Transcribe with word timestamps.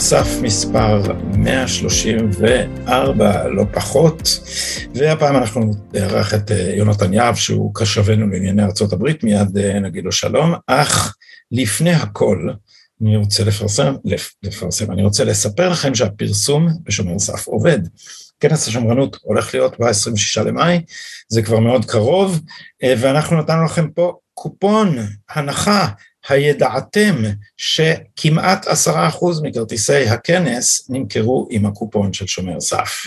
סף 0.00 0.28
מספר 0.42 1.02
134, 1.36 3.48
לא 3.48 3.64
פחות, 3.72 4.40
והפעם 4.94 5.36
אנחנו 5.36 5.70
נערך 5.92 6.34
את 6.34 6.50
אה, 6.50 6.72
יונתן 6.76 7.12
יהב, 7.12 7.34
שהוא 7.34 7.74
קשבנו 7.74 8.26
לענייני 8.26 8.62
ארה"ב, 8.62 9.08
מיד 9.22 9.58
אה, 9.58 9.80
נגיד 9.80 10.04
לו 10.04 10.12
שלום, 10.12 10.54
אך 10.66 11.16
לפני 11.52 11.92
הכל, 11.92 12.48
אני 13.02 13.16
רוצה 13.16 13.44
לפרסם, 13.44 13.94
לפרסם, 14.42 14.92
אני 14.92 15.02
רוצה 15.02 15.24
לספר 15.24 15.68
לכם 15.68 15.94
שהפרסום 15.94 16.68
בשומר 16.82 17.18
סף 17.18 17.46
עובד. 17.46 17.78
כנס 18.40 18.68
השמרנות 18.68 19.16
הולך 19.22 19.54
להיות 19.54 19.80
ב-26 19.80 20.42
למאי, 20.44 20.80
זה 21.28 21.42
כבר 21.42 21.60
מאוד 21.60 21.84
קרוב, 21.84 22.40
אה, 22.82 22.94
ואנחנו 22.98 23.38
נתנו 23.38 23.64
לכם 23.64 23.90
פה 23.90 24.12
קופון 24.34 24.98
הנחה 25.30 25.88
הידעתם 26.30 27.22
שכמעט 27.56 28.66
עשרה 28.66 29.08
אחוז 29.08 29.42
מכרטיסי 29.42 30.08
הכנס 30.08 30.90
נמכרו 30.90 31.48
עם 31.50 31.66
הקופון 31.66 32.12
של 32.12 32.26
שומר 32.26 32.60
סף. 32.60 33.06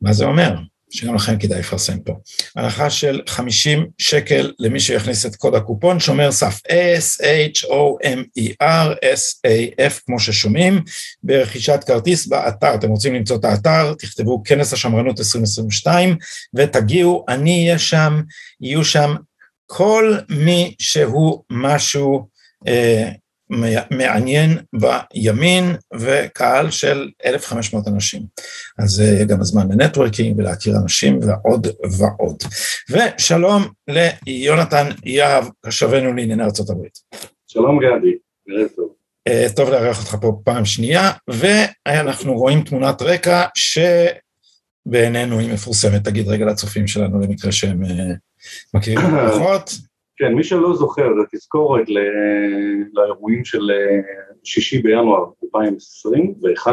מה 0.00 0.12
זה 0.12 0.24
אומר? 0.24 0.54
שגם 0.92 1.14
לכם 1.14 1.38
כדאי 1.38 1.58
לפרסם 1.58 1.98
פה. 1.98 2.12
הנחה 2.56 2.90
של 2.90 3.20
50 3.26 3.86
שקל 3.98 4.52
למי 4.58 4.80
שיכניס 4.80 5.26
את 5.26 5.36
קוד 5.36 5.54
הקופון, 5.54 6.00
שומר 6.00 6.32
סף 6.32 6.60
S-H-O-M-E-R, 6.98 8.64
S-A-F, 9.14 10.00
כמו 10.06 10.20
ששומעים, 10.20 10.80
ברכישת 11.22 11.84
כרטיס 11.86 12.26
באתר. 12.26 12.74
אתם 12.74 12.88
רוצים 12.88 13.14
למצוא 13.14 13.36
את 13.36 13.44
האתר, 13.44 13.94
תכתבו 13.94 14.42
כנס 14.44 14.72
השמרנות 14.72 15.18
2022, 15.18 16.16
ותגיעו, 16.54 17.24
אני 17.28 17.64
אהיה 17.64 17.78
שם, 17.78 18.22
יהיו 18.60 18.84
שם 18.84 19.14
כל 19.74 20.14
מי 20.28 20.74
שהוא 20.78 21.42
משהו 21.50 22.28
אה, 22.68 23.08
מעניין 23.90 24.58
בימין 24.72 25.64
וקהל 25.94 26.70
של 26.70 27.10
1,500 27.24 27.88
אנשים. 27.88 28.22
אז 28.78 28.90
זה 28.90 29.16
אה, 29.20 29.24
גם 29.24 29.40
הזמן 29.40 29.72
לנטוורקינג 29.72 30.38
ולהכיר 30.38 30.76
אנשים 30.82 31.18
ועוד 31.22 31.66
ועוד. 31.98 32.36
ושלום 32.90 33.62
ליונתן 34.26 34.88
יהב, 35.04 35.44
קשבנו 35.66 36.12
לענייני 36.12 36.42
ארה"ב. 36.42 36.82
שלום 37.46 37.78
גדי, 37.78 38.14
ערב 38.48 38.68
טוב. 38.76 38.88
אה, 39.28 39.46
טוב 39.56 39.70
לארח 39.70 40.00
אותך 40.00 40.16
פה 40.20 40.40
פעם 40.44 40.64
שנייה, 40.64 41.10
ואנחנו 41.28 42.34
רואים 42.34 42.62
תמונת 42.62 43.02
רקע 43.02 43.44
שבעינינו 43.54 45.38
היא 45.38 45.52
מפורסמת, 45.52 46.04
תגיד 46.04 46.28
רגע 46.28 46.46
לצופים 46.46 46.86
שלנו 46.86 47.20
למקרה 47.20 47.52
שהם 47.52 47.84
אה, 47.84 48.14
מכירים 48.74 49.06
פחות. 49.28 49.70
כן, 50.16 50.34
מי 50.34 50.44
שלא 50.44 50.76
זוכר, 50.76 51.02
זה 51.02 51.22
תזכורת 51.32 51.86
לאירועים 52.92 53.44
של 53.44 53.70
אה, 53.70 54.00
שישי 54.44 54.82
בינואר 54.82 55.24
2021, 55.44 56.72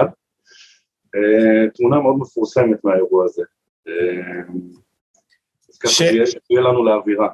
אה, 1.16 1.70
תמונה 1.76 2.00
מאוד 2.00 2.16
מפורסמת 2.20 2.84
מהאירוע 2.84 3.26
הזה. 3.26 3.44
אה, 3.88 4.42
אז 5.70 5.78
ככה 5.78 5.92
ש... 5.92 6.02
יהיה 6.02 6.62
לנו 6.62 6.86
לאווירה. 6.86 7.28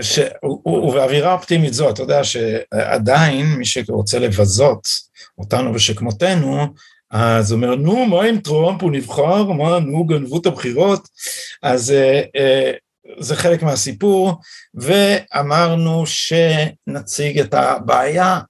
ש... 0.00 0.18
ובאווירה 0.66 1.32
אופטימית 1.32 1.72
זו, 1.72 1.90
אתה 1.90 2.02
יודע 2.02 2.24
שעדיין 2.24 3.46
מי 3.58 3.64
שרוצה 3.64 4.18
לבזות 4.18 4.88
אותנו 5.38 5.74
ושכמותנו, 5.74 6.56
אז 7.10 7.52
הוא 7.52 7.56
אומר, 7.56 7.74
נו, 7.74 8.06
מה 8.06 8.24
עם 8.24 8.38
טראמפ, 8.38 8.82
הוא 8.82 8.92
נבחר, 8.92 9.44
מה, 9.44 9.78
נו, 9.78 10.04
גנבו 10.04 10.40
את 10.40 10.46
הבחירות, 10.46 11.08
אז 11.62 11.94
זה 13.18 13.36
חלק 13.36 13.62
מהסיפור, 13.62 14.34
ואמרנו 14.74 16.04
שנציג 16.06 17.38
את 17.38 17.54
הבעיה 17.54 18.40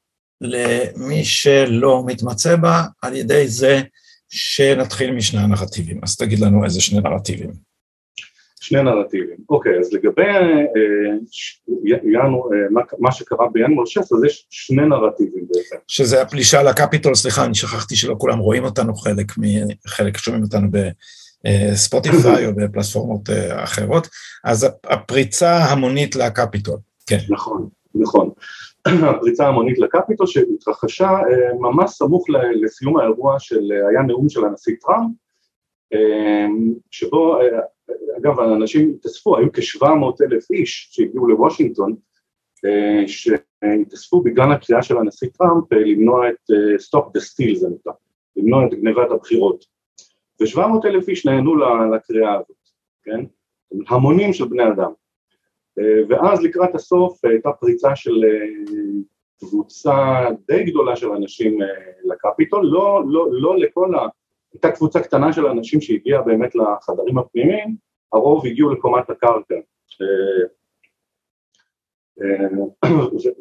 למי 0.41 1.25
שלא 1.25 2.03
מתמצא 2.07 2.57
בה, 2.57 2.83
על 3.03 3.17
ידי 3.17 3.49
זה 3.49 3.81
שנתחיל 4.29 5.11
משני 5.11 5.41
הנרטיבים. 5.41 6.01
אז 6.03 6.17
תגיד 6.17 6.39
לנו 6.39 6.65
איזה 6.65 6.81
שני 6.81 7.01
נרטיבים. 7.01 7.51
שני 8.61 8.83
נרטיבים. 8.83 9.37
אוקיי, 9.49 9.79
אז 9.81 9.93
לגבי 9.93 10.23
אה, 10.23 10.63
ינואר, 12.05 12.53
אה, 12.53 12.71
מה, 12.71 12.81
מה 12.99 13.13
שקרה 13.13 13.47
בינואר 13.53 13.85
16, 13.85 14.19
אז 14.19 14.25
יש 14.25 14.47
שני 14.51 14.83
נרטיבים 14.87 15.47
בעצם. 15.49 15.77
שזה 15.89 16.23
הפלישה 16.23 16.63
לקפיטול, 16.63 17.15
סליחה, 17.15 17.45
אני 17.45 17.55
שכחתי 17.55 17.97
שלא 17.97 18.17
כולם 18.19 18.39
רואים 18.39 18.65
אותנו, 18.65 18.95
חלק, 18.95 19.27
חלק 19.87 20.17
שומעים 20.17 20.43
אותנו 20.43 20.69
ב... 20.71 20.77
ספוטיפיי 21.75 22.47
או 22.47 22.55
בפלטפורמות 22.55 23.31
אה, 23.31 23.65
אחרות, 23.65 24.09
אז 24.45 24.67
הפריצה 24.85 25.57
המונית 25.57 26.17
לקפיטול, 26.17 26.79
כן. 27.07 27.19
נכון, 27.29 27.69
נכון. 27.95 28.31
הפריצה 29.11 29.49
המונית 29.49 29.79
לקפיטול 29.79 30.27
שהתרחשה 30.27 31.09
אה, 31.09 31.55
ממש 31.59 31.91
סמוך 31.91 32.25
לסיום 32.63 32.97
האירוע 32.97 33.37
של, 33.39 33.73
אה, 33.73 33.89
היה 33.89 34.03
נאום 34.03 34.29
של 34.29 34.45
הנשיא 34.45 34.75
טראמפ, 34.81 35.13
שבו, 36.91 37.39
אגב, 38.19 38.41
האנשים 38.41 38.95
התאספו, 38.95 39.37
היו 39.37 39.53
כ-700 39.53 40.25
אלף 40.25 40.51
איש 40.51 40.89
שהגיעו 40.91 41.29
לוושינגטון, 41.29 41.95
שהתאספו 43.07 44.21
בגלל 44.21 44.53
הקריאה 44.53 44.83
של 44.83 44.99
הנשיא 44.99 45.29
טראמפ 45.39 45.73
למנוע 45.73 46.29
את 46.29 46.51
Stop 46.81 47.05
the 47.05 47.21
Steal 47.21 47.59
זה 47.59 47.69
נקרא, 47.69 47.93
למנוע 48.37 48.67
את 48.67 48.75
גנבת 48.75 49.11
הבחירות. 49.11 49.65
ו-700 50.41 50.87
אלף 50.87 51.09
איש 51.09 51.27
נהנו 51.27 51.57
לקריאה 51.95 52.35
הזאת, 52.35 52.57
כן? 53.03 53.25
המונים 53.89 54.33
של 54.33 54.49
בני 54.49 54.69
אדם. 54.69 54.93
אה, 55.79 56.03
ואז 56.09 56.43
לקראת 56.43 56.75
הסוף 56.75 57.25
אה, 57.25 57.31
הייתה 57.31 57.53
פריצה 57.53 57.97
של 57.97 58.25
אה, 58.25 58.47
קבוצה 59.41 60.27
די 60.49 60.65
גדולה 60.65 60.97
של 60.97 61.13
אנשים 61.13 61.59
לקפיטול, 62.05 62.67
לא, 62.67 63.03
לא, 63.07 63.29
לא 63.31 63.59
לכל 63.59 63.95
ה... 63.95 64.09
הייתה 64.53 64.71
קבוצה 64.71 65.01
קטנה 65.01 65.33
של 65.33 65.47
אנשים 65.47 65.81
שהגיעה 65.81 66.23
באמת 66.23 66.55
לחדרים 66.55 67.19
הפנימיים, 67.19 67.77
הרוב 68.13 68.47
הגיעו 68.47 68.71
לקומת 68.71 69.11
הקרקע 69.11 69.55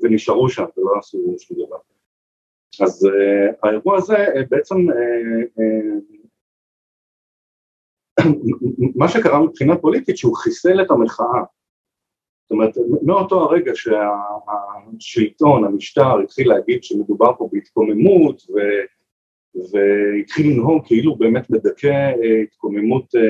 ונשארו 0.03 0.49
שם 0.49 0.65
ולא 0.77 0.97
עשו 0.99 1.35
שום 1.39 1.57
דבר. 1.65 1.77
אז 2.83 3.09
האירוע 3.63 3.97
הזה 3.97 4.17
בעצם 4.49 4.75
מה 8.95 9.07
שקרה 9.07 9.39
מבחינה 9.39 9.77
פוליטית 9.77 10.17
שהוא 10.17 10.35
חיסל 10.35 10.81
את 10.81 10.91
המחאה. 10.91 11.43
זאת 12.43 12.51
אומרת, 12.51 12.73
מאותו 13.01 13.41
הרגע 13.41 13.71
שהשלטון, 13.75 15.65
המשטר, 15.65 16.19
התחיל 16.19 16.49
להגיד 16.49 16.83
שמדובר 16.83 17.31
פה 17.37 17.49
בהתקוממות 17.51 18.41
ו... 18.49 18.59
והתחיל 19.55 20.51
לנהוג 20.51 20.85
כאילו 20.85 21.15
באמת 21.15 21.49
מדכא 21.49 21.87
אה, 21.87 22.41
התקוממות 22.43 23.15
אה, 23.15 23.21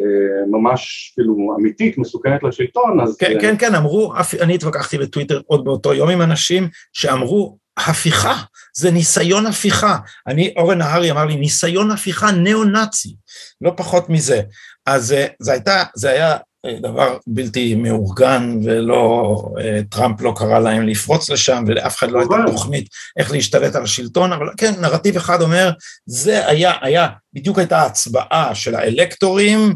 אה, 0.00 0.46
ממש 0.50 1.12
כאילו 1.14 1.56
אמיתית, 1.60 1.98
מסוכנת 1.98 2.42
לשלטון, 2.42 3.00
אז... 3.00 3.16
כן, 3.16 3.32
כן, 3.40 3.54
כן, 3.58 3.74
אמרו, 3.74 4.12
אני 4.40 4.54
התווכחתי 4.54 4.98
בטוויטר 4.98 5.40
עוד 5.46 5.64
באותו 5.64 5.94
יום 5.94 6.08
עם 6.08 6.22
אנשים 6.22 6.68
שאמרו, 6.92 7.58
הפיכה, 7.76 8.42
זה 8.76 8.90
ניסיון 8.90 9.46
הפיכה. 9.46 9.96
אני, 10.26 10.54
אורן 10.56 10.78
נהרי 10.78 11.10
אמר 11.10 11.24
לי, 11.24 11.36
ניסיון 11.36 11.90
הפיכה 11.90 12.30
ניאו-נאצי, 12.30 13.14
לא 13.60 13.72
פחות 13.76 14.10
מזה. 14.10 14.40
אז 14.86 15.12
אה, 15.12 15.26
זה 15.40 15.52
הייתה, 15.52 15.82
זה 15.94 16.10
היה 16.10 16.36
אה, 16.66 16.78
דבר 16.80 17.18
בלתי 17.26 17.74
מאורגן 17.74 18.58
ולא, 18.64 19.36
אה, 19.60 19.80
טראמפ 19.90 20.20
לא 20.20 20.32
קרא 20.36 20.58
להם 20.58 20.88
לפרוץ 20.88 21.30
לשם 21.30 21.64
ולאף 21.66 21.98
אחד 21.98 22.10
לא 22.10 22.20
הייתה 22.20 22.34
תוכנית 22.46 22.88
איך 23.16 23.32
להשתלט 23.32 23.74
על 23.74 23.82
השלטון, 23.82 24.32
אבל 24.32 24.46
כן, 24.56 24.72
נרטיב 24.80 25.16
אחד 25.16 25.42
אומר, 25.42 25.70
זה 26.06 26.48
היה, 26.48 26.72
היה, 26.80 27.08
בדיוק 27.32 27.58
הייתה 27.58 27.82
הצבעה 27.82 28.54
של 28.54 28.74
האלקטורים 28.74 29.74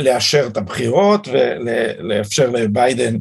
לאשר 0.00 0.46
את 0.46 0.56
הבחירות 0.56 1.28
ולאפשר 1.28 2.50
לביידן 2.50 3.16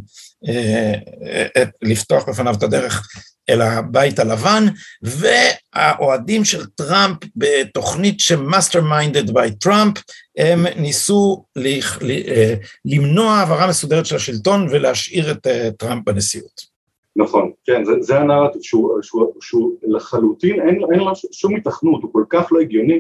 לפתוח 1.81 2.29
בפניו 2.29 2.53
את 2.53 2.63
הדרך 2.63 3.07
אל 3.49 3.61
הבית 3.61 4.19
הלבן, 4.19 4.63
והאוהדים 5.01 6.45
של 6.45 6.65
טראמפ 6.65 7.17
בתוכנית 7.35 8.19
ש 8.19 8.81
mastermind-ed 8.81 9.31
by 9.31 9.51
טראמפ, 9.51 9.97
הם 10.37 10.65
ניסו 10.77 11.43
אה, 11.57 12.53
למנוע 12.85 13.31
העברה 13.31 13.67
מסודרת 13.67 14.05
של 14.05 14.15
השלטון 14.15 14.67
ולהשאיר 14.71 15.31
את 15.31 15.47
אה, 15.47 15.69
טראמפ 15.77 16.05
בנשיאות. 16.05 16.79
נכון, 17.15 17.51
כן, 17.65 17.85
זה, 17.85 17.91
זה 17.99 18.19
הנרטיב 18.19 18.61
שהוא, 18.61 19.01
שהוא, 19.01 19.33
שהוא 19.41 19.71
לחלוטין, 19.83 20.61
אין, 20.61 20.81
אין 20.91 20.99
לו 20.99 21.11
שום 21.31 21.55
היתכנות, 21.55 22.03
הוא 22.03 22.13
כל 22.13 22.23
כך 22.29 22.51
לא 22.51 22.59
הגיוני, 22.59 22.99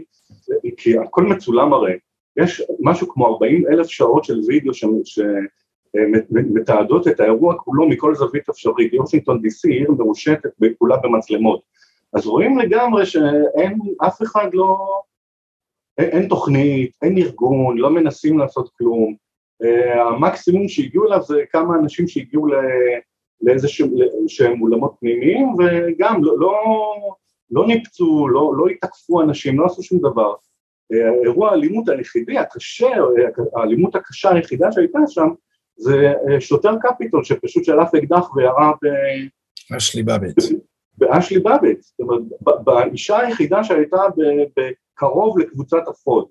כי 0.77 0.97
הכל 0.97 1.23
מצולם 1.23 1.73
הרי, 1.73 1.93
יש 2.37 2.61
משהו 2.79 3.09
כמו 3.09 3.27
40 3.27 3.63
אלף 3.71 3.87
שעות 3.87 4.23
של 4.23 4.39
וידאו 4.47 4.73
ש, 4.73 4.85
ש, 5.05 5.19
מתעדות 6.31 7.07
את 7.07 7.19
האירוע 7.19 7.55
כולו 7.57 7.89
מכל 7.89 8.15
זווית 8.15 8.49
אפשרית, 8.49 8.93
יוסינגטון 8.93 9.41
די.סי 9.41 9.71
עיר 9.71 9.91
מרושתת 9.91 10.49
כולה 10.77 10.97
במצלמות, 10.97 11.61
אז 12.13 12.27
רואים 12.27 12.57
לגמרי 12.57 13.05
שאין, 13.05 13.79
אף 14.07 14.21
אחד 14.21 14.53
לא, 14.53 14.77
אין, 15.97 16.09
אין 16.09 16.27
תוכנית, 16.27 16.91
אין 17.01 17.17
ארגון, 17.17 17.77
לא 17.77 17.89
מנסים 17.89 18.39
לעשות 18.39 18.69
כלום, 18.77 19.15
אה, 19.63 20.07
המקסימום 20.07 20.67
שהגיעו 20.67 21.05
אליו 21.05 21.21
זה 21.23 21.43
כמה 21.51 21.75
אנשים 21.75 22.07
שהגיעו 22.07 22.47
לאיזה 23.41 23.67
שהם 24.27 24.61
אולמות 24.61 24.95
פנימיים 24.99 25.47
וגם 25.47 26.23
לא, 26.23 26.39
לא, 26.39 26.53
לא 27.51 27.67
ניפצו, 27.67 28.27
לא, 28.27 28.53
לא 28.57 28.67
תקפו 28.67 29.21
אנשים, 29.21 29.59
לא 29.59 29.65
עשו 29.65 29.83
שום 29.83 29.99
דבר. 29.99 30.33
אירוע 31.23 31.49
האלימות 31.49 31.89
היחידי, 31.89 32.37
הקשה, 32.37 32.89
האלימות 33.55 33.95
הקשה 33.95 34.29
היחידה 34.29 34.71
שהייתה 34.71 34.99
שם, 35.07 35.27
זה 35.79 36.13
שוטר 36.39 36.75
קפיטול 36.81 37.23
שפשוט 37.23 37.63
שלף 37.63 37.95
אקדח 37.95 38.35
וירה 38.35 38.71
ב... 38.83 38.87
אשלי 39.77 40.03
באביט. 40.03 40.35
באשלי 40.97 41.39
באביט, 41.39 41.81
זאת 41.81 41.99
אומרת, 41.99 42.21
באישה 42.63 43.17
היחידה 43.19 43.63
שהייתה 43.63 44.01
בקרוב 44.57 45.39
לקבוצת 45.39 45.87
הפוד, 45.87 46.27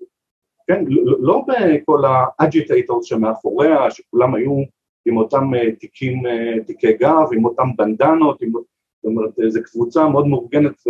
כן, 0.67 0.85
לא 1.19 1.41
בכל 1.47 2.01
ה 2.05 2.15
agitators 2.15 3.05
שמאחוריה, 3.05 3.91
שכולם 3.91 4.35
היו 4.35 4.57
עם 5.05 5.17
אותם 5.17 5.51
תיקים, 5.79 6.23
תיקי 6.67 6.93
גב, 6.93 7.27
עם 7.33 7.45
אותם 7.45 7.67
בנדנות, 7.77 8.41
עם, 8.41 8.51
זאת 8.51 9.05
אומרת, 9.05 9.31
זו 9.47 9.59
קבוצה 9.63 10.07
מאוד 10.07 10.27
מאורגנת 10.27 10.81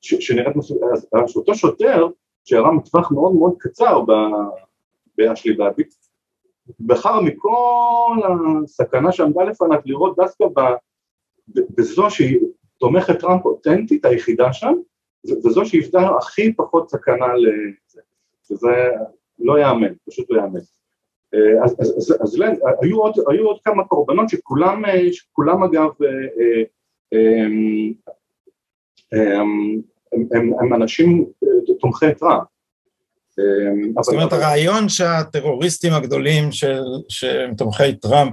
שנראית 0.00 0.56
מסוימת, 0.56 0.82
אז 0.92 1.36
אותו 1.36 1.54
שוטר 1.54 2.08
שירה 2.44 2.72
מטווח 2.72 3.12
מאוד 3.12 3.34
מאוד 3.34 3.54
קצר 3.58 4.00
באשלי 5.18 5.52
בבט, 5.52 5.94
בחר 6.80 7.20
מכל 7.20 8.16
הסכנה 8.64 9.12
שעמדה 9.12 9.44
לפניו 9.44 9.78
לראות 9.84 10.16
דווקא 10.16 10.44
בזו 11.48 12.10
שהיא 12.10 12.38
תומכת 12.78 13.20
טראמפ 13.20 13.44
אותנטית 13.44 14.04
היחידה 14.04 14.52
שם, 14.52 14.74
וזו 15.44 15.64
שהיוותה 15.64 16.00
הכי 16.18 16.52
פחות 16.52 16.90
סכנה 16.90 17.34
לזה, 17.34 18.00
שזה 18.48 18.90
לא 19.38 19.58
ייאמן, 19.58 19.92
פשוט 20.08 20.30
לא 20.30 20.40
ייאמן. 20.40 20.60
אז, 21.64 21.76
אז, 21.80 21.94
אז, 21.98 22.16
אז 22.22 22.42
היו, 22.82 23.00
עוד, 23.00 23.14
היו 23.30 23.46
עוד 23.46 23.58
כמה 23.64 23.84
קורבנות 23.84 24.28
שכולם, 24.28 24.82
שכולם 25.12 25.62
אגב 25.62 25.90
הם, 27.12 27.52
הם, 29.12 30.28
הם, 30.32 30.52
הם 30.60 30.74
אנשים 30.74 31.26
תומכי 31.80 32.14
טראמפ, 32.18 32.42
אמ, 32.42 32.51
זאת 34.02 34.14
אומרת 34.14 34.32
הרעיון 34.32 34.88
שהטרוריסטים 34.88 35.92
הגדולים 35.92 36.52
של, 36.52 36.82
שהם 37.08 37.54
תומכי 37.54 37.94
טראמפ 37.94 38.32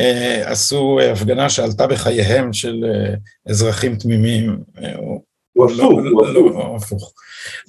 אה, 0.00 0.50
עשו 0.50 0.98
הפגנה 1.00 1.48
שעלתה 1.48 1.86
בחייהם 1.86 2.52
של 2.52 2.84
אה, 2.84 3.14
אזרחים 3.48 3.96
תמימים 3.96 4.56
אה, 4.82 4.96
הוא 4.96 5.66
הפוך, 5.66 5.78
לא, 5.78 5.84
הוא 5.84 6.26
לא, 6.26 6.76
הפוך. 6.76 7.12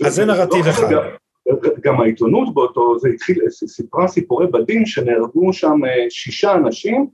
אז 0.06 0.16
זה 0.16 0.26
נרטיב 0.26 0.66
לא, 0.66 0.72
אחד. 0.72 0.88
גם 1.84 2.02
העיתונות 2.02 2.54
באותו, 2.54 3.00
זה 3.00 3.10
התחיל, 3.10 3.42
סיפרה 3.50 4.08
סיפורי 4.08 4.48
בדין 4.48 4.86
שנהרגו 4.86 5.54
שם 5.54 5.80
שישה 6.10 6.56
אנשים, 6.56 7.08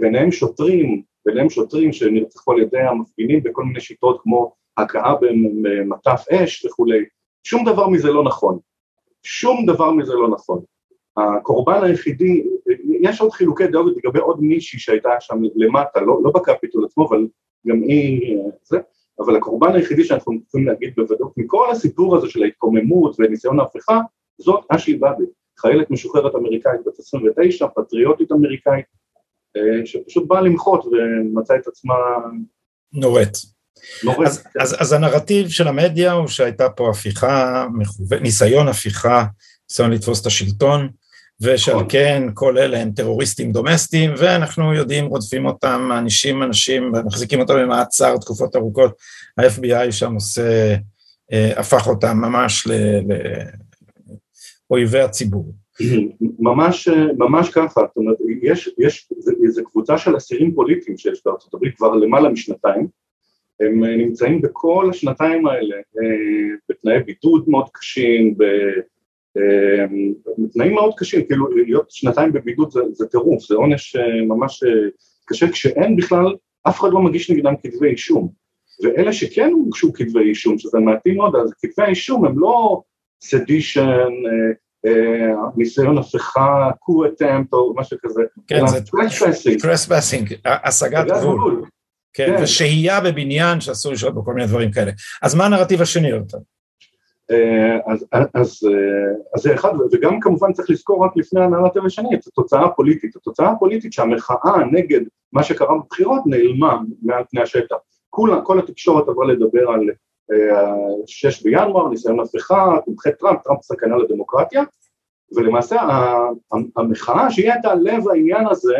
ביניהם 0.00 0.32
שוטרים, 0.32 1.02
ביניהם 1.26 1.50
שוטרים 1.50 1.92
שנרצחו 1.92 2.52
על 2.52 2.58
ידי 2.58 2.80
המפגינים 2.80 3.42
בכל 3.42 3.64
מיני 3.64 3.80
שיטות 3.80 4.20
כמו 4.22 4.52
הכאה 4.76 5.14
במטף 5.20 6.24
אש 6.30 6.64
וכולי, 6.64 7.04
שום 7.46 7.64
דבר 7.64 7.88
מזה 7.88 8.12
לא 8.12 8.24
נכון. 8.24 8.58
שום 9.24 9.66
דבר 9.66 9.90
מזה 9.90 10.14
לא 10.14 10.28
נכון. 10.28 10.60
הקורבן 11.16 11.84
היחידי, 11.84 12.44
יש 13.00 13.20
עוד 13.20 13.32
חילוקי 13.32 13.66
דעות 13.66 13.96
לגבי 13.96 14.18
עוד 14.18 14.42
מישהי 14.42 14.78
שהייתה 14.78 15.10
שם 15.20 15.42
למטה, 15.56 16.00
לא, 16.00 16.20
לא 16.22 16.30
בקפיטול 16.30 16.84
עצמו, 16.84 17.08
אבל 17.08 17.26
גם 17.66 17.82
היא 17.82 18.38
זה, 18.62 18.78
אבל 19.18 19.36
הקורבן 19.36 19.74
היחידי 19.74 20.04
שאנחנו 20.04 20.34
יכולים 20.48 20.66
להגיד 20.66 20.92
בוודאות, 20.96 21.32
מכל 21.36 21.70
הסיפור 21.70 22.16
הזה 22.16 22.28
של 22.28 22.42
ההתקוממות 22.42 23.16
וניסיון 23.18 23.60
ההפיכה, 23.60 24.00
זאת 24.38 24.64
אשלי 24.68 24.96
באבי, 24.96 25.24
חיילת 25.58 25.90
משוחררת 25.90 26.34
אמריקאית 26.34 26.80
בת 26.86 26.98
29, 26.98 27.66
פטריוטית 27.76 28.32
אמריקאית, 28.32 28.84
אה, 29.56 29.86
שפשוט 29.86 30.28
באה 30.28 30.40
למחות 30.40 30.84
ומצאה 30.84 31.56
את 31.56 31.66
עצמה... 31.66 31.94
נורית. 32.92 33.53
אז, 34.26 34.44
אז, 34.60 34.76
אז 34.78 34.92
הנרטיב 34.92 35.48
של 35.48 35.68
המדיה 35.68 36.12
הוא 36.12 36.28
שהייתה 36.28 36.68
פה 36.68 36.90
הפיכה, 36.90 37.66
ניסיון 38.20 38.68
הפיכה, 38.68 39.24
ניסיון 39.70 39.90
לתפוס 39.90 40.20
את 40.20 40.26
השלטון, 40.26 40.88
ושעל 41.40 41.74
נכון. 41.74 41.86
כן 41.88 42.22
כל 42.34 42.58
אלה 42.58 42.78
הם 42.78 42.90
טרוריסטים 42.90 43.52
דומסטיים, 43.52 44.10
ואנחנו 44.18 44.74
יודעים, 44.74 45.06
רודפים 45.06 45.46
אותם, 45.46 45.86
מענישים 45.88 46.42
אנשים, 46.42 46.92
מחזיקים 47.06 47.40
אותם 47.40 47.54
במעצר 47.54 48.16
תקופות 48.16 48.56
ארוכות, 48.56 48.92
ה-FBI 49.38 49.92
שם 49.92 50.14
עושה, 50.14 50.74
אה, 51.32 51.52
הפך 51.56 51.86
אותם 51.86 52.16
ממש 52.16 52.66
לאויבי 54.70 55.00
הציבור. 55.00 55.52
ממש, 56.38 56.88
ממש 57.18 57.48
ככה, 57.48 57.80
זאת 57.80 57.96
אומרת, 57.96 58.16
יש, 58.42 58.70
יש, 58.78 59.08
קבוצה 59.64 59.98
של 59.98 60.16
אסירים 60.16 60.54
פוליטיים 60.54 60.98
שיש 60.98 61.22
בארצות 61.24 61.54
הברית 61.54 61.76
כבר 61.76 61.94
למעלה 61.94 62.28
משנתיים, 62.28 62.86
הם 63.60 63.84
אה, 63.84 63.96
נמצאים 63.96 64.40
בכל 64.40 64.86
השנתיים 64.90 65.46
האלה 65.46 65.76
אה, 65.76 66.56
בתנאי 66.68 67.02
בידוד 67.02 67.48
מאוד 67.48 67.68
קשים, 67.72 68.34
בתנאים 70.38 70.70
אה, 70.70 70.74
מאוד 70.74 70.94
קשים, 70.96 71.24
כאילו 71.26 71.48
להיות 71.48 71.90
שנתיים 71.90 72.32
בבידוד 72.32 72.70
זה, 72.70 72.80
זה 72.92 73.06
טירוף, 73.06 73.44
זה 73.48 73.54
עונש 73.54 73.96
ממש 74.28 74.64
קשה 75.26 75.48
כשאין 75.52 75.96
בכלל, 75.96 76.34
אף 76.68 76.80
אחד 76.80 76.88
לא 76.92 77.02
מגיש 77.02 77.30
נגדם 77.30 77.54
כתבי 77.62 77.88
אישום, 77.88 78.28
ואלה 78.82 79.12
שכן 79.12 79.50
הוגשו 79.52 79.92
כתבי 79.92 80.20
אישום, 80.20 80.58
שזה 80.58 80.78
מעטים 80.78 81.16
מאוד, 81.16 81.36
אז 81.36 81.52
כתבי 81.62 81.84
האישום 81.84 82.24
הם 82.24 82.38
לא 82.38 82.82
sedition, 83.22 84.10
ניסיון 85.56 85.98
הפיכה, 85.98 86.70
coup 86.78 87.06
attempt 87.06 87.52
או 87.52 87.74
משהו 87.76 87.96
כזה, 88.02 88.22
כן, 88.46 88.66
זה 88.66 88.80
trespassing, 89.60 90.34
השגת 90.44 91.06
גבול. 91.06 91.64
כן, 92.14 92.36
כן. 92.36 92.42
ושהייה 92.42 93.00
בבניין 93.00 93.60
שאסור 93.60 93.92
לשהות 93.92 94.14
בו 94.14 94.24
כל 94.24 94.34
מיני 94.34 94.46
דברים 94.46 94.72
כאלה. 94.72 94.92
אז 95.22 95.34
מה 95.34 95.46
הנרטיב 95.46 95.82
השני 95.82 96.08
יותר? 96.08 96.38
אה, 97.30 97.92
אז, 97.92 98.06
אז, 98.34 98.60
אה, 98.64 99.14
אז 99.34 99.42
זה 99.42 99.54
אחד, 99.54 99.72
וגם 99.92 100.20
כמובן 100.20 100.52
צריך 100.52 100.70
לזכור 100.70 101.04
רק 101.04 101.12
לפני 101.16 101.40
הנרטיב 101.40 101.84
השני 101.84 102.14
את 102.14 102.26
התוצאה 102.26 102.64
הפוליטית. 102.64 103.16
התוצאה 103.16 103.50
הפוליטית 103.50 103.92
שהמחאה 103.92 104.64
נגד 104.72 105.00
מה 105.32 105.42
שקרה 105.42 105.78
בבחירות 105.78 106.22
נעלמה 106.26 106.78
מעל 107.02 107.24
פני 107.30 107.42
השטח. 107.42 107.76
כל, 108.10 108.30
כל 108.44 108.58
התקשורת 108.58 109.08
עברה 109.08 109.26
לדבר 109.26 109.70
על 109.70 109.90
אה, 110.32 110.74
שש 111.06 111.42
בינואר, 111.42 111.88
ניסיון 111.88 112.20
הפיכה, 112.20 112.76
תומכי 112.84 113.08
טראמפ, 113.20 113.42
טראמפ 113.42 113.62
סכנה 113.62 113.96
לדמוקרטיה, 113.96 114.62
ולמעשה 115.36 115.80
המחאה 116.76 117.30
שהיא 117.30 117.52
הייתה 117.52 117.74
לב 117.74 118.08
העניין 118.08 118.46
הזה 118.50 118.74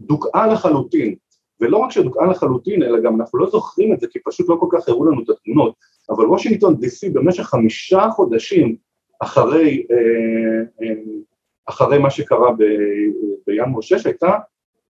דוכאה 0.00 0.46
לחלוטין. 0.46 1.14
ולא 1.60 1.76
רק 1.76 1.90
שדוכאה 1.90 2.26
לחלוטין, 2.26 2.82
אלא 2.82 3.00
גם 3.00 3.20
אנחנו 3.20 3.38
לא 3.38 3.50
זוכרים 3.50 3.92
את 3.92 4.00
זה, 4.00 4.06
כי 4.10 4.18
פשוט 4.24 4.48
לא 4.48 4.56
כל 4.60 4.66
כך 4.72 4.88
הראו 4.88 5.04
לנו 5.04 5.22
את 5.22 5.28
התמונות, 5.28 5.74
אבל 6.10 6.26
וושינגטון 6.26 6.76
די.סי 6.76 7.10
במשך 7.10 7.42
חמישה 7.42 8.08
חודשים 8.10 8.76
אחרי, 9.20 9.86
אה, 9.90 10.86
אה, 10.86 10.94
אחרי 11.66 11.98
מה 11.98 12.10
שקרה 12.10 12.50
בינואר 13.46 13.80
6 13.80 14.06
הייתה, 14.06 14.32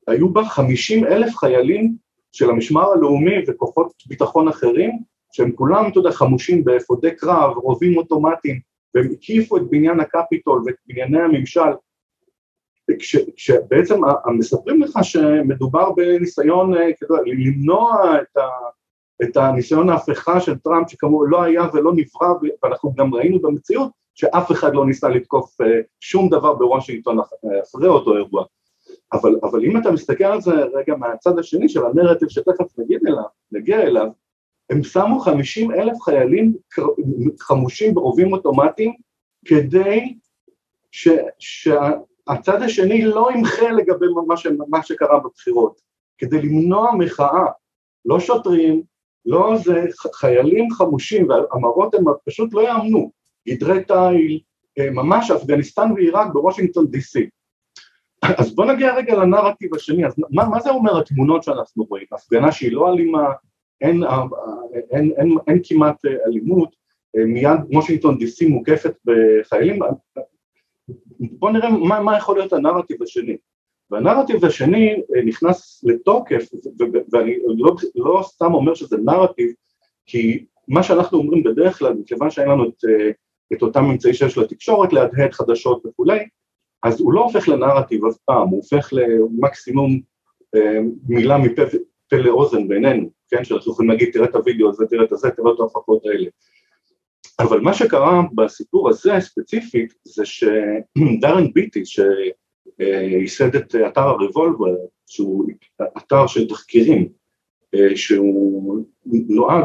היו 0.06 0.28
בה 0.28 0.44
חמישים 0.44 1.04
אלף 1.04 1.36
חיילים 1.36 1.94
של 2.32 2.50
המשמר 2.50 2.92
הלאומי 2.92 3.36
וכוחות 3.46 3.92
ביטחון 4.06 4.48
אחרים, 4.48 4.90
שהם 5.32 5.52
כולם, 5.52 5.88
אתה 5.88 5.98
יודע, 5.98 6.10
חמושים 6.10 6.64
באפודי 6.64 7.10
קרב, 7.16 7.56
רובים 7.56 7.96
אוטומטיים, 7.96 8.60
והם 8.94 9.08
הקיפו 9.12 9.56
את 9.56 9.62
בניין 9.70 10.00
הקפיטול 10.00 10.62
ואת 10.66 10.74
בנייני 10.86 11.20
הממשל, 11.20 11.70
כשבעצם 13.36 14.00
מספרים 14.38 14.82
לך 14.82 14.98
שמדובר 15.02 15.92
בניסיון 15.92 16.74
אה, 16.74 16.88
למנוע 17.26 18.16
את, 18.22 18.36
ה, 18.36 18.46
את 19.22 19.36
הניסיון 19.36 19.88
ההפיכה 19.88 20.40
של 20.40 20.58
טראמפ 20.58 20.90
שכמובן 20.90 21.30
לא 21.30 21.42
היה 21.42 21.62
ולא 21.74 21.92
נברא 21.96 22.28
ואנחנו 22.62 22.94
גם 22.94 23.14
ראינו 23.14 23.40
במציאות 23.40 23.90
שאף 24.14 24.52
אחד 24.52 24.74
לא 24.74 24.86
ניסה 24.86 25.08
לתקוף 25.08 25.60
אה, 25.60 25.80
שום 26.00 26.28
דבר 26.28 26.54
בוושינגטון 26.54 27.18
אחרי 27.18 27.88
אותו 27.88 28.16
אירוע. 28.16 28.44
אבל, 29.12 29.36
אבל 29.42 29.64
אם 29.64 29.76
אתה 29.76 29.90
מסתכל 29.90 30.24
על 30.24 30.40
זה 30.40 30.54
רגע 30.74 30.96
מהצד 30.96 31.38
השני 31.38 31.68
של 31.68 31.86
הנרטיב 31.86 32.28
שתכף 32.28 32.78
נגיד 32.78 33.00
אליו, 33.06 33.24
נגיע 33.52 33.80
אליו, 33.80 34.06
הם 34.70 34.82
שמו 34.82 35.20
50 35.20 35.72
אלף 35.72 36.00
חיילים 36.00 36.54
חמושים 37.40 37.94
ברובים 37.94 38.32
אוטומטיים 38.32 38.94
כדי 39.44 40.14
ש, 40.90 41.08
שה, 41.38 41.90
הצד 42.28 42.62
השני 42.62 43.04
לא 43.04 43.28
ימחה 43.34 43.70
לגבי 43.70 44.06
מה, 44.26 44.36
ש, 44.36 44.46
מה 44.68 44.82
שקרה 44.82 45.18
בבחירות, 45.20 45.80
כדי 46.18 46.42
למנוע 46.42 46.94
מחאה, 46.98 47.46
לא 48.04 48.20
שוטרים, 48.20 48.82
לא 49.26 49.56
זה, 49.64 49.84
חיילים 50.14 50.70
חמושים, 50.70 51.28
והמראות 51.28 51.94
הם 51.94 52.04
פשוט 52.24 52.54
לא 52.54 52.60
יאמנו, 52.60 53.10
גדרי 53.48 53.84
תיל, 53.84 54.40
אה, 54.78 54.90
ממש 54.90 55.30
אפגניסטן 55.30 55.92
ועיראק 55.92 56.32
בוושינגטון 56.32 56.86
די.סי. 56.86 57.28
אז 58.38 58.54
בוא 58.54 58.64
נגיע 58.64 58.94
רגע 58.94 59.14
לנרטיב 59.14 59.74
השני, 59.74 60.06
אז 60.06 60.14
מה, 60.30 60.48
מה 60.48 60.60
זה 60.60 60.70
אומר 60.70 60.98
התמונות 60.98 61.42
שאנחנו 61.42 61.84
רואים? 61.84 62.06
הפגנה 62.12 62.52
שהיא 62.52 62.72
לא 62.72 62.92
אלימה, 62.92 63.32
אין, 63.80 64.02
אין, 64.02 64.82
אין, 64.90 65.12
אין, 65.16 65.36
אין 65.48 65.60
כמעט 65.64 66.04
אה, 66.04 66.10
אלימות, 66.26 66.76
אה, 67.16 67.24
מיד 67.24 67.60
וושינגטון 67.72 68.18
די.סי 68.18 68.46
מוקפת 68.46 68.94
בחיילים, 69.04 69.78
בואו 71.20 71.52
נראה 71.52 71.70
מה, 71.70 72.00
מה 72.00 72.16
יכול 72.16 72.38
להיות 72.38 72.52
הנרטיב 72.52 73.02
השני. 73.02 73.36
והנרטיב 73.90 74.44
השני 74.44 75.02
אה, 75.16 75.22
נכנס 75.24 75.84
לתוקף, 75.84 76.48
ואני 77.12 77.38
לא, 77.56 77.74
לא 77.94 78.20
סתם 78.22 78.54
אומר 78.54 78.74
שזה 78.74 78.96
נרטיב, 78.96 79.52
כי 80.06 80.44
מה 80.68 80.82
שאנחנו 80.82 81.18
אומרים 81.18 81.42
בדרך 81.42 81.78
כלל, 81.78 81.94
מכיוון 81.94 82.30
שאין 82.30 82.48
לנו 82.48 82.64
את, 82.64 82.84
את 83.52 83.62
אותם 83.62 83.84
ממצאי 83.84 84.14
שיש 84.14 84.38
לתקשורת, 84.38 84.92
להדהד 84.92 85.32
חדשות 85.32 85.86
וכולי, 85.86 86.18
אז 86.82 87.00
הוא 87.00 87.12
לא 87.12 87.20
הופך 87.20 87.48
לנרטיב 87.48 88.04
אף 88.04 88.16
פעם, 88.24 88.48
הוא 88.48 88.56
הופך 88.56 88.92
למקסימום 88.92 90.00
אה, 90.54 90.78
מילה 91.08 91.38
מפה 91.38 91.62
לאוזן 92.12 92.68
בינינו, 92.68 93.10
כן, 93.28 93.44
שאנחנו 93.44 93.72
יכולים 93.72 93.90
להגיד 93.90 94.10
תראה 94.12 94.26
את 94.26 94.34
הוידאו 94.34 94.68
הזה, 94.68 94.86
תראה 94.86 95.04
את 95.04 95.12
הזה, 95.12 95.30
תראה 95.30 95.52
את 95.52 95.60
ההפקות 95.60 96.06
האלה. 96.06 96.30
אבל 97.40 97.60
מה 97.60 97.74
שקרה 97.74 98.22
בסיפור 98.34 98.88
הזה 98.88 99.12
ספציפית, 99.20 99.94
זה 100.04 100.24
שדרן 100.24 101.52
ביטי, 101.54 101.82
שייסד 101.86 103.54
את 103.56 103.74
אתר 103.74 104.00
הרבולבר, 104.00 104.76
שהוא 105.06 105.46
אתר 105.98 106.26
של 106.26 106.48
תחקירים, 106.48 107.08
שהוא 107.94 108.84
נועד, 109.06 109.64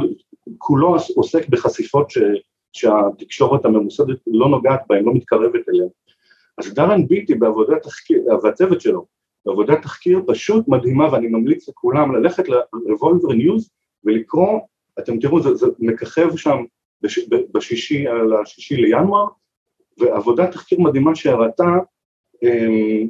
כולו 0.57 0.95
עוסק 1.15 1.49
בחשיפות 1.49 2.09
ש, 2.09 2.17
שהתקשורת 2.73 3.65
הממוסדת 3.65 4.17
לא 4.27 4.49
נוגעת 4.49 4.81
בהן, 4.89 5.03
לא 5.03 5.13
מתקרבת 5.13 5.69
אליהן. 5.69 5.89
אז 6.57 6.73
דרן 6.73 7.07
ביטי 7.07 7.35
בעבודת 7.35 7.81
תחקיר, 7.81 8.23
והצוות 8.43 8.81
שלו, 8.81 9.05
בעבודת 9.45 9.81
תחקיר 9.81 10.21
פשוט 10.27 10.67
מדהימה, 10.67 11.13
ואני 11.13 11.27
ממליץ 11.27 11.69
לכולם 11.69 12.15
ללכת 12.15 12.49
ל-revolver 12.49 13.31
news 13.31 13.69
ולקרוא, 14.03 14.59
אתם 14.99 15.19
תראו, 15.19 15.41
זה, 15.41 15.55
זה 15.55 15.67
מככב 15.79 16.37
שם 16.37 16.57
בש, 17.03 17.19
בשישי, 17.53 18.07
על 18.07 18.33
השישי 18.41 18.75
לינואר, 18.75 19.25
ועבודת 19.98 20.51
תחקיר 20.51 20.79
מדהימה 20.79 21.15
שהראתה 21.15 21.63
אמ, 22.43 23.07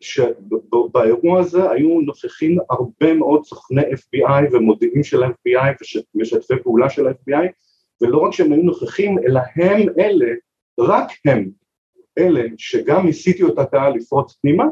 שבאירוע 0.00 1.40
הזה 1.40 1.70
היו 1.70 2.00
נוכחים 2.00 2.58
הרבה 2.70 3.14
מאוד 3.14 3.44
סוכני 3.44 3.82
FBI 3.82 4.52
ומודיעים 4.52 5.02
של 5.02 5.24
FBI 5.24 5.84
ומשתפי 6.14 6.54
פעולה 6.62 6.90
של 6.90 7.08
FBI, 7.08 7.46
ולא 8.00 8.18
רק 8.18 8.32
שהם 8.32 8.52
היו 8.52 8.62
נוכחים, 8.62 9.18
אלא 9.18 9.40
הם 9.56 9.88
אלה, 9.98 10.34
רק 10.80 11.08
הם, 11.24 11.50
אלה 12.18 12.42
שגם 12.58 13.08
הסיטו 13.08 13.48
את 13.48 13.58
הקהל 13.58 13.94
לפרוץ 13.94 14.32
פנימה, 14.32 14.64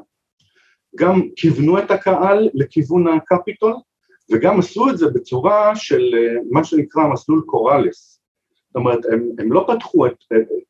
גם 0.97 1.21
כיוונו 1.37 1.78
את 1.78 1.90
הקהל 1.90 2.50
לכיוון 2.54 3.06
הקפיטול, 3.09 3.75
וגם 4.30 4.59
עשו 4.59 4.90
את 4.90 4.99
זה 4.99 5.06
בצורה 5.14 5.76
של 5.76 6.14
אה, 6.14 6.37
מה 6.50 6.64
שנקרא 6.64 7.09
מסלול 7.09 7.42
קוראלס. 7.47 8.12
זאת 8.72 8.76
אומרת, 8.76 8.98
הם, 9.12 9.28
הם 9.38 9.52
לא 9.52 9.66
פתחו 9.68 10.06
את, 10.06 10.14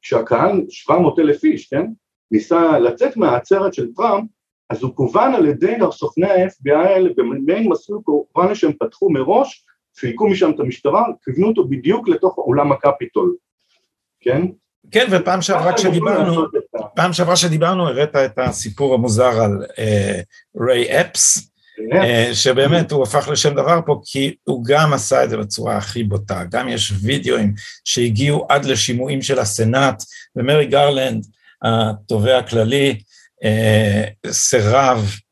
כשהקהל 0.03 0.65
700 0.69 1.19
אלף 1.19 1.45
איש, 1.45 1.69
כן, 1.69 1.87
ניסה 2.31 2.79
לצאת 2.79 3.17
מהעצרת 3.17 3.75
של 3.75 3.93
טראמפ, 3.97 4.25
אז 4.71 4.83
הוא 4.83 4.97
כוון 4.97 5.35
על 5.35 5.47
ידי 5.47 5.77
סוכני 5.91 6.27
ה-FBI 6.27 6.75
האלה 6.75 7.11
במעין 7.17 7.69
מסלול 7.69 8.01
קוראלס 8.03 8.59
שהם 8.59 8.73
פתחו 8.81 9.11
מראש, 9.11 9.65
סילקו 9.95 10.29
משם 10.29 10.51
את 10.51 10.61
המשטרה, 10.61 11.05
כיוונו 11.25 11.49
אותו 11.49 11.69
בדיוק 11.69 12.09
לתוך 12.09 12.35
עולם 12.37 12.73
הקפיטול, 12.73 13.35
כן? 14.21 14.47
כן, 14.91 15.07
ופעם 15.11 15.43
שעברה 15.43 15.73
כשדיברנו, 15.73 16.45
פעם 16.95 17.13
שעברה 17.13 17.37
שדיברנו 17.37 17.89
הראת 17.89 18.17
את 18.17 18.39
הסיפור 18.39 18.95
המוזר 18.95 19.43
על 19.43 19.67
אה, 19.79 20.21
ריי 20.61 21.01
אפס, 21.01 21.39
אה, 21.39 21.52
שבאמת 22.33 22.93
הוא 22.93 23.03
הפך 23.03 23.29
לשם 23.29 23.55
דבר 23.55 23.81
פה 23.87 24.01
כי 24.05 24.35
הוא 24.45 24.65
גם 24.65 24.93
עשה 24.93 25.25
את 25.25 25.31
זה 25.31 25.37
בצורה 25.37 25.77
הכי 25.77 26.05
בוטה, 26.05 26.45
גם 26.51 26.69
יש 26.69 26.93
וידאוים 27.03 27.55
שהגיעו 27.85 28.47
עד 28.49 28.65
לשימועים 28.65 29.23
של 29.23 29.39
הסנאט, 29.39 30.03
ומרי 30.37 30.67
גרלנד, 30.67 31.27
התובע 31.63 32.39
הכללי, 32.39 33.01
אה, 33.45 34.05
סירב 34.31 34.99
אה, 34.99 35.32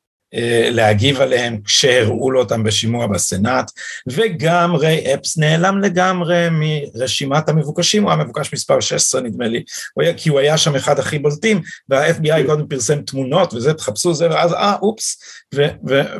להגיב 0.70 1.20
עליהם 1.20 1.60
כשהראו 1.64 2.30
לו 2.30 2.40
אותם 2.40 2.64
בשימוע 2.64 3.06
בסנאט, 3.06 3.70
וגם 4.06 4.74
ריי 4.74 5.14
אפס 5.14 5.38
נעלם 5.38 5.78
לגמרי 5.78 6.48
מרשימת 6.50 7.48
המבוקשים, 7.48 8.02
הוא 8.02 8.12
היה 8.12 8.24
מבוקש 8.24 8.52
מספר 8.52 8.80
16 8.80 9.20
נדמה 9.20 9.48
לי, 9.48 9.62
הוא 9.94 10.02
היה, 10.02 10.14
כי 10.14 10.28
הוא 10.28 10.38
היה 10.38 10.58
שם 10.58 10.76
אחד 10.76 10.98
הכי 10.98 11.18
בולטים, 11.18 11.60
וה-FBI 11.88 12.46
קודם 12.46 12.66
פרסם 12.66 13.02
תמונות 13.02 13.54
וזה, 13.54 13.74
תחפשו 13.74 14.14
זה, 14.14 14.30
ואז 14.30 14.52
אה, 14.52 14.74
אופס, 14.82 15.18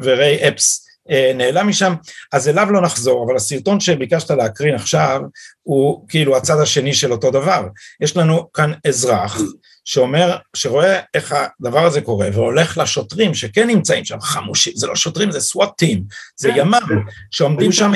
וריי 0.03 0.49
אפס 0.49 0.87
אה, 1.11 1.33
נעלם 1.35 1.69
משם, 1.69 1.95
אז 2.33 2.49
אליו 2.49 2.71
לא 2.71 2.81
נחזור, 2.81 3.25
אבל 3.27 3.37
הסרטון 3.37 3.81
שביקשת 3.81 4.31
להקרין 4.31 4.75
עכשיו, 4.75 5.21
הוא 5.63 6.09
כאילו 6.09 6.37
הצד 6.37 6.61
השני 6.61 6.95
של 6.95 7.13
אותו 7.13 7.31
דבר. 7.31 7.67
יש 8.01 8.17
לנו 8.17 8.53
כאן 8.53 8.73
אזרח, 8.87 9.41
שאומר, 9.85 10.37
שרואה 10.57 11.01
איך 11.15 11.35
הדבר 11.61 11.87
הזה 11.87 12.01
קורה, 12.01 12.29
והולך 12.33 12.79
לשוטרים 12.79 13.35
שכן 13.35 13.67
נמצאים 13.67 14.05
שם, 14.05 14.21
חמושים, 14.21 14.73
זה 14.77 14.87
לא 14.87 14.97
שוטרים, 14.97 15.31
זה 15.31 15.41
סוואט 15.41 15.71
טים, 15.77 16.03
זה 16.37 16.49
כן. 16.49 16.57
ימ"מ, 16.57 17.05
שעומדים 17.31 17.73
שם, 17.73 17.93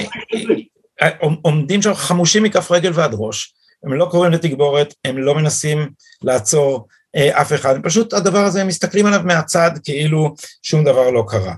עומדים 1.42 1.82
שם 1.82 1.94
חמושים 1.94 2.42
מכף 2.42 2.70
רגל 2.70 2.90
ועד 2.94 3.14
ראש, 3.18 3.54
הם 3.84 3.92
לא 3.92 4.06
קוראים 4.10 4.32
לתגבורת, 4.32 4.94
הם 5.04 5.18
לא 5.18 5.34
מנסים 5.34 5.90
לעצור 6.22 6.86
אה, 7.16 7.40
אף 7.40 7.52
אחד, 7.52 7.82
פשוט 7.82 8.12
הדבר 8.12 8.38
הזה, 8.38 8.60
הם 8.60 8.66
מסתכלים 8.66 9.06
עליו 9.06 9.20
מהצד 9.24 9.70
כאילו 9.84 10.34
שום 10.62 10.84
דבר 10.84 11.10
לא 11.10 11.24
קרה. 11.28 11.54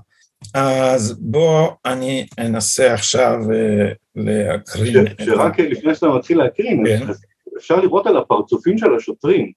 אז 0.54 1.18
בוא 1.20 1.70
אני 1.84 2.26
אנסה 2.38 2.94
עכשיו 2.94 3.38
אה, 3.52 3.92
להקרין. 4.16 5.04
שרק 5.24 5.60
לפני 5.60 5.94
שאתה 5.94 6.08
מתחיל 6.08 6.38
להקרין, 6.38 6.84
כן. 6.86 7.06
אפשר 7.58 7.76
לראות 7.76 8.06
על 8.06 8.16
הפרצופים 8.16 8.78
של 8.78 8.94
השוטרים, 8.96 9.52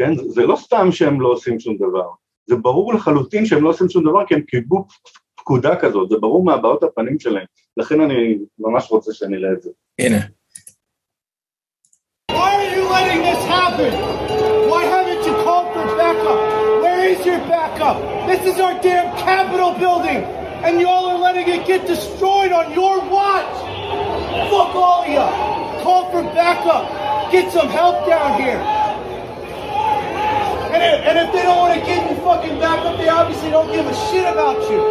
כן? 0.00 0.14
זה 0.14 0.46
לא 0.46 0.56
סתם 0.56 0.92
שהם 0.92 1.20
לא 1.20 1.28
עושים 1.28 1.60
שום 1.60 1.76
דבר, 1.76 2.08
זה 2.46 2.56
ברור 2.56 2.94
לחלוטין 2.94 3.46
שהם 3.46 3.64
לא 3.64 3.68
עושים 3.68 3.88
שום 3.88 4.04
דבר 4.04 4.26
כי 4.26 4.34
הם 4.34 4.40
קיבלו 4.40 4.84
פקודה 5.36 5.76
כזאת, 5.76 6.08
זה 6.08 6.16
ברור 6.20 6.44
מהבעות 6.44 6.82
הפנים 6.82 7.20
שלהם, 7.20 7.44
לכן 7.76 8.00
אני 8.00 8.38
ממש 8.58 8.90
רוצה 8.90 9.12
שנראה 9.14 9.52
את 9.52 9.62
זה. 9.62 9.70
הנה. 9.98 10.18
Why 12.32 12.50
are 12.60 12.70
you 12.76 12.84
letting 12.96 13.22
this 13.28 13.42
happen? 13.56 13.92
Why 14.70 14.82
haven't 14.94 15.22
you 15.28 15.34
called 15.44 15.68
for 15.74 15.86
backup? 16.00 16.40
Where 16.82 17.02
is 17.12 17.20
your 17.28 17.40
backup? 17.54 17.96
This 18.30 18.42
is 18.50 18.56
our 18.64 18.74
damn 18.86 19.08
Capitol 19.26 19.72
building, 19.84 20.20
and 20.64 20.72
y'all 20.82 21.06
are 21.12 21.20
letting 21.26 21.48
it 21.54 21.62
get 21.72 21.82
destroyed 21.94 22.52
on 22.58 22.66
your 22.80 22.96
watch. 23.16 23.54
Fuck 24.52 24.72
all 24.84 25.02
of 25.02 25.08
you. 25.14 25.26
Call 25.84 26.02
for 26.12 26.22
backup. 26.40 26.84
Get 27.34 27.46
some 27.56 27.68
help 27.80 27.96
down 28.12 28.30
here. 28.42 28.60
And 30.81 30.89
if, 30.95 31.07
and 31.09 31.17
if 31.23 31.29
they 31.33 31.43
don't 31.47 31.59
want 31.63 31.73
to 31.79 31.81
give 31.89 32.01
you 32.09 32.15
fucking 32.27 32.57
backup, 32.59 32.97
they 32.97 33.09
obviously 33.19 33.51
don't 33.51 33.71
give 33.75 33.85
a 33.85 33.95
shit 34.05 34.25
about 34.33 34.59
you. 34.69 34.81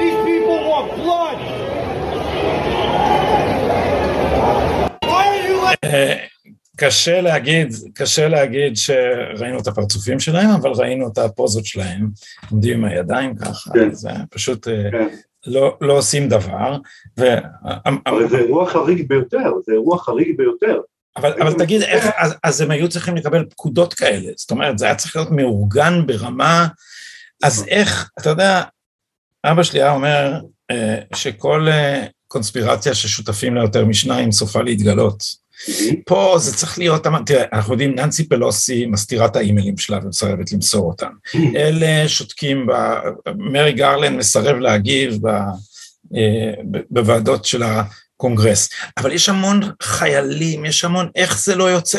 These 0.00 0.18
people 0.28 0.58
want 0.70 0.86
blood. 1.00 1.38
Why 5.10 5.22
are 5.32 5.42
you 5.48 5.56
like... 5.62 5.78
קשה 6.76 7.20
להגיד, 7.20 7.68
קשה 7.94 8.28
להגיד 8.28 8.76
שראינו 8.76 9.58
את 9.60 9.66
הפרצופים 9.66 10.20
שלהם, 10.20 10.50
אבל 10.50 10.70
ראינו 10.70 11.08
את 11.08 11.18
הפוזות 11.18 11.66
שלהם, 11.66 12.08
עומדים 12.50 12.78
עם 12.78 12.84
הידיים 12.84 13.36
ככה, 13.36 13.70
כן. 13.72 13.92
זה 13.92 14.10
פשוט 14.30 14.68
כן. 14.68 15.08
לא, 15.46 15.76
לא 15.80 15.98
עושים 15.98 16.28
דבר. 16.28 16.76
ו... 17.18 17.24
אבל 18.06 18.28
זה 18.28 18.38
אירוע 18.38 18.66
חריג 18.66 19.08
ביותר, 19.08 19.52
זה 19.66 19.72
אירוע 19.72 19.98
חריג 19.98 20.36
ביותר. 20.36 20.80
אבל, 21.16 21.32
אבל 21.42 21.52
תגיד, 21.52 21.82
איך, 21.82 22.06
אז, 22.16 22.34
אז 22.44 22.60
הם 22.60 22.70
היו 22.70 22.88
צריכים 22.88 23.16
לקבל 23.16 23.44
פקודות 23.50 23.94
כאלה, 23.94 24.32
זאת 24.36 24.50
אומרת, 24.50 24.78
זה 24.78 24.84
היה 24.84 24.94
צריך 24.94 25.16
להיות 25.16 25.30
מאורגן 25.30 26.06
ברמה, 26.06 26.68
אז 27.42 27.54
נכון. 27.58 27.68
איך, 27.68 28.10
אתה 28.20 28.30
יודע, 28.30 28.62
אבא 29.44 29.62
שלי 29.62 29.82
היה 29.82 29.92
אומר 29.92 30.40
אה, 30.70 30.98
שכל 31.14 31.68
אה, 31.68 32.06
קונספירציה 32.28 32.94
ששותפים 32.94 33.54
לה 33.54 33.62
יותר 33.62 33.84
משניים 33.84 34.32
סופה 34.32 34.62
להתגלות. 34.62 35.40
פה 36.06 36.34
זה 36.38 36.56
צריך 36.56 36.78
להיות, 36.78 37.06
תראה, 37.26 37.44
אנחנו 37.52 37.72
יודעים, 37.72 37.94
ננסי 37.94 38.28
פלוסי 38.28 38.86
מסתירה 38.86 39.26
את 39.26 39.36
האימיילים 39.36 39.78
שלה 39.78 39.98
ומסרבת 40.02 40.52
למסור 40.52 40.86
אותם. 40.86 41.10
אלה 41.56 42.08
שותקים, 42.08 42.66
מרי 43.36 43.72
גרלן 43.72 44.16
מסרב 44.16 44.56
להגיב 44.56 45.26
אה, 45.26 46.52
בוועדות 46.90 47.44
של 47.44 47.62
קונגרס, 48.20 48.68
אבל 48.98 49.12
יש 49.12 49.28
המון 49.28 49.60
חיילים, 49.82 50.64
יש 50.64 50.84
המון, 50.84 51.10
איך 51.14 51.44
זה 51.44 51.56
לא 51.56 51.64
יוצא? 51.64 51.98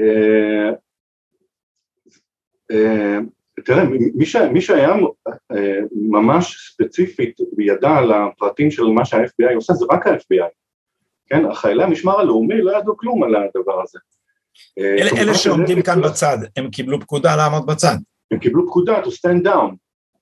אה, 0.00 0.70
אה, 2.70 3.18
תראה, 3.64 3.84
מי 4.52 4.60
שהיה 4.60 4.90
אה, 5.28 5.78
ממש 6.10 6.72
ספציפית 6.72 7.36
וידע 7.56 7.90
על 7.90 8.12
הפרטים 8.12 8.70
של 8.70 8.84
מה 8.84 9.04
שה-FBI 9.04 9.54
עושה 9.54 9.72
זה 9.72 9.86
רק 9.90 10.06
ה-FBI, 10.06 10.50
כן? 11.26 11.44
החיילי 11.50 11.82
המשמר 11.82 12.20
הלאומי 12.20 12.62
לא 12.62 12.78
ידעו 12.78 12.96
כלום 12.96 13.22
על 13.22 13.34
הדבר 13.36 13.82
הזה. 13.82 13.98
אלה 15.18 15.34
שעומדים 15.34 15.82
כאן 15.82 16.02
בצד, 16.02 16.38
הם 16.56 16.70
קיבלו 16.70 17.00
פקודה 17.00 17.36
לעמוד 17.36 17.66
בצד. 17.66 17.96
הם 18.30 18.38
קיבלו 18.38 18.66
פקודה 18.66 19.02
to 19.02 19.06
stand 19.06 19.46
down, 19.46 19.74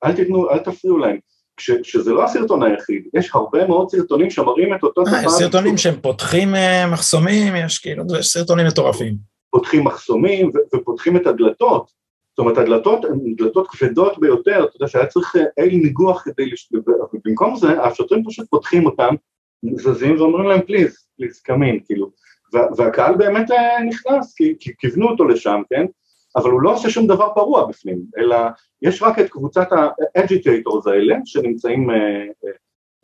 אל 0.04 0.12
תיתנו, 0.16 0.50
אל 0.50 0.58
תפריעו 0.58 0.98
להם. 0.98 1.18
כש, 1.56 1.70
כשזה 1.70 2.12
לא 2.12 2.24
הסרטון 2.24 2.62
היחיד, 2.62 3.08
יש 3.14 3.30
הרבה 3.34 3.66
מאוד 3.66 3.90
סרטונים 3.90 4.30
שמראים 4.30 4.74
את 4.74 4.82
אותו 4.82 5.02
דבר. 5.02 5.16
יש 5.16 5.32
סרטונים 5.32 5.76
שהם 5.76 6.00
פותחים 6.00 6.54
אה, 6.54 6.86
מחסומים, 6.86 7.56
יש 7.56 7.78
כאילו, 7.78 8.04
יש 8.18 8.28
סרטונים 8.28 8.66
מטורפים. 8.66 9.16
פותחים 9.50 9.84
מחסומים 9.84 10.48
ו- 10.48 10.76
ופותחים 10.76 11.16
את 11.16 11.26
הדלתות. 11.26 11.90
זאת 12.30 12.38
אומרת, 12.38 12.58
הדלתות 12.58 13.04
הן 13.04 13.34
דלתות 13.36 13.68
כבדות 13.68 14.18
ביותר, 14.18 14.64
אתה 14.64 14.76
יודע 14.76 14.88
שהיה 14.88 15.06
צריך 15.06 15.36
אל 15.58 15.68
ניגוח 15.68 16.22
כדי, 16.24 16.50
לש... 16.50 16.68
ובמקום 17.12 17.56
זה, 17.56 17.82
השוטרים 17.82 18.24
פשוט 18.24 18.46
פותחים 18.50 18.86
אותם, 18.86 19.14
זזים 19.76 20.16
ואומרים 20.20 20.48
להם 20.48 20.60
please, 20.66 21.06
please 21.16 21.40
come 21.40 21.63
in, 21.63 21.80
כאילו, 21.84 22.10
והקהל 22.76 23.16
באמת 23.16 23.50
אה, 23.50 23.82
נכנס, 23.88 24.34
כי 24.34 24.72
כיוונו 24.78 25.08
אותו 25.08 25.24
לשם, 25.24 25.62
כן? 25.70 25.86
אבל 26.36 26.50
הוא 26.50 26.62
לא 26.62 26.74
עושה 26.74 26.90
שום 26.90 27.06
דבר 27.06 27.34
פרוע 27.34 27.66
בפנים, 27.66 27.98
אלא 28.18 28.36
יש 28.82 29.02
רק 29.02 29.18
את 29.18 29.28
קבוצת 29.28 29.68
ה 29.72 29.84
agitators 29.84 30.86
האלה, 30.86 31.16
שנמצאים 31.24 31.90
אה, 31.90 31.96
אה, 31.96 32.50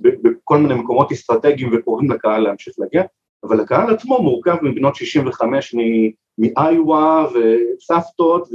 בכל 0.00 0.58
מיני 0.58 0.74
מקומות 0.74 1.12
אסטרטגיים 1.12 1.70
וקוראים 1.72 2.10
לקהל 2.10 2.42
להמשיך 2.42 2.74
להגיע, 2.78 3.02
אבל 3.44 3.60
הקהל 3.60 3.94
עצמו 3.94 4.22
מורכב 4.22 4.56
מבנות 4.62 4.94
65 4.94 5.74
מאיווה 6.38 7.26
וסבתות 7.34 8.48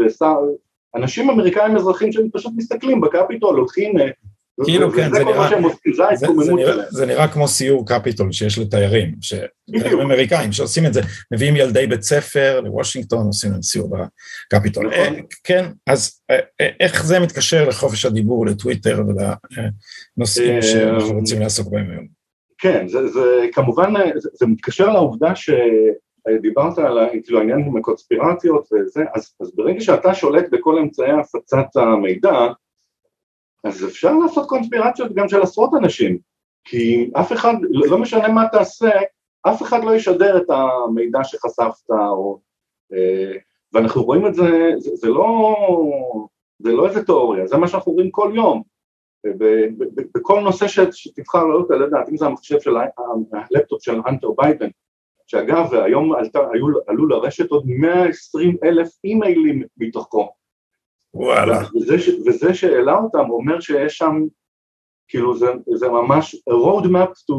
ואנשים 0.95 1.29
אמריקאים 1.29 1.75
אזרחים 1.75 2.11
שהם 2.11 2.29
פשוט 2.33 2.53
מסתכלים 2.55 3.01
בקפיטול, 3.01 3.55
הולכים 3.55 3.93
כאילו 4.65 4.91
כן, 4.91 5.09
זה 5.13 5.23
נראה, 5.23 5.49
זה, 6.15 6.27
זה, 6.45 6.53
נראה, 6.53 6.75
זה 6.89 7.05
נראה 7.05 7.27
כמו 7.27 7.47
סיור 7.47 7.87
קפיטול 7.87 8.31
שיש 8.31 8.59
לתיירים, 8.59 9.15
תיירים 9.71 9.99
אמריקאים 9.99 10.51
שעושים 10.51 10.85
את 10.85 10.93
זה, 10.93 11.01
מביאים 11.33 11.55
ילדי 11.55 11.87
בית 11.87 12.01
ספר 12.01 12.61
לוושינגטון, 12.61 13.25
עושים 13.25 13.51
להם 13.51 13.61
סיור 13.61 13.97
בקפיטול. 14.53 14.87
נכון. 14.87 15.15
אה, 15.15 15.19
כן, 15.43 15.65
אז 15.87 16.21
אה, 16.31 16.39
אה, 16.61 16.69
איך 16.79 17.05
זה 17.05 17.19
מתקשר 17.19 17.69
לחופש 17.69 18.05
הדיבור, 18.05 18.45
לטוויטר 18.45 19.03
ולנושאים 19.07 20.61
שאנחנו 20.61 21.13
רוצים 21.13 21.41
לעסוק 21.41 21.67
בהם 21.71 21.91
היום? 21.91 22.07
כן, 22.57 22.87
זה, 22.87 23.07
זה 23.07 23.45
כמובן, 23.53 23.93
זה, 24.15 24.29
זה 24.33 24.45
מתקשר 24.45 24.89
לעובדה 24.89 25.33
שדיברת 25.35 26.77
על 26.77 26.97
כאילו 27.23 27.39
העניין 27.39 27.59
עם 27.59 27.77
הקונספירציות 27.77 28.67
וזה, 28.71 29.03
אז, 29.15 29.33
אז 29.41 29.55
ברגע 29.55 29.81
שאתה 29.81 30.13
שולט 30.13 30.45
בכל 30.51 30.77
אמצעי 30.77 31.11
הפצת 31.11 31.75
המידע, 31.75 32.47
אז 33.67 33.85
אפשר 33.85 34.17
לעשות 34.17 34.49
קונספירציות 34.49 35.13
גם 35.13 35.29
של 35.29 35.41
עשרות 35.41 35.69
אנשים, 35.77 36.17
כי 36.63 37.11
אף 37.19 37.31
אחד, 37.33 37.53
לא 37.69 37.97
משנה 37.97 38.27
מה 38.27 38.47
תעשה, 38.51 38.89
אף 39.41 39.61
אחד 39.61 39.83
לא 39.83 39.95
ישדר 39.95 40.37
את 40.37 40.49
המידע 40.49 41.23
שחשפת, 41.23 41.89
או, 41.89 42.39
אה, 42.93 43.37
ואנחנו 43.73 44.03
רואים 44.03 44.27
את 44.27 44.35
זה, 44.35 44.71
זה, 44.77 44.95
זה, 44.95 45.07
לא, 45.07 45.55
זה 46.59 46.71
לא 46.71 46.87
איזה 46.87 47.05
תיאוריה, 47.05 47.47
זה 47.47 47.57
מה 47.57 47.67
שאנחנו 47.67 47.91
רואים 47.91 48.11
כל 48.11 48.31
יום. 48.35 48.63
בכל 50.15 50.39
נושא 50.39 50.65
שתבחר 50.91 51.43
לעלות 51.43 51.71
על 51.71 51.83
הדעת, 51.83 52.09
אם 52.09 52.17
זה 52.17 52.25
המחשב 52.25 52.59
של 52.59 52.75
הלפטופ 53.33 53.83
של 53.83 54.01
הנטר 54.05 54.31
ביידן, 54.37 54.69
שאגב, 55.27 55.73
היום 55.73 56.13
עלתה, 56.15 56.39
היו, 56.53 56.67
עלו 56.87 57.07
לרשת 57.07 57.49
עוד 57.49 57.63
120 57.67 58.57
אלף 58.63 58.89
אימיילים 59.03 59.63
מתוכו, 59.77 60.29
וואלה. 61.13 61.61
וזה, 61.75 61.95
וזה 62.25 62.53
שהעלה 62.53 62.97
אותם 62.97 63.29
אומר 63.29 63.59
שיש 63.59 63.97
שם, 63.97 64.13
כאילו 65.07 65.37
זה, 65.37 65.47
זה 65.75 65.87
ממש 65.87 66.35
road 66.49 66.85
map 66.85 67.09
to 67.09 67.35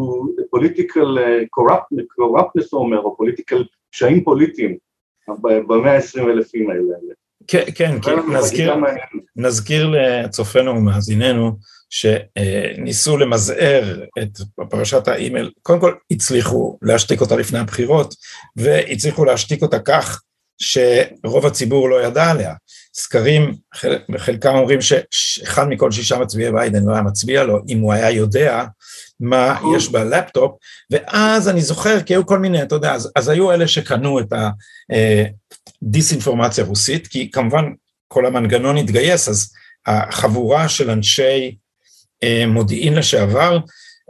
political 0.56 1.18
uh, 1.18 1.46
corrupt, 1.58 2.00
corruptness 2.20 2.68
אומר, 2.72 2.98
או 2.98 3.16
political 3.22 3.64
פשעים 3.90 4.24
פוליטיים 4.24 4.76
במאה 5.42 5.92
העשרים 5.92 6.30
אלפים 6.30 6.70
האלה. 6.70 6.94
כן, 7.46 7.64
כן, 7.74 7.98
כן, 8.02 8.18
נזכיר, 8.36 8.74
נזכיר 9.36 9.90
לצופינו 9.90 10.70
ומאזיננו 10.70 11.52
שניסו 11.90 13.16
למזער 13.16 14.04
את 14.18 14.38
פרשת 14.70 15.08
האימייל, 15.08 15.50
קודם 15.62 15.80
כל 15.80 15.94
הצליחו 16.10 16.78
להשתיק 16.82 17.20
אותה 17.20 17.36
לפני 17.36 17.58
הבחירות 17.58 18.14
והצליחו 18.56 19.24
להשתיק 19.24 19.62
אותה 19.62 19.78
כך 19.78 20.22
שרוב 20.58 21.46
הציבור 21.46 21.90
לא 21.90 22.02
ידע 22.02 22.30
עליה. 22.30 22.54
סקרים, 22.98 23.54
חלקם 24.18 24.54
אומרים 24.54 24.78
שאחד 25.10 25.68
מכל 25.68 25.90
שישה 25.90 26.18
מצביעי 26.18 26.52
ביידן 26.52 26.84
לא 26.84 26.92
היה 26.92 27.02
מצביע 27.02 27.44
לו, 27.44 27.58
אם 27.68 27.78
הוא 27.78 27.92
היה 27.92 28.10
יודע 28.10 28.64
מה 29.20 29.60
יש 29.76 29.88
בלפטופ, 29.88 30.56
ואז 30.90 31.48
אני 31.48 31.60
זוכר, 31.60 32.02
כי 32.02 32.14
היו 32.14 32.26
כל 32.26 32.38
מיני, 32.38 32.62
אתה 32.62 32.74
יודע, 32.74 32.94
אז, 32.94 33.10
אז 33.16 33.28
היו 33.28 33.52
אלה 33.52 33.68
שקנו 33.68 34.20
את 34.20 34.32
הדיסאינפורמציה 35.82 36.64
הרוסית, 36.64 37.06
כי 37.06 37.30
כמובן 37.30 37.64
כל 38.08 38.26
המנגנון 38.26 38.76
התגייס, 38.76 39.28
אז 39.28 39.52
החבורה 39.86 40.68
של 40.68 40.90
אנשי 40.90 41.56
אה, 42.22 42.44
מודיעין 42.46 42.94
לשעבר, 42.94 43.58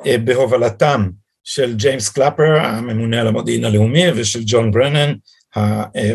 אה, 0.06 0.18
בהובלתם 0.18 1.10
של 1.44 1.74
ג'יימס 1.76 2.08
קלאפר, 2.08 2.60
הממונה 2.60 3.20
על 3.20 3.26
המודיעין 3.26 3.64
הלאומי, 3.64 4.10
ושל 4.14 4.40
ג'ון 4.46 4.70
ברנן, 4.70 5.14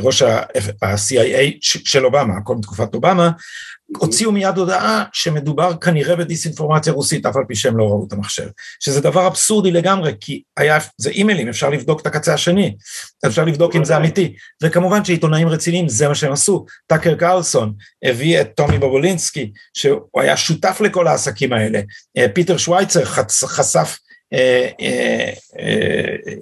ראש 0.02 0.22
ה-CIA 0.22 1.58
של 1.62 2.06
אובמה, 2.06 2.38
הכל 2.38 2.56
בתקופת 2.60 2.94
אובמה, 2.94 3.32
הוציאו 3.98 4.32
מיד 4.32 4.58
הודעה 4.58 5.04
שמדובר 5.14 5.78
כנראה 5.78 6.16
בדיסאינפורמציה 6.16 6.94
רוסית, 6.94 7.26
אף 7.26 7.36
על 7.36 7.44
פי 7.48 7.56
שהם 7.56 7.78
לא 7.78 7.84
ראו 7.84 8.06
את 8.08 8.14
המחשב. 8.14 8.48
שזה 8.80 9.02
דבר 9.02 9.28
אבסורדי 9.28 9.72
לגמרי, 9.72 10.14
כי 10.20 10.42
היה, 10.58 10.78
זה 10.98 11.10
אימיילים, 11.10 11.50
אפשר 11.50 11.70
לבדוק 11.70 12.02
את 12.02 12.08
הקצה 12.08 12.34
השני, 12.34 12.76
אפשר 13.26 13.46
לבדוק 13.46 13.76
אם 13.76 13.86
זה 13.86 13.98
אמיתי. 13.98 14.36
וכמובן 14.64 15.06
שעיתונאים 15.06 15.48
רציניים, 15.48 15.90
זה 15.90 16.08
מה 16.08 16.16
שהם 16.16 16.32
עשו. 16.32 16.66
טאקר 16.88 17.16
קרלסון 17.16 17.74
הביא 18.04 18.42
את 18.42 18.52
טומי 18.56 18.78
בובולינסקי, 18.78 19.52
שהוא 19.74 20.22
היה 20.22 20.38
שותף 20.38 20.82
לכל 20.82 21.08
העסקים 21.08 21.54
האלה. 21.54 21.82
אה, 22.18 22.26
פיטר 22.34 22.58
שוויצר 22.58 23.06
חשף 23.46 23.98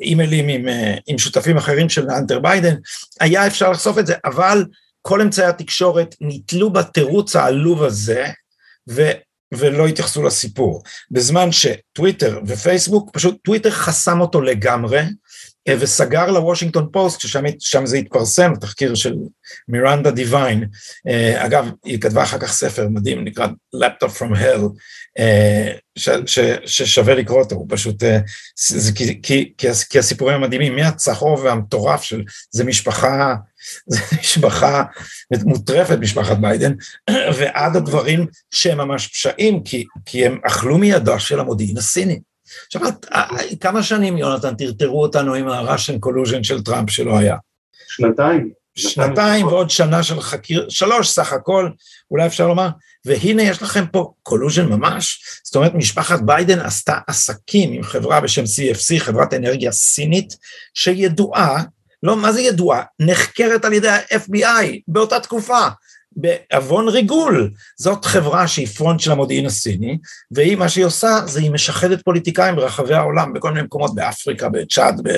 אימיילים 0.02 0.48
עם, 0.48 0.66
עם 1.08 1.18
שותפים 1.18 1.58
אחרים 1.58 1.90
של 1.90 2.10
הנטר 2.10 2.40
ביידן, 2.40 2.76
היה 3.20 3.48
אפשר 3.48 3.72
לחשוף 3.72 3.98
את 3.98 4.08
זה, 4.08 4.14
אבל 4.26 4.66
כל 5.02 5.22
אמצעי 5.22 5.46
התקשורת 5.46 6.16
נתלו 6.22 6.74
בתירוץ 6.74 7.36
העלוב 7.36 7.84
הזה, 7.84 8.26
ו, 8.90 9.12
ולא 9.54 9.88
התייחסו 9.88 10.24
לסיפור. 10.24 10.84
בזמן 11.12 11.50
שטוויטר 11.52 12.40
ופייסבוק, 12.48 13.10
פשוט 13.14 13.38
טוויטר 13.44 13.72
חסם 13.72 14.22
אותו 14.22 14.42
לגמרי, 14.42 15.02
וסגר 15.70 16.32
לוושינגטון 16.32 16.90
פוסט, 16.92 17.22
ששם 17.22 17.86
זה 17.86 17.98
התפרסם, 17.98 18.54
תחקיר 18.62 18.96
של 18.96 19.16
מירנדה 19.68 20.12
דיוויין, 20.12 20.66
אגב, 21.36 21.70
היא 21.86 22.02
כתבה 22.02 22.24
אחר 22.24 22.40
כך 22.40 22.52
ספר 22.52 22.88
מדהים, 22.88 23.24
נקרא 23.24 23.48
Laptop 23.76 24.18
from 24.18 24.36
Hell, 24.36 24.62
אה, 25.20 25.72
ש, 25.98 26.10
ש, 26.26 26.40
ששווה 26.66 27.16
לקרוא 27.16 27.40
אותו, 27.40 27.56
הוא 27.56 27.68
פשוט, 27.70 28.04
אה, 28.04 28.20
זה, 28.58 28.92
כי, 28.92 29.22
כי, 29.22 29.54
כי 29.90 30.00
הסיפורים 30.00 30.36
המדהימים, 30.36 30.76
מהצהוב 30.76 31.44
והמטורף 31.44 32.04
של, 32.04 32.24
זה 32.52 32.64
משפחה, 32.64 33.36
זה 33.88 34.00
משפחה 34.20 34.84
מוטרפת, 35.46 35.98
משפחת 36.00 36.38
ביידן, 36.38 36.74
ועד 37.38 37.76
הדברים 37.76 38.26
שהם 38.52 38.78
ממש 38.78 39.08
פשעים, 39.08 39.64
כי, 39.64 39.86
כי 40.06 40.26
הם 40.26 40.40
אכלו 40.44 40.78
מידה 40.78 41.20
של 41.20 41.40
המודיעין 41.40 41.78
הסיני. 41.78 42.20
עכשיו, 42.66 42.82
כמה 43.60 43.84
שנים, 43.84 44.18
יונתן, 44.18 44.56
טרטרו 44.56 45.02
אותנו 45.02 45.34
עם 45.34 45.48
ה-Russian 45.48 46.08
collusion 46.08 46.44
של 46.44 46.64
טראמפ 46.64 46.90
שלא 46.90 47.18
היה? 47.18 47.36
שנתיים. 47.88 48.52
שנתיים 48.76 49.48
ועוד 49.48 49.70
שנה 49.70 50.04
של 50.04 50.22
חקיר, 50.22 50.70
שלוש 50.70 51.10
סך 51.10 51.34
הכל, 51.34 51.70
אולי 52.12 52.26
אפשר 52.26 52.48
לומר, 52.48 52.70
והנה 53.06 53.44
יש 53.44 53.62
לכם 53.62 53.86
פה 53.92 54.14
collusion 54.24 54.66
ממש, 54.66 55.24
זאת 55.44 55.56
אומרת 55.56 55.74
משפחת 55.74 56.22
ביידן 56.22 56.60
עשתה 56.60 57.00
עסקים 57.08 57.74
עם 57.74 57.84
חברה 57.84 58.22
בשם 58.22 58.44
CEFC, 58.44 59.00
חברת 59.00 59.34
אנרגיה 59.34 59.72
סינית, 59.72 60.36
שידועה, 60.74 61.64
לא, 62.04 62.18
מה 62.18 62.32
זה 62.32 62.42
ידועה? 62.42 62.84
נחקרת 63.00 63.66
על 63.66 63.74
ידי 63.74 63.90
ה-FBI 63.90 64.80
באותה 64.88 65.20
תקופה, 65.20 65.68
בעוון 66.16 66.90
ריגול. 66.90 67.52
זאת 67.78 68.06
חברה 68.06 68.48
שהיא 68.48 68.68
front 68.68 69.00
של 69.00 69.12
המודיעין 69.12 69.46
הסיני, 69.46 69.98
והיא, 70.32 70.56
מה 70.56 70.70
שהיא 70.70 70.86
עושה, 70.86 71.20
זה 71.26 71.40
היא 71.40 71.52
משחדת 71.52 72.04
פוליטיקאים 72.04 72.56
ברחבי 72.56 72.94
העולם, 72.94 73.34
בכל 73.34 73.52
מיני 73.52 73.62
מקומות, 73.62 73.96
באפריקה, 73.96 74.50
בצ'אד, 74.50 75.02
ב... 75.04 75.10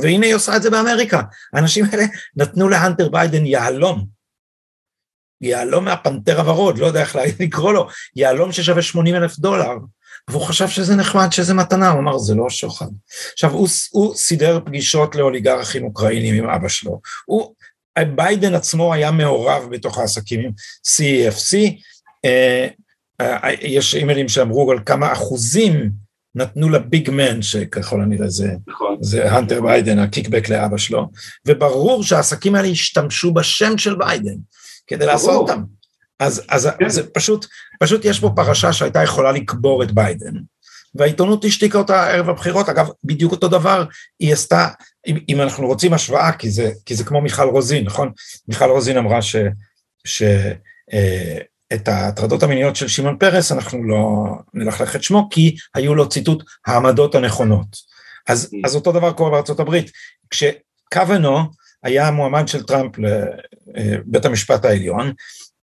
והנה 0.00 0.26
היא 0.26 0.34
עושה 0.34 0.56
את 0.56 0.62
זה 0.62 0.70
באמריקה. 0.70 1.22
האנשים 1.52 1.84
האלה 1.92 2.04
נתנו 2.36 2.68
להנטר 2.68 3.08
ביידן 3.08 3.46
יהלום, 3.46 4.06
יהלום 5.40 5.84
מהפנתר 5.84 6.40
הוורוד, 6.40 6.78
לא 6.78 6.86
יודע 6.86 7.00
איך 7.00 7.16
לקרוא 7.40 7.72
לו, 7.72 7.88
יהלום 8.16 8.52
ששווה 8.52 8.82
80 8.82 9.14
אלף 9.14 9.38
דולר, 9.38 9.72
והוא 10.28 10.42
חשב 10.42 10.68
שזה 10.68 10.96
נחמד, 10.96 11.32
שזה 11.32 11.54
מתנה, 11.54 11.90
הוא 11.90 12.00
אמר, 12.00 12.18
זה 12.18 12.34
לא 12.34 12.50
שוחד. 12.50 12.86
עכשיו, 13.32 13.50
הוא, 13.50 13.68
הוא 13.90 14.14
סידר 14.14 14.60
פגישות 14.64 15.14
לאוליגרכים 15.14 15.84
אוקראינים 15.84 16.44
עם 16.44 16.50
אבא 16.50 16.68
שלו, 16.68 17.00
הוא, 17.24 17.54
ביידן 17.98 18.54
עצמו 18.54 18.94
היה 18.94 19.10
מעורב 19.10 19.66
בתוך 19.70 19.98
העסקים 19.98 20.40
עם 20.40 20.50
CEFC, 20.86 21.56
אה, 22.24 22.68
אה, 23.20 23.50
יש 23.60 23.94
אימיילים 23.94 24.28
שאמרו 24.28 24.72
על 24.72 24.78
כמה 24.86 25.12
אחוזים 25.12 25.90
נתנו 26.34 26.68
ל 26.68 26.79
big 26.79 27.10
man, 27.10 27.42
שככל 27.42 28.00
הנראה 28.00 28.28
זה, 28.28 28.54
נכון. 28.66 28.96
זה 29.00 29.32
הנטר 29.32 29.60
ביידן, 29.60 29.98
ה 29.98 30.04
kickback 30.04 30.48
לאבא 30.48 30.76
שלו, 30.76 31.10
וברור 31.46 32.02
שהעסקים 32.02 32.54
האלה 32.54 32.68
השתמשו 32.68 33.34
בשם 33.34 33.78
של 33.78 33.94
ביידן 33.94 34.36
כדי 34.86 35.06
לעשות 35.06 35.34
אותם. 35.34 35.62
אז, 36.20 36.42
אז, 36.48 36.68
כן. 36.78 36.86
אז 36.86 37.02
פשוט, 37.14 37.46
פשוט 37.80 38.04
יש 38.04 38.20
פה 38.20 38.30
פרשה 38.36 38.72
שהייתה 38.72 39.02
יכולה 39.02 39.32
לקבור 39.32 39.82
את 39.82 39.92
ביידן, 39.92 40.34
והעיתונות 40.94 41.44
השתיקה 41.44 41.78
אותה 41.78 42.10
ערב 42.10 42.30
הבחירות, 42.30 42.68
אגב, 42.68 42.88
בדיוק 43.04 43.32
אותו 43.32 43.48
דבר, 43.48 43.84
היא 44.20 44.32
עשתה, 44.32 44.68
אם, 45.06 45.18
אם 45.28 45.40
אנחנו 45.40 45.66
רוצים 45.66 45.92
השוואה, 45.92 46.32
כי 46.32 46.50
זה, 46.50 46.70
כי 46.86 46.94
זה 46.94 47.04
כמו 47.04 47.20
מיכל 47.20 47.48
רוזין, 47.48 47.84
נכון? 47.84 48.12
מיכל 48.48 48.70
רוזין 48.70 48.96
אמרה 48.96 49.22
ש... 49.22 49.36
ש 50.04 50.22
אה, 50.92 51.38
את 51.72 51.88
ההטרדות 51.88 52.42
המיניות 52.42 52.76
של 52.76 52.88
שמעון 52.88 53.18
פרס, 53.18 53.52
אנחנו 53.52 53.84
לא 53.84 54.24
נלכלך 54.54 54.96
את 54.96 55.02
שמו, 55.02 55.28
כי 55.30 55.56
היו 55.74 55.94
לו 55.94 56.08
ציטוט 56.08 56.42
העמדות 56.66 57.14
הנכונות. 57.14 57.66
אז, 58.28 58.50
mm. 58.54 58.56
אז 58.64 58.74
אותו 58.74 58.92
דבר 58.92 59.12
קורה 59.12 59.30
בארצות 59.30 59.60
הברית. 59.60 59.90
כשקוונו 60.30 61.38
היה 61.82 62.10
מועמד 62.10 62.48
של 62.48 62.62
טראמפ 62.62 62.92
לבית 62.98 64.24
המשפט 64.24 64.64
העליון, 64.64 65.12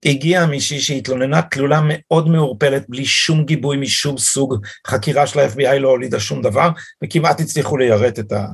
הגיעה 0.05 0.45
מישהי 0.45 0.79
שהתלוננה 0.79 1.41
תלונה 1.41 1.81
מאוד 1.85 2.27
מעורפלת, 2.27 2.85
בלי 2.89 3.05
שום 3.05 3.45
גיבוי 3.45 3.77
משום 3.77 4.17
סוג, 4.17 4.55
חקירה 4.87 5.27
של 5.27 5.39
ה-FBI 5.39 5.79
לא 5.79 5.89
הולידה 5.89 6.19
שום 6.19 6.41
דבר, 6.41 6.69
וכמעט 7.03 7.39
הצליחו 7.39 7.77
ליירט 7.77 8.19
את 8.19 8.31
ה... 8.31 8.45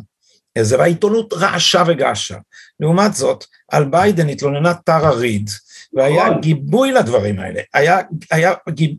זה, 0.62 0.77
והעיתונות 0.79 1.33
רעשה 1.33 1.83
וגעשה. 1.88 2.36
לעומת 2.79 3.13
זאת, 3.13 3.45
על 3.71 3.86
ביידן 3.86 4.29
התלוננה 4.29 4.73
טרה 4.73 5.12
ריד, 5.12 5.49
והיה 5.93 6.25
נכון. 6.25 6.41
גיבוי 6.41 6.91
לדברים 6.91 7.39
האלה, 7.39 7.62
היה, 7.73 7.99
היה, 8.31 8.53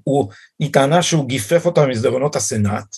הוא, 0.05 0.31
היא 0.59 0.73
טענה 0.73 1.03
שהוא 1.03 1.29
גיפף 1.29 1.67
אותה 1.67 1.87
במסדרונות 1.87 2.37
הסנאט, 2.37 2.97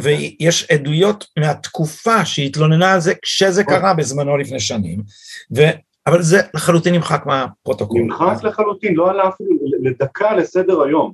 ויש 0.00 0.70
עדויות 0.70 1.24
מהתקופה 1.38 2.24
שהיא 2.24 2.46
התלוננה 2.46 2.92
על 2.92 3.00
זה 3.00 3.14
כשזה 3.22 3.62
נכון. 3.62 3.74
קרה 3.74 3.94
בזמנו 3.94 4.36
לפני 4.36 4.60
שנים, 4.60 5.02
ו, 5.56 5.62
אבל 6.06 6.22
זה 6.22 6.40
לחלוטין 6.54 6.94
נמחק 6.94 7.26
מהפרוטוקול. 7.26 8.00
נמחק 8.00 8.44
לחלוטין, 8.44 8.94
לא 8.94 9.10
עלה 9.10 9.28
אפילו 9.28 9.50
לדקה 9.82 10.36
לסדר 10.36 10.82
היום. 10.82 11.12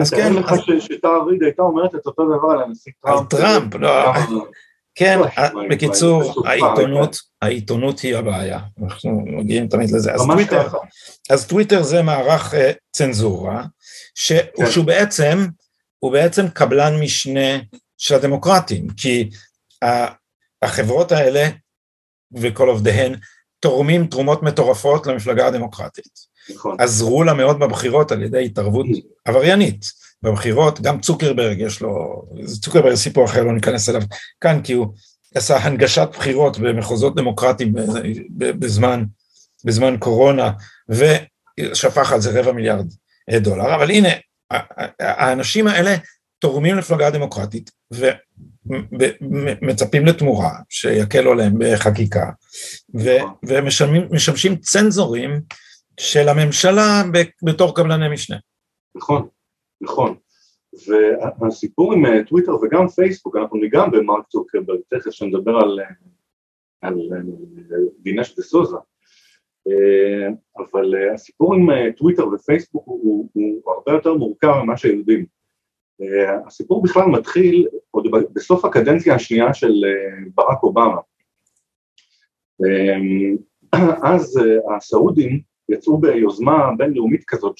אז 0.00 0.10
כן, 0.10 0.32
לך 0.32 0.52
שטרה 0.80 1.24
ריד 1.24 1.42
הייתה 1.42 1.62
אומרת 1.62 1.94
את 1.94 2.06
אותו 2.06 2.24
דבר 2.24 2.50
על 2.50 2.62
הנשיא 2.62 2.92
טראמפ. 3.02 3.20
על 3.20 3.38
טראמפ, 3.38 3.74
לא, 3.74 4.12
כן, 4.94 5.18
בקיצור, 5.70 6.48
העיתונות, 6.48 7.16
העיתונות 7.42 8.00
היא 8.00 8.16
הבעיה, 8.16 8.58
אנחנו 8.82 9.24
מגיעים 9.26 9.68
תמיד 9.68 9.90
לזה. 9.90 10.12
אז 10.12 10.20
טוויטר, 10.26 10.68
אז 11.30 11.46
טוויטר 11.46 11.82
זה 11.82 12.02
מערך 12.02 12.54
צנזורה, 12.92 13.64
כן. 14.28 14.66
שהוא 14.70 14.84
בעצם, 14.84 15.38
הוא 15.98 16.12
בעצם 16.12 16.48
קבלן 16.48 17.00
משנה 17.00 17.58
של 17.98 18.14
הדמוקרטים, 18.14 18.86
כי 18.96 19.30
החברות 20.62 21.12
האלה 21.12 21.48
וכל 22.32 22.68
עובדיהן 22.68 23.14
תורמים 23.60 24.06
תרומות 24.06 24.42
מטורפות 24.42 25.06
למפלגה 25.06 25.46
הדמוקרטית. 25.46 26.18
נכון. 26.54 26.76
עזרו 26.78 27.24
לה 27.24 27.34
מאוד 27.34 27.58
בבחירות 27.58 28.12
על 28.12 28.22
ידי 28.22 28.44
התערבות 28.44 28.86
עבריינית. 29.24 29.84
בבחירות, 30.22 30.80
גם 30.80 31.00
צוקרברג 31.00 31.60
יש 31.60 31.80
לו, 31.80 32.22
צוקרברג 32.60 32.94
סיפור 32.94 33.24
אחר, 33.24 33.42
לא 33.42 33.54
ניכנס 33.54 33.88
אליו 33.88 34.02
כאן, 34.40 34.60
כי 34.64 34.72
הוא 34.72 34.86
עשה 35.34 35.56
הנגשת 35.56 36.08
בחירות 36.12 36.58
במחוזות 36.58 37.14
דמוקרטיים 37.16 37.74
בזמן, 38.38 39.04
בזמן 39.64 39.96
קורונה, 39.98 40.50
ושפך 40.88 42.12
על 42.12 42.20
זה 42.20 42.40
רבע 42.40 42.52
מיליארד 42.52 42.86
דולר, 43.32 43.74
אבל 43.74 43.90
הנה, 43.90 44.08
האנשים 45.00 45.66
האלה 45.66 45.96
תורמים 46.38 46.74
למפלגה 46.74 47.06
הדמוקרטית, 47.06 47.70
ומצפים 49.00 50.06
לתמורה 50.06 50.50
שיקלו 50.68 51.32
עליהם 51.32 51.52
בחקיקה, 51.58 52.30
ומשמשים 53.44 54.56
צנזורים 54.56 55.40
של 56.00 56.28
הממשלה 56.28 57.02
בתור 57.42 57.76
קבלני 57.76 58.08
משנה. 58.08 58.36
נכון. 58.96 59.28
נכון. 59.80 60.16
והסיפור 61.40 61.92
עם 61.92 62.06
אה, 62.06 62.24
טוויטר 62.24 62.52
וגם 62.62 62.88
פייסבוק, 62.88 63.36
אנחנו 63.36 63.58
ניגע 63.58 63.86
במרק 63.86 64.26
צוקרברג, 64.26 64.80
תכף 64.88 65.10
שנדבר 65.10 65.56
על, 65.56 65.80
אה, 65.80 65.86
על 66.88 66.94
אה, 67.12 67.76
דינש 67.98 68.34
דה 68.36 68.42
סוזה, 68.42 68.76
אבל 70.58 70.94
הסיפור 71.14 71.54
עם 71.54 71.92
טוויטר 71.96 72.28
ופייסבוק 72.28 72.82
הוא, 72.86 73.28
הוא 73.32 73.62
הרבה 73.72 73.92
יותר 73.92 74.14
מורכב 74.14 74.52
ממה 74.62 74.76
שיודעים. 74.76 75.37
הסיפור 76.46 76.82
בכלל 76.82 77.06
מתחיל 77.06 77.68
עוד 77.90 78.06
בסוף 78.32 78.64
הקדנציה 78.64 79.14
השנייה 79.14 79.54
של 79.54 79.84
ברק 80.34 80.62
אובמה. 80.62 80.96
אז 84.02 84.40
הסעודים 84.76 85.40
יצאו 85.68 85.98
ביוזמה 85.98 86.70
בינלאומית 86.78 87.24
כזאת 87.26 87.54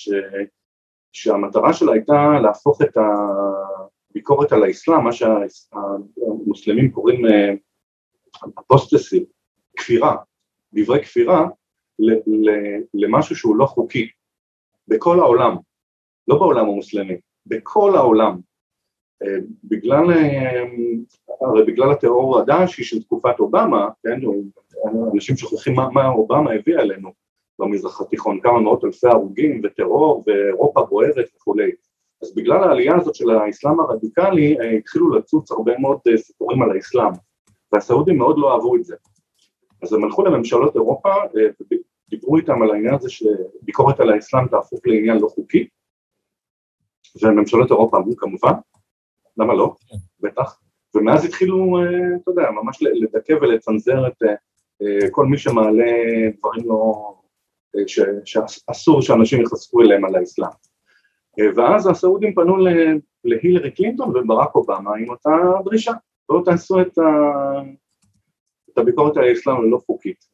שהמטרה 1.13 1.73
שלה 1.73 1.93
הייתה 1.93 2.39
להפוך 2.43 2.83
את 2.83 2.97
הביקורת 4.11 4.53
על 4.53 4.63
האסלאם, 4.63 5.05
מה 5.05 5.11
שהמוסלמים 5.13 6.91
קוראים 6.91 7.23
אפוסטסי, 8.59 9.25
כפירה, 9.77 10.17
דברי 10.73 11.03
כפירה, 11.03 11.49
למשהו 12.95 13.37
שהוא 13.37 13.57
לא 13.57 13.67
חוקי, 13.67 14.09
בכל 14.89 15.21
העולם, 15.21 15.57
לא 16.29 16.39
בעולם 16.39 16.69
המוסלמי, 16.69 17.17
בכל 17.49 17.97
העולם. 17.97 18.39
אה, 19.23 19.37
בגלל, 19.65 20.13
אה, 20.13 20.63
הרי 21.41 21.65
בגלל 21.65 21.91
הטרור 21.93 22.39
הדאעשי 22.39 22.85
של 22.85 23.03
תקופת 23.03 23.41
אובמה, 23.41 23.89
כן, 24.03 24.21
אנשים 25.15 25.37
שוכחים 25.37 25.75
מה, 25.75 25.89
מה 25.91 26.09
אובמה 26.09 26.53
הביא 26.53 26.79
עלינו, 26.79 27.13
במזרח 27.59 28.01
התיכון, 28.01 28.41
כמה 28.41 28.61
מאות 28.61 28.85
אלפי 28.85 29.09
הרוגים 29.09 29.61
וטרור 29.65 30.25
ואירופה 30.27 30.83
בוערת 30.83 31.29
וכולי. 31.37 31.71
אז 32.23 32.35
בגלל 32.35 32.65
העלייה 32.65 32.97
הזאת 32.97 33.15
של 33.15 33.31
האסלאם 33.31 33.81
הרדיקלי 33.81 34.61
אה, 34.61 34.71
התחילו 34.71 35.11
לצוץ 35.11 35.51
הרבה 35.51 35.79
מאוד 35.79 35.99
סיפורים 36.17 36.63
על 36.63 36.71
האסלאם, 36.71 37.13
והסעודים 37.73 38.19
מאוד 38.19 38.39
לא 38.39 38.53
אהבו 38.53 38.77
את 38.77 38.85
זה. 38.85 38.97
אז 39.83 39.93
הם 39.93 40.05
הלכו 40.05 40.23
לממשלות 40.23 40.75
אירופה 40.75 41.15
ודיברו 42.11 42.37
איתם 42.37 42.63
על 42.63 42.71
העניין 42.71 42.95
הזה 42.95 43.11
שביקורת 43.11 44.01
על 44.01 44.13
האסלאם 44.13 44.49
תהפוך 44.49 44.81
לעניין 44.85 45.19
לא 45.19 45.29
חוקי, 45.29 45.69
וממשלות 47.23 47.71
אירופה 47.71 47.97
אמרו 47.97 48.17
כמובן, 48.17 48.53
למה 49.37 49.55
לא? 49.55 49.75
בטח. 50.21 50.61
ומאז 50.95 51.25
התחילו, 51.25 51.77
אתה 52.23 52.31
יודע, 52.31 52.51
ממש 52.51 52.83
לדכא 52.83 53.33
ולצנזר 53.33 54.07
את 54.07 54.23
כל 55.11 55.27
מי 55.27 55.39
שמעלה 55.39 55.93
דברים 56.39 56.69
לא, 56.69 57.15
ש, 57.87 58.01
שאסור 58.25 59.03
שאנשים 59.03 59.41
ייחשפו 59.41 59.81
אליהם 59.81 60.05
על 60.05 60.17
האסלאם. 60.17 60.51
ואז 61.57 61.87
הסעודים 61.87 62.35
פנו 62.35 62.57
להילרי 63.25 63.71
קלינטון 63.71 64.17
וברק 64.17 64.55
אובמה 64.55 64.91
עם 64.97 65.11
אותה 65.11 65.31
דרישה, 65.65 65.93
בואו 66.29 66.43
תעשו 66.43 66.81
את, 66.81 66.99
ה, 66.99 67.03
את 68.73 68.79
הביקורת 68.79 69.17
על 69.17 69.25
האסלאם 69.25 69.57
הלא 69.57 69.79
חוקית. 69.87 70.25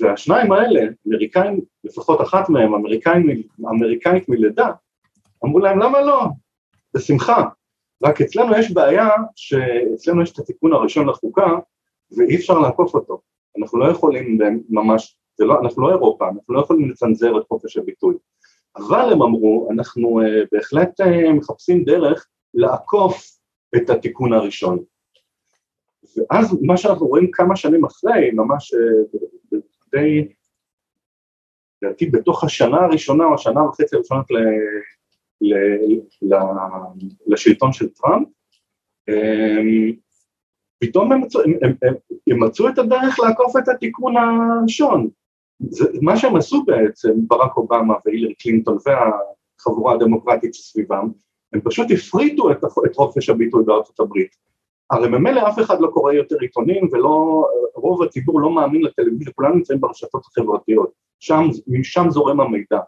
והשניים 0.00 0.52
האלה, 0.52 0.80
אמריקאים, 1.08 1.60
לפחות 1.84 2.20
אחת 2.20 2.48
מהם, 2.48 2.74
אמריקאים, 2.74 3.42
אמריקאית 3.70 4.28
מלידה, 4.28 4.72
אמרו 5.44 5.58
להם 5.58 5.78
למה 5.78 6.00
לא? 6.00 6.24
בשמחה. 6.94 7.44
רק 8.02 8.20
אצלנו 8.20 8.58
יש 8.58 8.70
בעיה 8.70 9.08
שאצלנו 9.36 10.22
יש 10.22 10.32
את 10.32 10.38
התיקון 10.38 10.72
הראשון 10.72 11.08
לחוקה 11.08 11.48
ואי 12.16 12.36
אפשר 12.36 12.58
לעקוף 12.58 12.94
אותו. 12.94 13.20
אנחנו 13.58 13.78
לא 13.78 13.90
יכולים 13.90 14.38
ממש 14.70 15.16
לא, 15.38 15.60
אנחנו 15.60 15.82
לא 15.82 15.90
אירופה, 15.90 16.28
אנחנו 16.28 16.54
לא 16.54 16.60
יכולים 16.60 16.90
לצנזר 16.90 17.38
את 17.38 17.44
חופש 17.48 17.76
הביטוי. 17.76 18.14
אבל 18.76 19.12
הם 19.12 19.22
אמרו, 19.22 19.68
אנחנו 19.70 20.20
uh, 20.20 20.24
בהחלט 20.52 21.00
uh, 21.00 21.32
מחפשים 21.32 21.84
דרך 21.84 22.28
לעקוף 22.54 23.38
את 23.76 23.90
התיקון 23.90 24.32
הראשון. 24.32 24.78
ואז 26.16 26.58
מה 26.62 26.76
שאנחנו 26.76 27.06
רואים 27.06 27.30
כמה 27.30 27.56
שנים 27.56 27.84
אחרי, 27.84 28.30
ממש 28.30 28.74
uh, 28.74 29.56
די, 29.90 30.28
לדעתי 31.82 32.06
בתוך 32.06 32.44
השנה 32.44 32.76
הראשונה 32.76 33.24
או 33.24 33.34
השנה 33.34 33.64
וחצי 33.64 33.96
הראשונות 33.96 34.26
לשלטון 37.26 37.72
של 37.72 37.88
טראמפ, 37.88 38.28
um, 39.10 39.96
פתאום 40.78 41.12
הם, 41.12 41.20
הם, 41.22 41.52
הם, 41.62 41.74
הם, 41.82 41.94
הם 42.30 42.44
מצאו 42.44 42.68
את 42.68 42.78
הדרך 42.78 43.20
לעקוף 43.20 43.56
את 43.56 43.68
התיקון 43.68 44.14
הראשון. 44.16 45.08
מה 46.02 46.16
שהם 46.16 46.36
עשו 46.36 46.64
בעצם, 46.64 47.12
ברק 47.14 47.56
אובמה 47.56 47.94
והילר 48.04 48.32
קלינטון 48.38 48.76
והחבורה 48.86 49.94
הדמוקרטית 49.94 50.54
שסביבם, 50.54 51.08
הם 51.52 51.60
פשוט 51.60 51.86
הפריטו 51.90 52.50
את, 52.50 52.58
את 52.86 52.94
חופש 52.94 53.28
הביטוי 53.28 53.64
בארצות 53.64 54.00
הברית. 54.00 54.36
הרי 54.90 55.08
ממילא 55.08 55.48
אף 55.48 55.58
אחד 55.58 55.80
לא 55.80 55.88
קורא 55.88 56.12
יותר 56.12 56.36
עיתונים 56.40 56.88
ולא, 56.92 57.46
רוב 57.74 58.02
הציבור 58.02 58.40
לא 58.40 58.50
מאמין 58.50 58.82
לטלוויזיה, 58.82 59.32
כולם 59.32 59.56
נמצאים 59.56 59.80
ברשתות 59.80 60.22
החברתיות, 60.26 60.90
שם, 61.20 61.42
משם 61.66 62.10
זורם 62.10 62.40
המידע. 62.40 62.78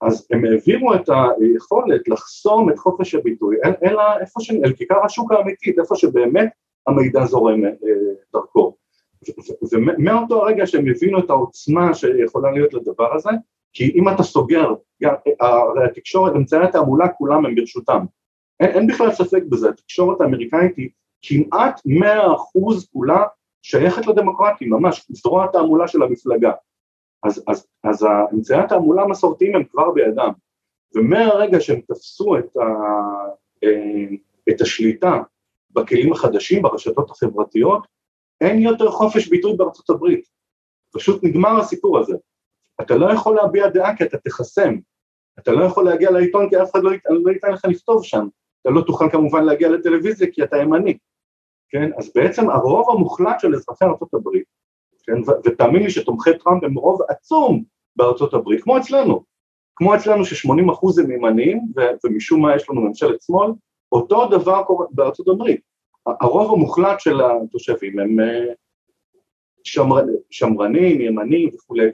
אז 0.00 0.26
הם 0.30 0.44
העבירו 0.44 0.94
את 0.94 1.08
היכולת 1.08 2.08
לחסום 2.08 2.70
את 2.70 2.78
חופש 2.78 3.14
הביטוי 3.14 3.56
אלא 3.84 4.02
איפה 4.20 4.40
ש... 4.40 4.50
אל 4.50 4.72
כיכר 4.72 5.04
השוק 5.04 5.32
האמיתית, 5.32 5.78
איפה 5.78 5.96
שבאמת 5.96 6.48
המידע 6.86 7.24
זורם 7.24 7.64
אה, 7.64 7.70
דרכו. 8.32 8.76
ומאותו 9.72 10.42
הרגע 10.42 10.66
שהם 10.66 10.84
הבינו 10.88 11.18
את 11.18 11.30
העוצמה 11.30 11.94
שיכולה 11.94 12.50
להיות 12.50 12.74
לדבר 12.74 13.14
הזה, 13.14 13.30
כי 13.72 13.92
אם 13.94 14.08
אתה 14.08 14.22
סוגר, 14.22 14.74
הרי 15.40 15.84
התקשורת, 15.84 16.32
אמצעי 16.36 16.64
התעמולה 16.64 17.08
כולם 17.08 17.46
הם 17.46 17.54
ברשותם, 17.54 18.04
אין, 18.60 18.70
אין 18.70 18.86
בכלל 18.86 19.12
ספק 19.12 19.42
בזה, 19.48 19.68
התקשורת 19.68 20.20
האמריקאית 20.20 20.76
היא 20.76 20.88
כמעט 21.22 21.80
מאה 21.86 22.34
אחוז 22.34 22.88
כולה 22.92 23.24
שייכת 23.62 24.06
לדמוקרטים, 24.06 24.70
ממש, 24.70 25.06
זרוע 25.10 25.44
התעמולה 25.44 25.88
של 25.88 26.02
המפלגה. 26.02 26.52
אז, 27.24 27.44
אז, 27.48 27.66
אז 27.84 28.02
האמצעי 28.02 28.58
התעמולה 28.58 29.02
המסורתיים 29.02 29.56
הם 29.56 29.64
כבר 29.64 29.90
בידם, 29.90 30.30
ומהרגע 30.94 31.60
שהם 31.60 31.80
תפסו 31.80 32.38
את, 32.38 32.56
ה, 32.56 32.62
אה, 33.64 34.16
את 34.50 34.60
השליטה 34.60 35.22
בכלים 35.70 36.12
החדשים, 36.12 36.62
ברשתות 36.62 37.10
החברתיות, 37.10 37.86
אין 38.40 38.58
יותר 38.58 38.90
חופש 38.90 39.28
ביטוי 39.28 39.56
בארצות 39.56 39.90
הברית. 39.90 40.28
פשוט 40.92 41.24
נגמר 41.24 41.60
הסיפור 41.60 41.98
הזה. 41.98 42.16
אתה 42.80 42.96
לא 42.96 43.12
יכול 43.12 43.36
להביע 43.36 43.68
דעה 43.68 43.96
כי 43.96 44.04
אתה 44.04 44.18
תחסם. 44.18 44.74
אתה 45.38 45.52
לא 45.52 45.64
יכול 45.64 45.84
להגיע 45.84 46.10
לעיתון 46.10 46.48
כי 46.48 46.62
אף 46.62 46.70
אחד 46.70 46.82
לא, 46.82 46.90
לא 47.08 47.30
ייתן 47.30 47.52
לך 47.52 47.64
לכתוב 47.64 48.04
שם. 48.04 48.26
אתה 48.62 48.70
לא 48.70 48.80
תוכל 48.80 49.10
כמובן 49.10 49.44
להגיע 49.44 49.68
לטלוויזיה 49.68 50.28
כי 50.32 50.44
אתה 50.44 50.56
ימני. 50.56 50.98
כן? 51.68 51.90
אז 51.98 52.12
בעצם 52.14 52.50
הרוב 52.50 52.90
המוחלט 52.90 53.40
של 53.40 53.54
אזרחי 53.54 53.84
ארה"ב, 53.84 54.28
כן? 55.06 55.32
ותאמין 55.44 55.82
לי 55.82 55.90
שתומכי 55.90 56.30
טראמפ 56.38 56.64
הם 56.64 56.74
רוב 56.74 57.00
עצום 57.08 57.62
בארצות 57.96 58.34
הברית, 58.34 58.62
כמו 58.62 58.78
אצלנו. 58.78 59.24
כמו 59.76 59.94
אצלנו 59.94 60.24
ש-80% 60.24 61.02
הם 61.02 61.10
ימניים, 61.10 61.60
ומשום 62.04 62.42
מה 62.42 62.56
יש 62.56 62.70
לנו 62.70 62.80
ממשלת 62.80 63.22
שמאל, 63.22 63.50
אותו 63.92 64.26
דבר 64.26 64.62
קורה 64.62 64.86
בארצות 64.90 65.28
הברית. 65.28 65.60
הרוב 66.06 66.52
המוחלט 66.52 67.00
של 67.00 67.20
התושבים 67.20 67.98
הם 67.98 68.20
אה, 68.20 68.54
שמר, 69.64 70.02
שמרנים, 70.30 71.00
ימנים 71.00 71.50
וכולי, 71.54 71.86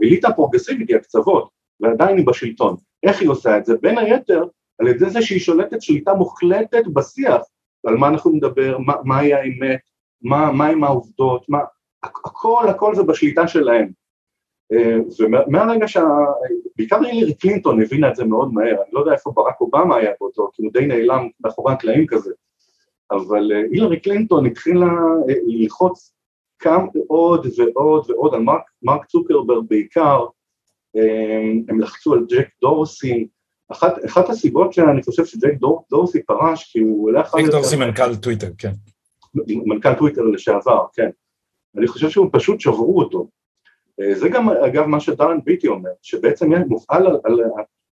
והאליטה 0.00 0.28
הפרוגרסיבית 0.28 0.88
היא 0.88 0.96
הקצוות, 0.96 1.48
ועדיין 1.80 2.16
היא 2.16 2.26
בשלטון. 2.26 2.76
איך 3.02 3.20
היא 3.20 3.28
עושה 3.28 3.56
את 3.56 3.64
זה? 3.64 3.76
בין 3.82 3.98
היתר, 3.98 4.44
על 4.78 4.88
ידי 4.88 5.10
זה 5.10 5.22
שהיא 5.22 5.40
שולטת 5.40 5.82
שליטה 5.82 6.14
מוחלטת 6.14 6.86
בשיח, 6.92 7.42
על 7.86 7.96
מה 7.96 8.08
אנחנו 8.08 8.30
נדבר, 8.30 8.78
מה, 8.78 8.94
מהי 9.04 9.34
האמת, 9.34 9.80
מה, 10.22 10.52
מהם 10.52 10.84
העובדות, 10.84 11.48
מה, 11.48 11.58
הכל 12.02 12.64
הכל 12.68 12.94
זה 12.94 13.02
בשליטה 13.02 13.48
שלהם. 13.48 13.88
אה, 14.72 14.96
ומהרגע 15.18 15.88
שה... 15.88 16.04
בעיקר 16.76 17.04
הילרי 17.04 17.34
קלינטון 17.34 17.82
הבינה 17.82 18.10
את 18.10 18.16
זה 18.16 18.24
מאוד 18.24 18.54
מהר, 18.54 18.82
אני 18.82 18.92
לא 18.92 19.00
יודע 19.00 19.12
איפה 19.12 19.32
ברק 19.34 19.60
אובמה 19.60 19.96
היה 19.96 20.10
באותו, 20.20 20.50
כי 20.52 20.62
הוא 20.62 20.72
די 20.72 20.86
נעלם 20.86 21.28
מאחורי 21.40 21.72
הקלעים 21.72 22.06
כזה, 22.06 22.30
אבל 23.10 23.52
אה, 23.52 23.62
הילרי 23.72 24.00
קלינטון 24.00 24.46
התחילה 24.46 24.86
אה, 25.28 25.34
ללחוץ 25.46 26.14
כמה 26.58 26.84
עוד 27.06 27.46
ועוד 27.58 28.10
ועוד 28.10 28.34
על 28.34 28.40
מרק, 28.40 28.62
מרק 28.82 29.06
צוקרברג 29.06 29.64
בעיקר, 29.68 30.26
הם 31.68 31.80
לחצו 31.80 32.12
על 32.12 32.26
ג'ק 32.28 32.48
דורסי, 32.60 33.28
אחת, 33.72 34.04
אחת 34.04 34.30
הסיבות 34.30 34.72
שאני 34.72 35.02
חושב 35.02 35.24
שג'ק 35.24 35.54
דור, 35.60 35.84
דורסי 35.90 36.22
פרש, 36.22 36.72
כי 36.72 36.78
הוא 36.78 37.02
הולך... 37.02 37.34
ג'ק 37.34 37.50
דורסי 37.50 37.76
מנכ"ל 37.76 38.16
טוויטר, 38.16 38.50
כן. 38.58 38.72
מנכ"ל 39.34 39.94
טוויטר 39.94 40.22
לשעבר, 40.22 40.84
כן. 40.94 41.10
אני 41.76 41.86
חושב 41.86 42.10
שהוא 42.10 42.28
פשוט 42.32 42.60
שברו 42.60 42.98
אותו. 42.98 43.28
אה, 44.00 44.14
זה 44.14 44.28
גם 44.28 44.50
אגב 44.50 44.86
מה 44.86 45.00
שדרן 45.00 45.38
ביטי 45.44 45.68
אומר, 45.68 45.90
שבעצם 46.02 46.52
מופעל 46.68 47.06
על, 47.06 47.16
על, 47.24 47.40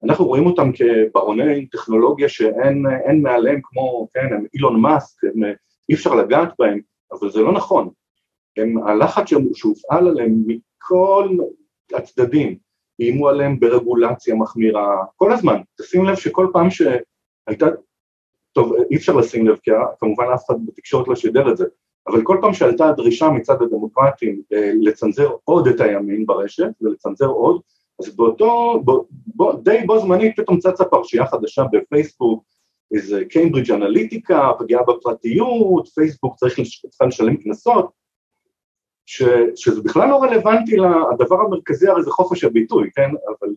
אנחנו 0.05 0.27
רואים 0.27 0.47
אותם 0.47 0.70
כברוני 0.73 1.66
טכנולוגיה 1.66 2.29
שאין 2.29 3.23
מעליהם 3.23 3.61
כמו, 3.64 4.09
כן, 4.14 4.35
הם 4.35 4.44
אילון 4.55 4.81
מאסק, 4.81 5.25
הם, 5.25 5.42
אי 5.88 5.94
אפשר 5.94 6.14
לגעת 6.14 6.49
בהם, 6.59 6.81
אבל 7.12 7.31
זה 7.31 7.40
לא 7.40 7.53
נכון. 7.53 7.88
הם, 8.57 8.88
הלחץ 8.88 9.31
שהופעל 9.55 10.09
עליהם 10.09 10.42
מכל 10.47 11.29
הצדדים, 11.94 12.59
איימו 13.01 13.29
עליהם 13.29 13.61
ברגולציה 13.61 14.35
מחמירה, 14.35 15.05
כל 15.16 15.33
הזמן. 15.33 15.61
תשים 15.81 16.05
לב 16.05 16.16
שכל 16.16 16.49
פעם 16.53 16.68
שהייתה, 16.70 17.66
טוב, 18.55 18.73
אי 18.90 18.97
אפשר 18.97 19.12
לשים 19.12 19.47
לב, 19.47 19.57
כי 19.62 19.71
כמובן 20.01 20.25
אף 20.35 20.45
אחד 20.47 20.55
בתקשורת 20.67 21.09
לא 21.09 21.14
שידר 21.14 21.51
את 21.51 21.57
זה, 21.57 21.64
אבל 22.07 22.23
כל 22.25 22.38
פעם 22.40 22.55
שעלתה 22.55 22.88
הדרישה 22.88 23.29
מצד 23.29 23.62
הדמוקרטים 23.62 24.43
אה, 24.53 24.73
לצנזר 24.81 25.31
עוד 25.45 25.67
את 25.69 25.81
הימין 25.81 26.27
ברשת 26.27 26.71
ולצנזר 26.81 27.27
עוד, 27.27 27.61
אז 28.01 28.17
באותו, 28.17 28.81
בו, 28.85 29.07
בו, 29.11 29.53
די 29.53 29.79
בו 29.87 29.99
זמנית 29.99 30.40
פתאום 30.40 30.59
צצה 30.59 30.85
פרשייה 30.85 31.27
חדשה 31.27 31.64
בפייסבוק, 31.73 32.45
איזה 32.95 33.25
קיימברידג' 33.25 33.71
אנליטיקה, 33.71 34.51
פגיעה 34.59 34.83
בפרטיות, 34.83 35.88
פייסבוק 35.88 36.37
צריך 36.37 36.59
לשלם 37.07 37.37
קנסות, 37.37 37.90
שזה 39.07 39.83
בכלל 39.83 40.09
לא 40.09 40.23
רלוונטי 40.23 40.77
לדבר 40.77 41.40
המרכזי 41.40 41.88
הרי 41.88 42.03
זה 42.03 42.11
חופש 42.11 42.45
הביטוי, 42.45 42.90
כן? 42.95 43.11
אבל 43.11 43.49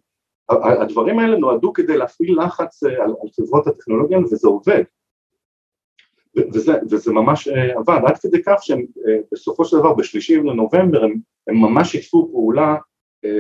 הדברים 0.50 1.20
האלה 1.20 1.38
נועדו 1.38 1.74
כדי 1.74 1.98
להפעיל 1.98 2.40
לחץ 2.42 2.84
אה, 2.84 2.90
על, 2.90 3.14
על 3.22 3.30
חברות 3.36 3.68
הטכנולוגיה 3.68 4.20
וזה 4.20 4.48
עובד. 4.48 4.84
וזה, 6.54 6.74
וזה 6.92 7.14
ממש 7.14 7.48
אה, 7.48 7.78
עבד, 7.78 8.00
עד 8.08 8.18
כדי 8.18 8.44
כך 8.46 8.58
שהם 8.62 8.80
אה, 8.80 9.18
בסופו 9.32 9.66
של 9.66 9.78
דבר 9.78 9.94
בשלישי 9.94 10.38
לנובמבר 10.38 11.04
הם, 11.04 11.16
הם 11.48 11.56
ממש 11.56 11.92
שיתפו 11.92 12.30
פעולה, 12.32 12.76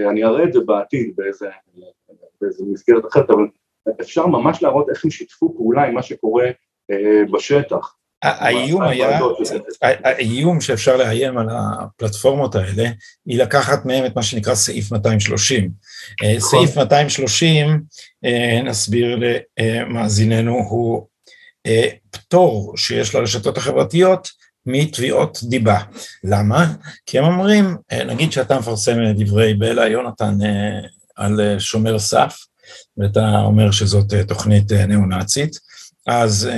אני 0.09 0.23
אראה 0.23 0.43
את 0.43 0.53
זה 0.53 0.59
בעתיד 0.59 1.15
באיזה, 1.15 1.49
באיזה 2.41 2.65
מסגרת 2.67 3.05
אחרת, 3.05 3.29
אבל 3.29 3.47
אפשר 4.01 4.27
ממש 4.27 4.63
להראות 4.63 4.89
איך 4.89 5.05
הם 5.05 5.11
שיתפו 5.11 5.53
פעולה 5.57 5.83
עם 5.83 5.95
מה 5.95 6.01
שקורה 6.03 6.45
בשטח. 7.33 7.95
האיום 8.23 8.83
היה, 8.83 9.19
האיום 9.81 10.61
שאפשר 10.61 10.97
לאיים 10.97 11.37
על 11.37 11.47
הפלטפורמות 11.51 12.55
האלה, 12.55 12.89
היא 13.25 13.39
לקחת 13.39 13.85
מהם 13.85 14.05
את 14.05 14.15
מה 14.15 14.23
שנקרא 14.23 14.55
סעיף 14.55 14.91
230. 14.91 15.69
נכון. 16.21 16.39
סעיף 16.39 16.77
230, 16.77 17.81
נסביר 18.63 19.19
למאזיננו, 19.59 20.53
הוא 20.69 21.07
אה, 21.67 21.89
פטור 22.11 22.73
שיש 22.77 23.15
לרשתות 23.15 23.57
החברתיות 23.57 24.27
מתביעות 24.65 25.39
דיבה. 25.43 25.79
למה? 26.23 26.73
כי 27.05 27.19
הם 27.19 27.25
אומרים, 27.25 27.77
אה, 27.91 28.03
נגיד 28.03 28.31
שאתה 28.31 28.59
מפרסם 28.59 28.97
דברי 29.15 29.53
בלה 29.53 29.87
יונתן 29.87 30.37
אה, 30.41 30.79
על 31.15 31.59
שומר 31.59 31.99
סף, 31.99 32.37
ואתה 32.97 33.41
אומר 33.45 33.71
שזאת 33.71 34.13
תוכנית 34.27 34.71
ניאו-נאצית, 34.71 35.59
אז 36.07 36.49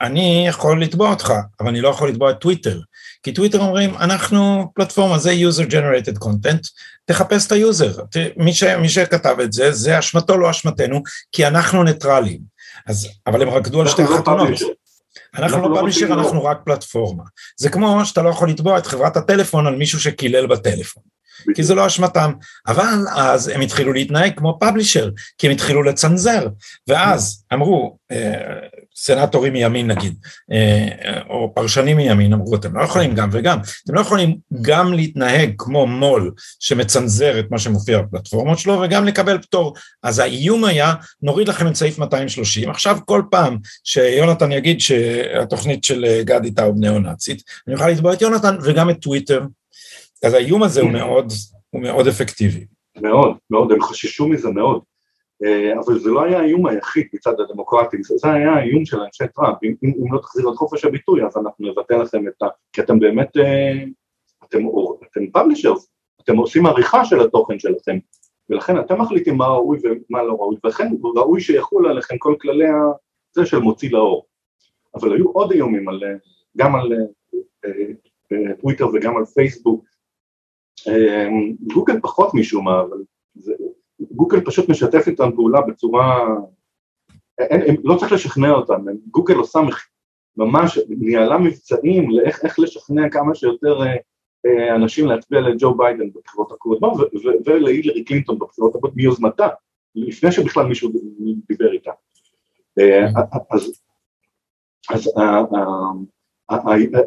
אני 0.00 0.44
יכול 0.48 0.82
לתבוע 0.82 1.10
אותך, 1.10 1.32
אבל 1.60 1.68
אני 1.68 1.80
לא 1.80 1.88
יכול 1.88 2.08
לתבוע 2.08 2.30
את 2.30 2.38
טוויטר. 2.38 2.80
כי 3.22 3.32
טוויטר 3.32 3.58
אומרים, 3.58 3.94
אנחנו 3.94 4.70
פלטפורמה, 4.74 5.18
זה 5.18 5.32
user 5.32 5.70
generated 5.70 6.24
content, 6.24 6.68
תחפש 7.04 7.46
את 7.46 7.52
ה 7.52 7.59
user. 7.59 7.92
מי, 8.36 8.54
ש, 8.54 8.62
מי 8.62 8.88
שכתב 8.88 9.36
את 9.42 9.52
זה, 9.52 9.72
זה 9.72 9.98
אשמתו, 9.98 10.38
לא 10.38 10.50
אשמתנו, 10.50 11.02
כי 11.32 11.46
אנחנו 11.46 11.82
ניטרלים. 11.82 12.40
אז, 12.86 13.08
אבל 13.26 13.42
הם 13.42 13.48
רקדו 13.48 13.80
על 13.80 13.88
שתי 13.88 14.02
לא 14.02 14.16
חתונות. 14.18 14.48
אנחנו 15.34 15.68
לא 15.68 15.76
publisher, 15.76 16.06
אנחנו 16.06 16.44
רק 16.44 16.58
פלטפורמה. 16.64 17.22
זה 17.56 17.68
כמו 17.68 18.04
שאתה 18.04 18.22
לא 18.22 18.28
יכול 18.28 18.50
לתבוע 18.50 18.78
את 18.78 18.86
חברת 18.86 19.16
הטלפון 19.16 19.66
על 19.66 19.76
מישהו 19.76 20.00
שקילל 20.00 20.46
בטלפון. 20.46 21.02
כי 21.54 21.62
זה 21.62 21.74
לא 21.74 21.86
אשמתם. 21.86 22.32
אבל 22.66 23.04
אז 23.16 23.48
הם 23.48 23.60
התחילו 23.60 23.92
להתנהג 23.92 24.32
כמו 24.36 24.58
פאבלישר, 24.60 25.10
כי 25.38 25.46
הם 25.46 25.52
התחילו 25.52 25.82
לצנזר, 25.82 26.48
ואז 26.88 27.44
אמרו, 27.52 27.98
אה, 28.10 28.56
סנטורים 28.96 29.52
מימין 29.52 29.90
נגיד, 29.90 30.14
אה, 30.52 31.20
או 31.28 31.52
פרשנים 31.54 31.96
מימין 31.96 32.32
אמרו, 32.32 32.56
אתם 32.56 32.76
לא 32.76 32.84
יכולים 32.84 33.14
גם 33.14 33.28
וגם, 33.32 33.58
אתם 33.84 33.94
לא 33.94 34.00
יכולים 34.00 34.36
גם 34.62 34.92
להתנהג 34.92 35.52
כמו 35.58 35.86
מו"ל 35.86 36.32
שמצנזר 36.60 37.38
את 37.38 37.50
מה 37.50 37.58
שמופיע 37.58 38.02
בפלטפורמות 38.02 38.58
שלו, 38.58 38.80
וגם 38.80 39.04
לקבל 39.04 39.38
פטור. 39.38 39.74
אז 40.02 40.18
האיום 40.18 40.64
היה, 40.64 40.94
נוריד 41.22 41.48
לכם 41.48 41.68
את 41.68 41.74
סעיף 41.74 41.98
230, 41.98 42.70
עכשיו 42.70 42.98
כל 43.04 43.22
פעם 43.30 43.58
שיונתן 43.84 44.52
יגיד 44.52 44.80
שהתוכנית 44.80 45.84
של 45.84 46.20
גדי 46.20 46.50
טאוב 46.50 46.76
ניאו-נאצית, 46.78 47.42
אני 47.66 47.74
אוכל 47.74 47.88
לתבוע 47.88 48.12
את 48.12 48.22
יונתן 48.22 48.56
וגם 48.62 48.90
את 48.90 48.96
טוויטר 49.00 49.40
אז 50.24 50.34
האיום 50.34 50.62
הזה 50.62 50.80
הוא 50.80 50.90
מאוד, 50.90 51.32
הוא 51.70 51.82
מאוד 51.82 52.06
אפקטיבי. 52.08 52.66
מאוד, 53.02 53.36
מאוד, 53.50 53.72
הם 53.72 53.82
חששו 53.82 54.28
מזה 54.28 54.50
מאוד. 54.50 54.80
אה, 55.44 55.72
אבל 55.78 55.98
זה 55.98 56.10
לא 56.10 56.22
היה 56.22 56.38
האיום 56.38 56.66
היחיד 56.66 57.06
מצד 57.12 57.40
הדמוקרטים, 57.40 58.02
זה 58.02 58.32
היה 58.32 58.52
האיום 58.52 58.84
של 58.84 59.00
אנשי 59.00 59.24
טראמפ, 59.34 59.56
אם, 59.62 59.74
אם 59.84 60.12
לא 60.12 60.18
תחזיר 60.18 60.50
את 60.50 60.56
חופש 60.56 60.84
הביטוי 60.84 61.24
אז 61.24 61.36
אנחנו 61.36 61.68
נבטל 61.68 62.02
לכם 62.02 62.28
את 62.28 62.42
ה... 62.42 62.46
כי 62.72 62.80
אתם 62.80 62.98
באמת, 62.98 63.36
אה, 63.36 63.84
אתם, 64.44 64.58
אתם 65.10 65.30
פאבלישרס, 65.30 65.90
אתם 66.22 66.36
עושים 66.36 66.66
עריכה 66.66 67.04
של 67.04 67.20
התוכן 67.20 67.58
שלכם, 67.58 67.98
ולכן 68.50 68.80
אתם 68.80 69.00
מחליטים 69.00 69.36
מה 69.36 69.46
ראוי 69.46 69.78
ומה 69.82 70.22
לא 70.22 70.32
ראוי, 70.32 70.56
ולכן 70.64 70.88
ראוי 71.16 71.40
שיחול 71.40 71.88
עליכם 71.88 72.18
כל 72.18 72.34
כללי 72.40 72.64
זה 73.32 73.46
של 73.46 73.58
מוציא 73.58 73.90
לאור. 73.90 74.26
אבל 74.94 75.12
היו 75.12 75.30
עוד 75.30 75.52
איומים 75.52 75.88
על, 75.88 76.02
גם 76.56 76.74
על 76.74 76.92
אה, 77.64 78.54
טוויטר 78.60 78.88
וגם 78.88 79.16
על 79.16 79.24
פייסבוק, 79.24 79.84
גוגל 81.74 82.00
פחות 82.00 82.34
משום 82.34 82.64
מה, 82.64 82.80
אבל 82.80 82.98
זה, 83.34 83.54
גוגל 84.00 84.40
פשוט 84.44 84.68
משתף 84.68 85.04
איתם 85.06 85.30
פעולה 85.34 85.60
בצורה, 85.60 86.26
אין, 87.38 87.62
אין, 87.62 87.76
לא 87.84 87.96
צריך 87.96 88.12
לשכנע 88.12 88.50
אותם, 88.50 88.84
גוגל 89.10 89.34
עושה 89.34 89.60
ממש, 90.36 90.78
ניהלה 90.88 91.38
מבצעים 91.38 92.10
לאיך 92.10 92.58
לשכנע 92.58 93.08
כמה 93.08 93.34
שיותר 93.34 93.82
אה, 93.82 93.96
אה, 94.46 94.74
אנשים 94.74 95.06
להצביע 95.06 95.40
לג'ו 95.40 95.74
ביידן 95.74 96.10
בבחירות 96.10 96.52
הקודמות 96.52 97.12
ולהילרי 97.46 98.04
קלינטון 98.04 98.38
בבחירות 98.38 98.74
הקודמות 98.74 98.96
מיוזמתה, 98.96 99.48
לפני 99.94 100.32
שבכלל 100.32 100.66
מישהו 100.66 100.90
דיבר 101.48 101.72
איתה. 101.72 101.90
אה, 102.78 103.06
אז, 103.50 103.82
אז 104.90 105.12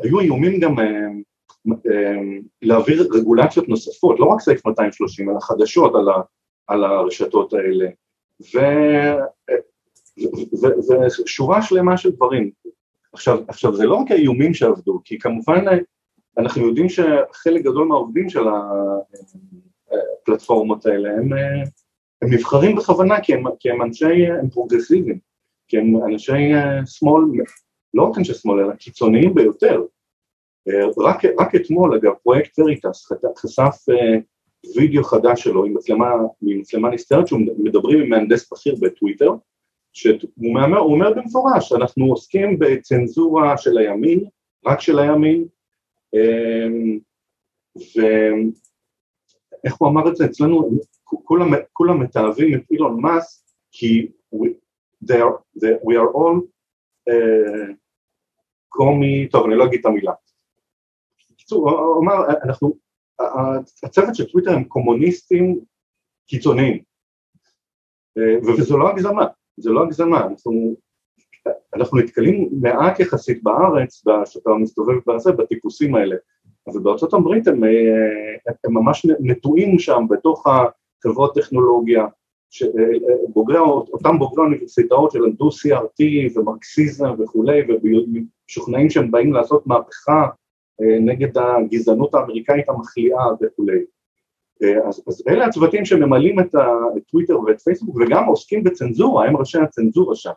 היו 0.03 0.19
איומים 0.19 0.59
גם 0.59 0.75
להעביר 2.61 3.07
רגולציות 3.13 3.69
נוספות, 3.69 4.19
לא 4.19 4.25
רק 4.25 4.39
סעיף 4.39 4.65
230, 4.65 5.29
אלא 5.29 5.39
חדשות 5.39 5.95
על, 5.95 6.09
ה, 6.09 6.21
על 6.69 6.83
הרשתות 6.83 7.53
האלה, 7.53 7.89
ושורה 11.25 11.61
שלמה 11.61 11.97
של 11.97 12.11
דברים. 12.11 12.51
עכשיו, 13.13 13.39
עכשיו, 13.47 13.75
זה 13.75 13.85
לא 13.85 13.95
רק 13.95 14.11
האיומים 14.11 14.53
שעבדו, 14.53 15.01
כי 15.05 15.19
כמובן 15.19 15.65
אנחנו 16.37 16.67
יודעים 16.67 16.89
שחלק 16.89 17.61
גדול 17.61 17.87
מהעובדים 17.87 18.29
של 18.29 18.43
הפלטפורמות 20.21 20.85
האלה 20.85 21.09
הם, 21.09 21.33
הם 22.21 22.33
נבחרים 22.33 22.75
בכוונה 22.75 23.21
כי 23.21 23.33
הם, 23.33 23.43
כי 23.59 23.71
הם 23.71 23.81
אנשי, 23.81 24.27
הם 24.27 24.49
פרוגרסיביים, 24.49 25.19
כי 25.67 25.77
הם 25.77 26.03
אנשי 26.11 26.51
שמאל, 26.85 27.23
לא 27.93 28.03
רק 28.03 28.17
אנשי 28.17 28.33
שמאל, 28.33 28.59
אלא 28.59 28.73
קיצוניים 28.73 29.33
ביותר. 29.33 29.83
רק, 30.97 31.25
רק 31.39 31.55
אתמול, 31.55 31.97
אגב, 31.97 32.13
פרויקט 32.23 32.59
וריטס 32.59 33.11
חשף 33.37 33.85
וידאו 34.75 35.03
חדש 35.03 35.43
שלו 35.43 35.65
עם 35.65 35.73
מצלמה, 35.73 36.11
עם 36.41 36.59
מצלמה 36.59 36.89
נסתרת, 36.89 37.27
שהוא 37.27 37.39
מדברים 37.57 37.99
עם 37.99 38.09
מהנדס 38.09 38.53
בכיר 38.53 38.75
בטוויטר, 38.81 39.31
שהוא 39.93 40.19
אומר, 40.39 40.79
אומר 40.79 41.13
במפורש, 41.13 41.73
אנחנו 41.73 42.05
עוסקים 42.05 42.59
בצנזורה 42.59 43.57
של 43.57 43.77
הימין, 43.77 44.25
רק 44.65 44.81
של 44.81 44.99
הימין, 44.99 45.47
אמ, 46.13 46.99
ואיך 47.75 49.75
הוא 49.77 49.89
אמר 49.89 50.09
את 50.09 50.15
זה 50.15 50.25
אצלנו, 50.25 50.71
כולם, 51.03 51.47
כולם 51.73 52.03
מתעבים 52.03 52.55
את 52.55 52.61
אילון 52.71 53.01
מאס, 53.01 53.45
כי 53.71 54.07
we, 54.35 54.47
are, 55.09 55.33
we 55.61 55.95
are 55.95 56.13
all 56.15 56.41
uh, 57.09 57.73
קומי, 58.69 59.27
טוב 59.31 59.45
אני 59.45 59.55
לא 59.55 59.65
אגיד 59.65 59.79
את 59.79 59.85
המילה. 59.85 60.13
בקיצור, 61.31 61.69
הוא 61.69 62.03
אמר, 62.03 62.15
אנחנו, 62.43 62.73
הצוות 63.83 64.15
של 64.15 64.25
טוויטר 64.31 64.51
הם 64.51 64.63
קומוניסטים 64.63 65.59
קיצוניים, 66.27 66.79
אה, 68.17 68.51
וזו 68.57 68.77
לא 68.77 68.89
הגזמה, 68.89 69.25
זו 69.57 69.73
לא 69.73 69.83
הגזמה, 69.83 70.27
אנחנו 70.27 70.75
אנחנו 71.75 71.97
נתקלים 71.97 72.49
מעט 72.61 72.99
יחסית 72.99 73.43
בארץ, 73.43 74.03
כשאתה 74.25 74.49
מסתובב 74.49 74.95
בזה, 75.07 75.31
בטיפוסים 75.31 75.95
האלה, 75.95 76.15
אבל 76.67 76.79
בארצות 76.79 77.13
הברית 77.13 77.47
הם, 77.47 77.63
אה, 77.63 78.53
הם 78.63 78.73
ממש 78.73 79.05
נטועים 79.19 79.79
שם 79.79 80.05
בתוך 80.09 80.47
החברות 80.47 81.35
טכנולוגיה, 81.35 82.05
שבוגרי, 82.49 83.57
אה, 83.57 83.61
אותם 83.61 84.19
בוגרי 84.19 84.43
האוניברסיטאות 84.43 85.11
שלמדו 85.11 85.49
CRT 85.49 86.03
ומרקסיזם 86.35 87.09
וכולי, 87.19 87.61
ומשוכנעים 87.69 88.89
שהם 88.89 89.11
באים 89.11 89.33
לעשות 89.33 89.67
מהפכה 89.67 90.27
נגד 90.79 91.37
הגזענות 91.37 92.13
האמריקאית 92.13 92.69
המחליאה 92.69 93.25
וכולי. 93.41 93.79
אז, 94.87 95.03
אז 95.07 95.23
אלה 95.27 95.45
הצוותים 95.45 95.85
שממלאים 95.85 96.39
את 96.39 96.55
הטוויטר 96.55 97.39
ואת 97.39 97.61
פייסבוק 97.61 97.95
וגם 97.95 98.25
עוסקים 98.25 98.63
בצנזורה, 98.63 99.25
הם 99.25 99.37
ראשי 99.37 99.57
הצנזורה 99.57 100.15
שם. 100.15 100.31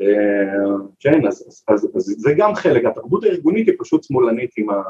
אה, 0.00 0.76
כן, 1.00 1.26
אז, 1.26 1.64
אז, 1.68 1.74
אז, 1.74 1.88
אז 1.96 2.14
זה 2.18 2.34
גם 2.36 2.54
חלק, 2.54 2.84
התרבות 2.84 3.24
הארגונית 3.24 3.68
היא 3.68 3.74
פשוט 3.78 4.04
שמאלנית 4.04 4.50
עם 4.56 4.70
ה... 4.70 4.82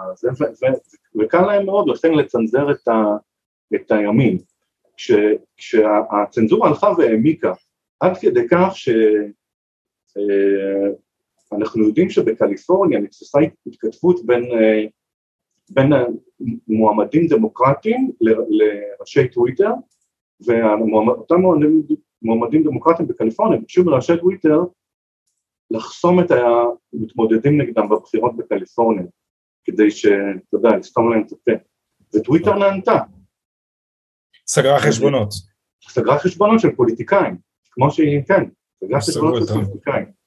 וקל 1.20 1.46
להם 1.46 1.66
מאוד 1.66 1.88
לכן 1.88 2.14
לצנזר 2.14 2.70
את, 2.70 2.88
ה, 2.88 3.16
את 3.74 3.90
הימין. 3.90 4.38
כש, 4.96 5.12
כשהצנזורה 5.56 6.68
הלכה 6.68 6.92
והעמיקה, 6.98 7.52
עד 8.00 8.18
כדי 8.18 8.48
כך 8.50 8.72
שאנחנו 8.74 9.04
אה, 11.62 11.86
יודעים 11.86 12.10
שבקליפורניה 12.10 13.00
נתפסה 13.00 13.38
התכתבות 13.66 14.26
בין, 14.26 14.44
אה, 14.44 14.84
בין 15.70 15.92
מועמדים 16.68 17.26
דמוקרטיים 17.26 18.10
לראשי 18.20 19.28
טוויטר, 19.28 19.70
ואותם 20.46 21.40
מועמדים 22.22 22.62
דמוקרטיים 22.62 23.08
בקליפורניה 23.08 23.58
ביקשו 23.58 23.84
מראשי 23.84 24.16
טוויטר 24.20 24.58
לחסום 25.70 26.20
את 26.20 26.30
המתמודדים 26.30 27.60
נגדם 27.60 27.88
בבחירות 27.88 28.36
בקליפורניה, 28.36 29.04
כדי 29.64 29.90
שאתה 29.90 30.56
יודע, 30.56 30.76
לסתום 30.76 31.12
להם 31.12 31.22
את 31.26 31.32
הפה. 31.32 31.52
וטוויטר 32.14 32.58
נענתה. 32.58 32.98
סגרה 34.46 34.78
חשבונות. 34.78 35.28
סגרה 35.88 36.18
חשבונות 36.18 36.60
של 36.60 36.74
פוליטיקאים, 36.76 37.36
כמו 37.70 37.90
שהיא, 37.90 38.22
כן, 38.28 38.44
סגרה 38.84 39.00
חשבונות 39.00 39.48
של 39.48 39.54
פוליטיקאים. 39.54 40.23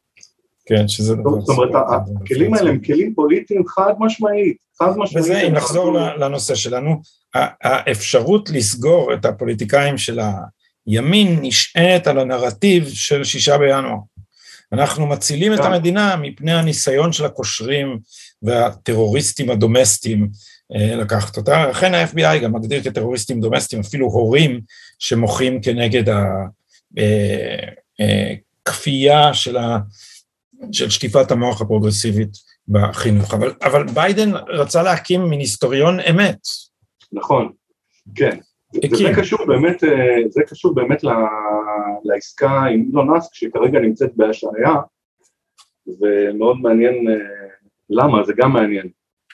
כן, 0.67 0.87
שזה... 0.87 1.15
זאת 1.39 1.57
אומרת, 1.57 1.85
הכלים 2.21 2.53
האלה 2.53 2.69
הם 2.69 2.79
כלים 2.79 3.13
פוליטיים 3.15 3.67
חד 3.67 3.93
משמעית, 3.99 4.57
חד 4.79 4.97
משמעית. 4.97 5.25
וזה, 5.25 5.41
אם 5.41 5.53
נחזור 5.53 5.93
לנושא 5.93 6.55
שלנו, 6.55 7.01
האפשרות 7.33 8.49
לסגור 8.49 9.13
את 9.13 9.25
הפוליטיקאים 9.25 9.97
של 9.97 10.19
הימין 10.87 11.39
נשענת 11.41 12.07
על 12.07 12.19
הנרטיב 12.19 12.87
של 12.87 13.23
שישה 13.23 13.57
בינואר. 13.57 13.97
אנחנו 14.71 15.07
מצילים 15.07 15.53
את 15.53 15.59
המדינה 15.59 16.15
מפני 16.15 16.53
הניסיון 16.53 17.11
של 17.11 17.25
הקושרים 17.25 17.99
והטרוריסטים 18.41 19.49
הדומסטיים 19.49 20.29
אה, 20.75 20.95
לקחת 20.95 21.37
אותה, 21.37 21.67
לכן 21.67 21.93
ה-FBI 21.93 22.37
גם 22.37 22.55
מגדיר 22.55 22.83
כטרוריסטים 22.83 23.41
דומסטיים 23.41 23.81
אפילו 23.81 24.07
הורים 24.07 24.61
שמוחים 24.99 25.61
כנגד 25.61 26.03
הכפייה 27.99 29.21
אה, 29.21 29.27
אה, 29.27 29.33
של, 29.33 29.57
ה, 29.57 29.77
של 30.71 30.89
שטיפת 30.89 31.31
המוח 31.31 31.61
הפרוגרסיבית 31.61 32.29
בחינוך, 32.67 33.33
אבל, 33.33 33.51
אבל 33.63 33.83
ביידן 33.83 34.31
רצה 34.47 34.83
להקים 34.83 35.21
מיניסטוריון 35.29 35.99
אמת. 35.99 36.39
נכון, 37.11 37.51
כן, 38.15 38.37
וזה 38.75 39.03
קשור 39.15 39.45
באמת, 39.45 39.83
אה, 39.83 40.29
זה 40.29 40.41
קשור 40.47 40.75
באמת 40.75 41.03
לעסקה 42.03 42.49
עם 42.49 42.85
אילון 42.87 43.07
מאסק 43.07 43.33
שכרגע 43.33 43.79
נמצאת 43.79 44.11
בהשעיה, 44.15 44.73
ומאוד 45.87 46.57
מעניין 46.61 47.07
אה, 47.09 47.15
למה, 47.89 48.23
זה 48.23 48.33
גם 48.37 48.53
מעניין. 48.53 48.89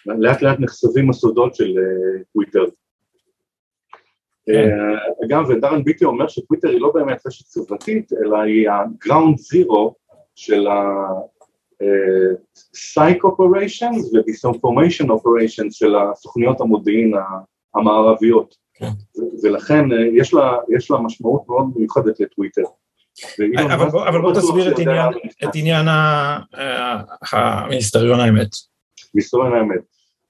לאט 0.05 0.41
לאט 0.41 0.59
נחשפים 0.59 1.09
הסודות 1.09 1.55
של 1.55 1.77
אה, 1.77 2.23
טוויטר. 2.33 2.65
כן. 4.45 4.69
אגב, 5.25 5.49
ודרן 5.49 5.83
ביטי 5.83 6.05
אומר 6.05 6.27
שטוויטר 6.27 6.69
היא 6.69 6.81
לא 6.81 6.91
באמת 6.93 7.27
רשת 7.27 7.45
סביבתית, 7.45 8.13
אלא 8.13 8.37
היא 8.37 8.69
ה-ground 8.69 9.35
zero 9.35 9.93
של 10.35 10.67
ה-psych 10.67 11.81
operations 13.23 14.03
ו-disinformation 14.13 15.07
operations 15.07 15.71
של 15.71 15.95
הסוכניות 15.95 16.61
המודיעין 16.61 17.13
המערביות. 17.75 18.63
כן. 18.73 18.89
ולכן 19.43 19.91
אה, 19.91 19.97
יש 20.13 20.33
לה, 20.33 20.53
יש 20.69 20.91
לה 20.91 20.97
משמעות 20.97 21.43
מאוד 21.47 21.65
מיוחדת 21.75 22.19
לטוויטר. 22.19 22.61
אבל 23.73 23.89
בוא, 23.89 24.07
אבל 24.07 24.21
בוא 24.21 24.33
תסביר 24.33 24.71
את 24.73 24.79
עניין, 24.79 25.09
את 25.43 25.49
עניין 25.53 25.85
המיניסטריון 27.31 28.19
האמת. 28.19 28.49
מיניסטריון 29.13 29.53
האמת. 29.53 29.81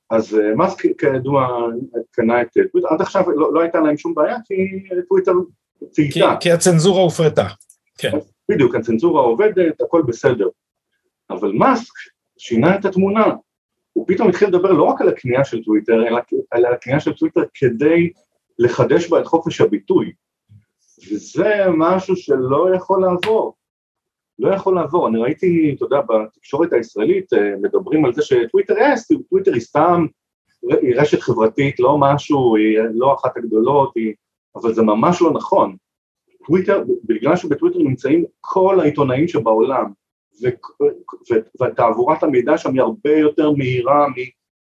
אז 0.10 0.36
אה, 0.36 0.56
מאסק 0.56 0.82
כידוע 1.00 1.48
קנה 2.12 2.42
את 2.42 2.48
טוויטר, 2.54 2.88
עד 2.94 3.02
עכשיו 3.02 3.32
לא, 3.32 3.54
לא 3.54 3.62
הייתה 3.62 3.80
להם 3.80 3.98
שום 3.98 4.13
בעיה 4.16 4.38
כי 4.46 4.54
טוויטר 5.10 5.32
צייתה. 5.92 6.13
כי, 6.13 6.22
כי 6.39 6.52
הצנזורה 6.52 7.02
הופרטה, 7.02 7.48
כן. 7.98 8.12
בדיוק, 8.51 8.75
הצנזורה 8.75 9.21
עובדת, 9.21 9.82
הכל 9.82 10.01
בסדר. 10.08 10.47
אבל 11.29 11.51
מאסק 11.51 11.93
שינה 12.38 12.75
את 12.75 12.86
התמונה, 12.86 13.25
הוא 13.93 14.06
פתאום 14.08 14.29
התחיל 14.29 14.48
לדבר 14.48 14.71
לא 14.71 14.83
רק 14.83 15.02
על 15.02 15.10
הקנייה 15.10 15.46
של 15.46 15.63
טוויטר, 15.63 16.08
אלא 16.54 16.65
על 16.67 16.73
הקנייה 16.73 17.00
של 17.00 17.13
טוויטר 17.13 17.41
כדי 17.54 18.10
לחדש 18.60 19.10
בה 19.10 19.19
את 19.19 19.27
חופש 19.27 19.62
הביטוי. 19.62 20.13
וזה 21.12 21.65
משהו 21.77 22.15
שלא 22.15 22.75
יכול 22.75 23.02
לעבור. 23.02 23.56
לא 24.39 24.56
יכול 24.56 24.75
לעבור. 24.75 25.08
אני 25.08 25.17
ראיתי, 25.17 25.73
אתה 25.75 25.85
יודע, 25.85 26.02
בתקשורת 26.02 26.73
הישראלית 26.73 27.33
אה, 27.33 27.56
מדברים 27.62 28.06
על 28.06 28.13
זה 28.13 28.21
שטוויטר, 28.21 28.73
יש, 28.77 29.00
אה, 29.12 29.17
טוויטר 29.29 29.54
היא 29.54 29.62
סתם, 29.62 30.06
היא 30.81 30.96
רשת 30.96 31.21
חברתית, 31.21 31.79
לא 31.79 31.98
משהו, 32.00 32.56
היא 32.56 32.79
לא 32.94 33.13
אחת 33.13 33.37
הגדולות, 33.37 33.91
היא, 33.96 34.13
אבל 34.56 34.73
זה 34.73 34.81
ממש 34.81 35.21
לא 35.21 35.33
נכון. 35.33 35.75
טוויטר, 36.46 36.83
בגלל 37.04 37.35
שבטוויטר 37.35 37.79
נמצאים 37.79 38.25
כל 38.41 38.79
העיתונאים 38.79 39.27
שבעולם, 39.27 39.91
ותעבורת 41.62 42.23
המידע 42.23 42.58
שם 42.58 42.73
היא 42.73 42.81
הרבה 42.81 43.12
יותר 43.12 43.52
מהירה 43.52 44.08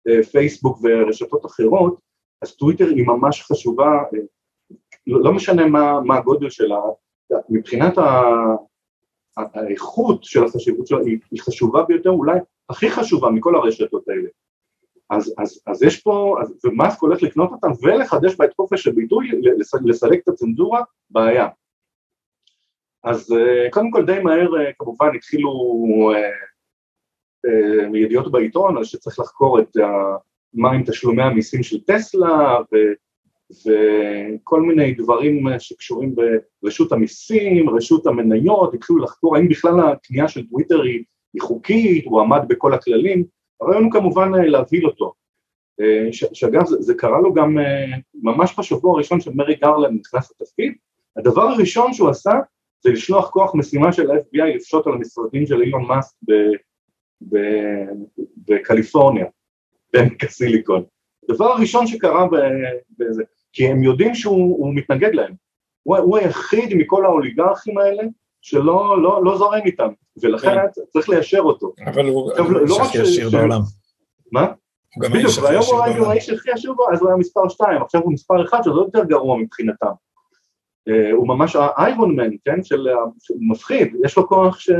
מפייסבוק 0.08 0.78
ורשתות 0.82 1.46
אחרות, 1.46 1.98
אז 2.42 2.56
טוויטר 2.56 2.86
היא 2.86 3.06
ממש 3.06 3.42
חשובה, 3.42 4.02
לא, 5.06 5.20
לא 5.20 5.32
משנה 5.32 5.66
מה, 5.66 6.00
מה 6.00 6.16
הגודל 6.16 6.50
שלה, 6.50 6.80
מבחינת 7.48 7.98
ה, 7.98 8.22
האיכות 9.36 10.24
של 10.24 10.44
החשיבות 10.44 10.86
שלה 10.86 10.98
היא, 10.98 11.18
היא 11.30 11.40
חשובה 11.40 11.82
ביותר, 11.82 12.10
אולי 12.10 12.38
הכי 12.70 12.90
חשובה 12.90 13.30
מכל 13.30 13.56
הרשתות 13.56 14.08
האלה. 14.08 14.28
אז, 15.10 15.34
אז, 15.38 15.62
אז 15.66 15.82
יש 15.82 16.02
פה, 16.02 16.36
אז, 16.42 16.54
ומאסק 16.64 17.00
הולך 17.00 17.22
לקנות 17.22 17.50
אותם 17.52 17.70
ולחדש 17.82 18.36
בה 18.36 18.44
את 18.44 18.54
חופש 18.56 18.86
הביטוי, 18.86 19.30
לסלק 19.84 20.20
את 20.22 20.28
הצנזורה, 20.28 20.82
בעיה. 21.10 21.48
אז 23.04 23.32
אה, 23.32 23.70
קודם 23.70 23.90
כל 23.90 24.06
די 24.06 24.18
מהר 24.22 24.56
אה, 24.56 24.72
כמובן 24.78 25.08
התחילו 25.14 25.50
אה, 26.14 27.98
ידיעות 27.98 28.32
בעיתון 28.32 28.76
על 28.76 28.84
שצריך 28.84 29.18
לחקור 29.18 29.60
את 29.60 29.76
מה 30.54 30.72
עם 30.72 30.84
תשלומי 30.84 31.22
המיסים 31.22 31.62
של 31.62 31.84
טסלה, 31.84 32.58
ו, 32.72 32.76
וכל 33.50 34.62
מיני 34.62 34.94
דברים 34.94 35.46
שקשורים 35.58 36.14
ברשות 36.62 36.92
המיסים, 36.92 37.70
רשות 37.70 38.06
המניות, 38.06 38.74
התחילו 38.74 38.98
לחקור 38.98 39.36
האם 39.36 39.48
בכלל 39.48 39.80
הקנייה 39.80 40.28
של 40.28 40.46
טוויטר 40.46 40.82
היא, 40.82 41.04
היא 41.34 41.42
חוקית, 41.42 42.04
הוא 42.04 42.20
עמד 42.20 42.40
בכל 42.48 42.74
הכללים, 42.74 43.24
הרעיון 43.60 43.84
הוא 43.84 43.92
כמובן 43.92 44.32
להבהיל 44.32 44.86
אותו. 44.86 45.12
שאגב, 46.12 46.66
זה, 46.66 46.76
זה 46.82 46.94
קרה 46.94 47.20
לו 47.20 47.34
גם 47.34 47.58
ממש 48.14 48.54
בשבוע 48.58 48.94
הראשון 48.94 49.20
של 49.20 49.30
מרי 49.34 49.54
גרלנד 49.54 50.00
נכנס 50.00 50.30
לתפקיד, 50.30 50.72
הדבר 51.16 51.42
הראשון 51.42 51.92
שהוא 51.92 52.08
עשה 52.08 52.32
זה 52.80 52.90
לשלוח 52.90 53.30
כוח 53.30 53.54
משימה 53.54 53.92
של 53.92 54.10
ה-FBI 54.10 54.56
לפשוט 54.56 54.86
על 54.86 54.92
המשרדים 54.92 55.46
של 55.46 55.62
אילון 55.62 55.84
מאסק 55.86 56.16
בקליפורניה, 58.48 59.26
בעמק 59.92 60.24
הסיליקון. 60.24 60.84
הדבר 61.28 61.44
הראשון 61.44 61.86
שקרה 61.86 62.26
בזה, 62.98 63.22
כי 63.52 63.68
הם 63.68 63.82
יודעים 63.82 64.14
שהוא 64.14 64.74
מתנגד 64.74 65.14
להם. 65.14 65.34
הוא, 65.82 65.96
הוא 65.96 66.18
היחיד 66.18 66.74
מכל 66.74 67.04
האוליגרכים 67.04 67.78
האלה 67.78 68.02
שלא 68.42 69.02
לא, 69.02 69.24
לא 69.24 69.38
זורם 69.38 69.60
איתם, 69.64 69.88
ולכן 70.22 70.54
כן. 70.54 70.82
צריך 70.92 71.08
ליישר 71.08 71.40
אותו. 71.40 71.72
אבל 71.86 72.06
הוא 72.06 72.32
האיש 72.32 72.70
לא 72.70 72.82
הכי 72.82 72.98
עשיר 72.98 73.30
בעולם. 73.30 73.60
מה? 74.32 74.46
עשיר 75.02 75.42
בעולם. 75.42 75.98
הוא 75.98 76.06
האיש 76.06 76.30
הכי 76.30 76.50
עשיר 76.50 76.72
בעולם, 76.72 76.94
אז 76.94 77.00
הוא 77.00 77.08
היה 77.08 77.16
מספר 77.16 77.48
2, 77.48 77.82
עכשיו 77.82 78.00
הוא 78.00 78.12
מספר 78.12 78.44
1, 78.44 78.64
שזה 78.64 78.74
יותר 78.74 79.04
גרוע 79.04 79.38
מבחינתם. 79.38 79.92
אה, 80.88 81.12
הוא 81.12 81.28
ממש 81.28 81.56
האיירון 81.56 82.16
מן, 82.16 82.30
כן, 82.44 82.62
של 82.62 82.86
מפחיד, 83.40 83.96
יש 84.04 84.16
לו 84.16 84.28
כוח 84.28 84.60
ש... 84.60 84.70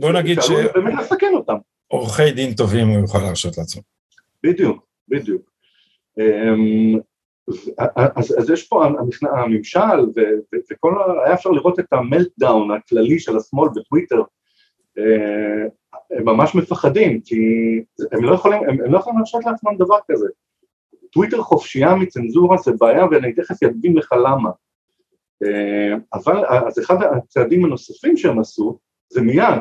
בוא 0.00 0.12
נגיד 0.12 0.40
ש... 0.40 0.50
באמת 0.74 0.94
לסכן 0.98 1.32
אותם. 1.34 1.56
עורכי 1.88 2.32
דין 2.32 2.54
טובים 2.54 2.88
הוא 2.88 2.98
יוכל 2.98 3.18
להרשות 3.18 3.58
לעצמו. 3.58 3.82
בדיוק, 4.42 4.86
בדיוק. 5.08 5.50
אמ, 6.18 6.98
אז, 7.96 8.38
אז 8.38 8.50
יש 8.50 8.68
פה 8.68 8.84
הממשל, 9.22 9.98
וכל, 10.72 10.94
היה 11.24 11.34
אפשר 11.34 11.50
לראות 11.50 11.78
את 11.78 11.92
המלטדאון 11.92 12.70
הכללי 12.70 13.18
של 13.18 13.36
השמאל 13.36 13.68
בטוויטר, 13.74 14.22
אה, 14.98 15.64
הם 16.10 16.24
ממש 16.24 16.54
מפחדים, 16.54 17.20
כי 17.20 17.36
הם 18.12 18.24
לא 18.24 18.34
יכולים, 18.34 18.62
הם, 18.68 18.80
הם 18.84 18.92
לא 18.92 18.98
יכולים 18.98 19.18
להרשות 19.18 19.44
לעצמם 19.44 19.76
דבר 19.78 19.98
כזה. 20.10 20.28
טוויטר 21.12 21.42
חופשייה 21.42 21.94
מצנזורה 21.94 22.56
זה 22.56 22.72
בעיה, 22.80 23.06
ואני 23.10 23.32
תכף 23.32 23.62
אדגים 23.62 23.96
לך 23.96 24.12
למה. 24.12 24.50
אה, 25.44 25.94
אבל 26.14 26.44
אז 26.46 26.78
אחד 26.78 26.96
הצעדים 27.02 27.64
הנוספים 27.64 28.16
שהם 28.16 28.38
עשו, 28.38 28.78
זה 29.08 29.20
מיד, 29.20 29.58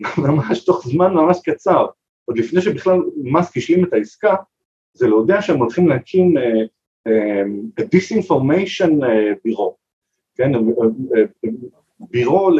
ממש 0.28 0.64
תוך 0.64 0.86
זמן 0.86 1.14
ממש 1.14 1.40
קצר, 1.44 1.86
עוד 2.24 2.38
לפני 2.38 2.62
שבכלל 2.62 2.98
מאסק 3.22 3.56
השלים 3.56 3.84
את 3.84 3.92
העסקה, 3.92 4.34
זה 4.94 5.08
להודיע 5.08 5.42
שהם 5.42 5.58
הולכים 5.58 5.88
להקים 5.88 6.34
disinformation 7.90 8.98
bureau, 9.44 9.76
כן, 10.34 10.52
בירו 12.00 12.50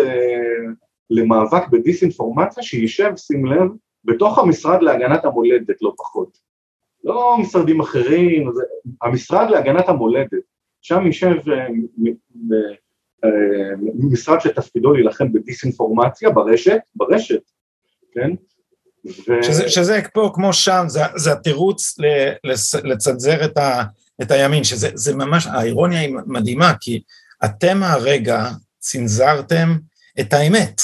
למאבק 1.11 1.69
בדיסאינפורמציה 1.69 2.63
שישב, 2.63 3.13
שים 3.17 3.47
לב, 3.47 3.69
בתוך 4.05 4.39
המשרד 4.39 4.83
להגנת 4.83 5.25
המולדת, 5.25 5.83
לא 5.83 5.93
פחות. 5.99 6.39
לא 7.05 7.37
משרדים 7.41 7.81
אחרים, 7.81 8.53
זה, 8.53 8.63
המשרד 9.03 9.51
להגנת 9.51 9.89
המולדת, 9.89 10.43
שם 10.85 11.07
יישב 11.07 11.37
אה, 11.49 11.67
אה, 13.25 13.31
משרד 13.95 14.41
שתפקידו 14.41 14.93
להילחם 14.93 15.33
בדיסאינפורמציה 15.33 16.31
ברשת, 16.31 16.79
ברשת, 16.95 17.43
כן? 18.13 18.31
ו... 19.07 19.43
שזה, 19.43 19.69
שזה 19.69 20.01
פה 20.15 20.31
כמו 20.35 20.53
שם, 20.53 20.85
זה, 20.87 21.01
זה 21.17 21.33
התירוץ 21.33 21.99
לצנזר 22.85 23.45
את, 23.45 23.57
ה, 23.57 23.83
את 24.23 24.31
הימין, 24.31 24.65
שזה 24.65 25.15
ממש, 25.15 25.47
האירוניה 25.47 26.01
היא 26.01 26.15
מדהימה, 26.27 26.73
כי 26.81 27.03
אתם 27.45 27.83
הרגע 27.83 28.49
צנזרתם 28.79 29.77
את 30.21 30.33
האמת, 30.33 30.81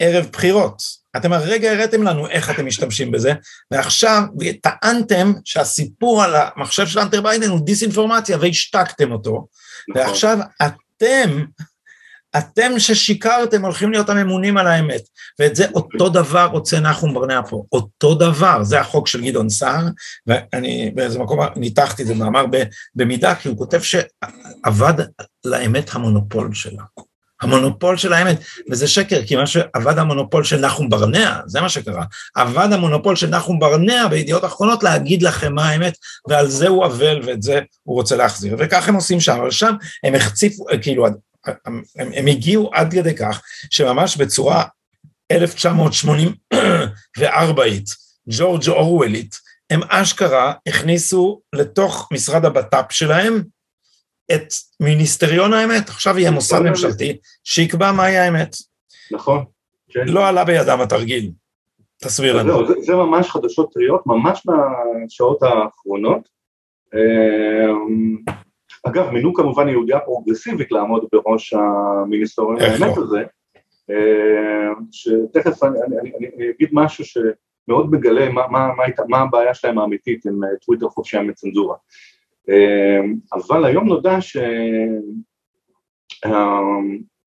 ערב 0.00 0.26
בחירות. 0.32 1.00
אתם 1.16 1.32
הרגע 1.32 1.72
הראיתם 1.72 2.02
לנו 2.02 2.28
איך 2.28 2.50
אתם 2.50 2.66
משתמשים 2.66 3.10
בזה, 3.10 3.32
ועכשיו 3.70 4.22
טענתם 4.62 5.32
שהסיפור 5.44 6.22
על 6.22 6.34
המחשב 6.36 6.86
של 6.86 6.98
אנטר 6.98 7.20
ביידן 7.20 7.48
הוא 7.48 7.60
דיסאינפורמציה 7.60 8.38
והשתקתם 8.40 9.12
אותו, 9.12 9.46
נכון. 9.88 10.02
ועכשיו 10.02 10.38
אתם, 10.62 11.44
אתם 12.38 12.78
ששיקרתם 12.78 13.64
הולכים 13.64 13.90
להיות 13.90 14.08
הממונים 14.08 14.56
על 14.56 14.66
האמת, 14.66 15.02
ואת 15.38 15.56
זה 15.56 15.66
אותו 15.74 16.08
דבר 16.08 16.46
רוצה 16.46 16.80
נחום 16.80 17.14
ברנע 17.14 17.40
פה, 17.48 17.64
אותו 17.72 18.14
דבר, 18.14 18.62
זה 18.62 18.80
החוק 18.80 19.06
של 19.06 19.26
גדעון 19.26 19.48
סער, 19.48 19.84
ואני 20.26 20.92
באיזה 20.94 21.18
מקום 21.18 21.40
ניתחתי 21.56 22.02
את 22.02 22.06
זה 22.06 22.14
מאמר 22.14 22.44
במידה, 22.94 23.34
כי 23.34 23.48
הוא 23.48 23.58
כותב 23.58 23.80
שעבד 23.80 25.04
לאמת 25.44 25.94
המונופול 25.94 26.54
שלה. 26.54 26.82
המונופול 27.40 27.96
של 27.96 28.12
האמת, 28.12 28.40
וזה 28.70 28.88
שקר, 28.88 29.26
כי 29.26 29.36
מה 29.36 29.46
שעבד 29.46 29.98
המונופול 29.98 30.44
של 30.44 30.60
נחום 30.60 30.88
ברנע, 30.88 31.40
זה 31.46 31.60
מה 31.60 31.68
שקרה, 31.68 32.04
עבד 32.34 32.68
המונופול 32.72 33.16
של 33.16 33.26
נחום 33.26 33.58
ברנע 33.58 34.08
בידיעות 34.08 34.44
אחרונות 34.44 34.82
להגיד 34.82 35.22
לכם 35.22 35.54
מה 35.54 35.68
האמת, 35.68 35.94
ועל 36.28 36.48
זה 36.48 36.68
הוא 36.68 36.86
אבל 36.86 37.20
ואת 37.24 37.42
זה 37.42 37.60
הוא 37.82 37.96
רוצה 37.96 38.16
להחזיר, 38.16 38.56
וכך 38.58 38.88
הם 38.88 38.94
עושים 38.94 39.20
שם, 39.20 39.36
אבל 39.40 39.50
שם 39.50 39.74
הם 40.04 40.14
החציפו, 40.14 40.64
כאילו, 40.82 41.06
הם, 41.06 41.14
הם, 41.66 41.82
הם 42.14 42.26
הגיעו 42.26 42.70
עד 42.74 42.92
כדי 42.92 43.14
כך, 43.14 43.40
שממש 43.70 44.16
בצורה 44.16 44.64
1984ית, 45.32 47.90
ג'ורג' 48.28 48.68
אורוולית, 48.68 49.50
הם 49.70 49.80
אשכרה 49.88 50.52
הכניסו 50.68 51.40
לתוך 51.52 52.08
משרד 52.12 52.44
הבט"פ 52.44 52.92
שלהם, 52.92 53.42
את 54.34 54.52
מיניסטריון 54.80 55.52
האמת, 55.52 55.88
עכשיו 55.88 56.18
יהיה 56.18 56.30
מוסד 56.30 56.60
ממשלתי 56.60 57.16
שיקבע 57.44 57.92
מהי 57.92 58.18
האמת. 58.18 58.56
נכון. 59.12 59.44
כן. 59.88 60.04
לא 60.06 60.28
עלה 60.28 60.44
בידם 60.44 60.80
התרגיל. 60.80 61.30
תסביר 62.02 62.36
לנו. 62.36 62.66
זה, 62.66 62.74
זה 62.80 62.94
ממש 62.94 63.30
חדשות 63.30 63.72
טריות, 63.72 64.06
ממש 64.06 64.46
מהשעות 64.46 65.42
האחרונות. 65.42 66.28
אמ, 66.94 68.16
אגב, 68.86 69.10
מינו 69.10 69.34
כמובן 69.34 69.68
יהודיה 69.68 70.00
פרוגרסיבית 70.00 70.72
לעמוד 70.72 71.04
בראש 71.12 71.54
המיניסטוריון 71.54 72.60
האמת 72.60 72.96
לא? 72.96 73.02
הזה, 73.02 73.22
אמ, 73.90 74.84
שתכף 74.92 75.62
אני, 75.62 75.78
אני, 75.86 75.96
אני, 76.00 76.28
אני 76.36 76.50
אגיד 76.50 76.68
משהו 76.72 77.04
שמאוד 77.04 77.90
מגלה 77.90 78.28
מה, 78.28 78.46
מה, 78.48 78.68
מה, 78.76 78.84
מה 79.08 79.18
הבעיה 79.18 79.54
שלהם 79.54 79.78
האמיתית 79.78 80.26
עם 80.26 80.44
אה, 80.44 80.48
טוויטר 80.64 80.88
חופשי 80.88 81.16
המצנזורה. 81.16 81.76
אמ, 82.50 83.14
אבל 83.32 83.64
היום 83.64 83.88
נודע 83.88 84.16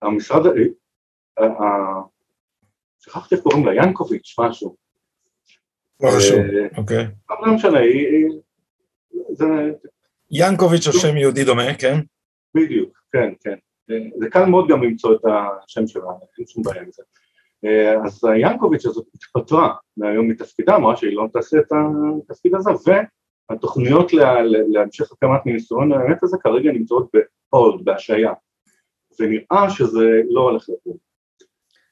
שהמשרד, 0.03 0.45
אה, 0.45 1.43
אה, 1.43 2.01
שכחתי 2.99 3.36
איך 3.36 3.43
קוראים 3.43 3.65
לה, 3.65 3.76
ינקוביץ', 3.76 4.36
משהו. 4.39 4.76
לא 6.03 6.09
חשוב, 6.17 6.39
אה, 6.39 6.67
אוקיי. 6.78 7.07
לא 7.30 7.55
משנה, 7.55 7.80
ינקוביץ' 10.32 10.88
הוא 10.88 10.93
שם 10.93 11.17
יהודי 11.17 11.43
דומה, 11.43 11.74
כן? 11.80 11.99
בדיוק, 12.55 12.99
כן, 13.11 13.34
כן. 13.39 13.55
זה 14.17 14.30
קל 14.30 14.45
מאוד 14.45 14.67
גם 14.69 14.84
למצוא 14.84 15.15
את 15.15 15.21
השם 15.65 15.88
שלה, 15.88 16.03
אין 16.38 16.47
שום 16.47 16.63
בעיה 16.63 16.82
עם 16.82 16.91
זה. 16.91 17.03
אז 18.05 18.21
ינקוביץ' 18.41 18.86
הזאת 18.86 19.07
התפטרה 19.15 19.74
מהיום 19.97 20.28
מתפקידה, 20.28 20.76
אמרה 20.76 20.97
שהיא 20.97 21.15
לא 21.15 21.28
תעשה 21.34 21.57
את 21.59 21.71
התפקיד 22.30 22.55
הזה, 22.55 22.71
התוכניות 23.50 24.14
לה, 24.14 24.41
להמשך 24.44 25.12
הקמת 25.12 25.46
מיניסטריון 25.46 25.91
האמת 25.91 26.24
הזה 26.24 26.38
כרגע 26.44 26.72
נמצאות 26.72 27.12
בהולד, 27.52 27.86
בהשעיה, 27.86 28.34
ונראה 29.20 29.70
שזה 29.70 30.22
לא 30.30 30.41
הולך 30.41 30.70
לקום. 30.70 30.98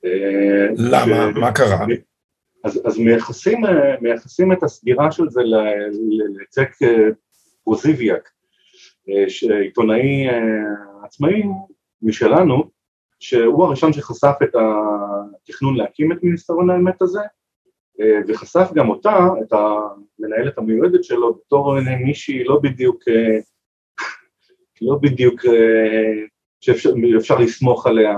אה, 0.06 0.68
למה? 0.78 1.32
מה 1.32 1.52
קרה? 1.52 1.86
אז, 2.64 2.82
אז 2.86 2.98
מייחסים, 2.98 3.62
מייחסים 4.02 4.52
את 4.52 4.64
הסגירה 4.64 5.12
של 5.12 5.30
זה 5.30 5.42
לצק 6.42 6.70
פוזיביאק, 7.64 8.30
אה, 9.10 9.60
עיתונאי 9.62 10.30
אה, 10.30 11.06
עצמאי 11.06 11.44
משלנו, 12.02 12.64
שהוא 13.20 13.66
הראשון 13.66 13.94
שחשף 13.94 14.36
את 14.44 14.56
התכנון 14.56 15.76
להקים 15.76 16.12
את 16.12 16.18
מיניסטריון 16.24 16.70
האמת 16.70 17.02
הזה, 17.02 17.20
אה, 17.20 17.26
וחשף 18.28 18.70
גם 18.74 18.90
אותה, 18.90 19.28
את 19.42 19.54
המנהלת 19.54 20.58
המיועדת 20.58 21.04
שלו, 21.04 21.34
בתור 21.34 21.80
מישהי 22.06 22.44
לא 22.44 22.60
בדיוק, 22.64 23.04
אה, 23.08 23.40
לא 24.82 24.96
בדיוק 25.02 25.46
אה, 25.46 26.26
שאפשר 26.62 27.40
לסמוך 27.40 27.88
עליה, 27.88 28.18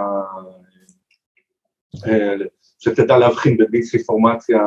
שתדע 2.79 3.17
להבחין 3.17 3.57
בדיסאינפורמציה, 3.57 4.59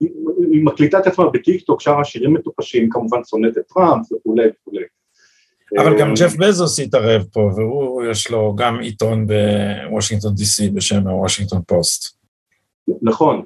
היא 0.00 0.64
מקליטה 0.64 0.98
את 0.98 1.06
עצמה 1.06 1.30
בטיקטוק, 1.30 1.80
שרה 1.80 2.00
שירים 2.00 2.34
מטופשים, 2.34 2.88
כמובן 2.90 3.24
שונאת 3.24 3.58
את 3.58 3.62
טראמפ 3.74 4.12
וכולי 4.12 4.48
וכולי. 4.48 4.84
אבל 5.78 5.98
גם 6.00 6.14
ג'ף 6.14 6.36
בזוס 6.36 6.80
התערב 6.80 7.24
פה, 7.32 7.40
והוא, 7.56 8.04
יש 8.04 8.30
לו 8.30 8.54
גם 8.56 8.80
עיתון 8.80 9.26
בוושינגטון 9.26 10.34
די.סי 10.34 10.70
בשם 10.70 11.08
הוושינגטון 11.08 11.60
פוסט. 11.66 12.17
נכון, 13.02 13.44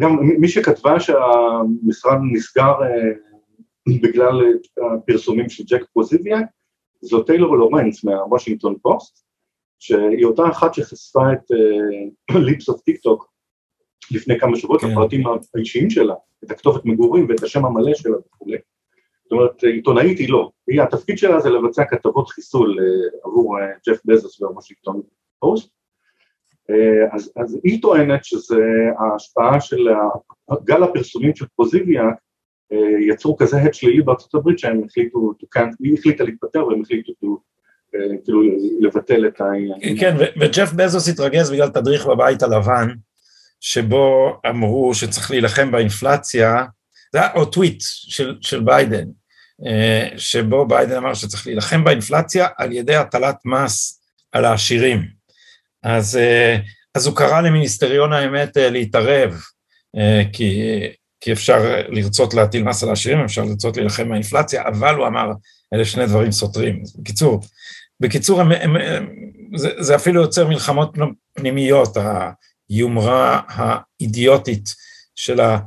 גם 0.00 0.16
מי 0.20 0.48
שכתבה 0.48 1.00
שהמשרד 1.00 2.18
נסגר 2.32 2.72
בגלל 4.02 4.42
הפרסומים 4.94 5.48
של 5.48 5.64
ג'ק 5.64 5.84
פוסוביאק, 5.92 6.44
זו 7.00 7.22
טיילור 7.22 7.56
לורנס 7.56 8.04
מהוושינגטון 8.04 8.76
פוסט, 8.82 9.24
שהיא 9.78 10.24
אותה 10.24 10.48
אחת 10.48 10.74
שחשפה 10.74 11.32
את 11.32 11.50
Libs 12.46 12.68
of 12.68 12.80
TikTok 12.80 13.32
לפני 14.10 14.40
כמה 14.40 14.56
שבועות, 14.56 14.80
כן. 14.80 14.90
הפרטים 14.90 15.22
האישיים 15.54 15.90
שלה, 15.90 16.14
את 16.44 16.50
הכתובת 16.50 16.84
מגורים 16.84 17.26
ואת 17.28 17.42
השם 17.42 17.64
המלא 17.64 17.94
שלה 17.94 18.16
וכולי. 18.18 18.58
זאת 19.24 19.32
אומרת, 19.32 19.62
עיתונאית 19.62 20.18
היא 20.18 20.30
לא, 20.32 20.50
היא, 20.68 20.82
התפקיד 20.82 21.18
שלה 21.18 21.40
זה 21.40 21.50
לבצע 21.50 21.84
כתבות 21.84 22.28
חיסול 22.28 22.78
עבור 23.24 23.56
ג'ף 23.88 24.00
בזוס 24.04 24.40
והוושינגטון 24.40 25.02
פוסט. 25.38 25.77
אה, 26.72 27.14
אז, 27.16 27.32
אז 27.36 27.58
היא 27.64 27.82
טוענת 27.82 28.24
שזה 28.24 28.60
ההשפעה 28.98 29.60
של 29.60 29.88
גל 30.64 30.82
הפרסומים 30.82 31.34
של 31.34 31.46
פוסוביאק 31.56 32.02
אה, 32.02 32.76
יצרו 33.10 33.36
כזה 33.36 33.62
הד 33.62 33.74
שלילי 33.74 34.02
בארצות 34.02 34.34
הברית 34.34 34.58
שהם 34.58 34.80
החליטו, 34.84 35.32
היא 35.80 35.98
החליטה 35.98 36.24
להתפטר 36.24 36.66
והם 36.66 36.80
החליטו 36.80 37.12
אה, 37.12 37.98
כאילו 38.24 38.42
לבטל 38.80 39.26
את 39.26 39.40
העניין. 39.40 39.98
כן, 40.00 40.16
וג'ף 40.40 40.72
בזוס 40.72 41.08
התרגז 41.08 41.50
בגלל 41.50 41.68
תדריך 41.68 42.06
בבית 42.06 42.42
הלבן, 42.42 42.88
שבו 43.60 44.40
אמרו 44.50 44.94
שצריך 44.94 45.30
להילחם 45.30 45.70
באינפלציה, 45.70 46.64
זה 47.12 47.18
היה 47.18 47.30
עוד 47.30 47.52
טוויט 47.52 47.78
של, 47.80 48.38
של 48.40 48.60
ביידן, 48.60 49.04
אה, 49.66 50.08
שבו 50.16 50.66
ביידן 50.66 50.96
אמר 50.96 51.14
שצריך 51.14 51.46
להילחם 51.46 51.84
באינפלציה 51.84 52.48
על 52.56 52.72
ידי 52.72 52.94
הטלת 52.94 53.36
מס 53.44 54.02
על 54.32 54.44
העשירים. 54.44 55.17
אז, 55.82 56.16
אה, 56.16 56.56
אז 56.94 57.06
הוא 57.06 57.16
קרא 57.16 57.40
למיניסטריון 57.40 58.12
האמת 58.12 58.56
אה, 58.56 58.70
להתערב, 58.70 59.40
כי, 60.32 60.62
כי 61.20 61.32
אפשר 61.32 61.82
לרצות 61.88 62.34
להטיל 62.34 62.62
מס 62.62 62.82
על 62.82 62.88
העשירים, 62.88 63.24
אפשר 63.24 63.44
לרצות 63.44 63.76
להילחם 63.76 64.08
באינפלציה, 64.08 64.62
אבל 64.68 64.94
הוא 64.94 65.06
אמר, 65.06 65.32
אלה 65.74 65.84
שני 65.84 66.06
דברים 66.06 66.32
סותרים. 66.32 66.82
בקיצור, 66.98 67.40
בקיצור, 68.00 68.40
הם, 68.40 68.52
הם, 68.52 68.76
הם, 68.76 69.08
זה, 69.56 69.70
זה 69.78 69.96
אפילו 69.96 70.22
יוצר 70.22 70.48
מלחמות 70.48 70.96
פנימיות, 71.34 71.96
היומרה 72.70 73.40
האידיוטית 73.48 74.74
של 75.16 75.40
ה... 75.40 75.58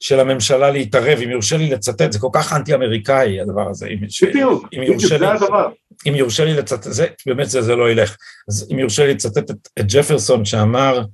של 0.00 0.20
הממשלה 0.20 0.70
להתערב, 0.70 1.18
אם 1.18 1.30
יורשה 1.30 1.56
לי 1.56 1.70
לצטט, 1.70 2.12
זה 2.12 2.18
כל 2.18 2.28
כך 2.32 2.52
אנטי-אמריקאי 2.52 3.40
הדבר 3.40 3.68
הזה. 3.70 3.88
בדיוק, 4.22 4.68
בדיוק, 4.72 5.00
זה 5.00 5.32
הדבר. 5.32 5.68
אם 6.08 6.14
יורשה 6.14 6.44
לי 6.44 6.54
לצטט, 6.54 6.82
זה, 6.82 7.06
באמת 7.26 7.50
זה, 7.50 7.62
זה 7.62 7.76
לא 7.76 7.90
ילך. 7.90 8.16
אז 8.48 8.68
אם 8.72 8.78
יורשה 8.78 9.06
לי 9.06 9.14
לצטט 9.14 9.50
את, 9.50 9.68
את 9.78 9.84
ג'פרסון 9.86 10.44
שאמר, 10.44 11.04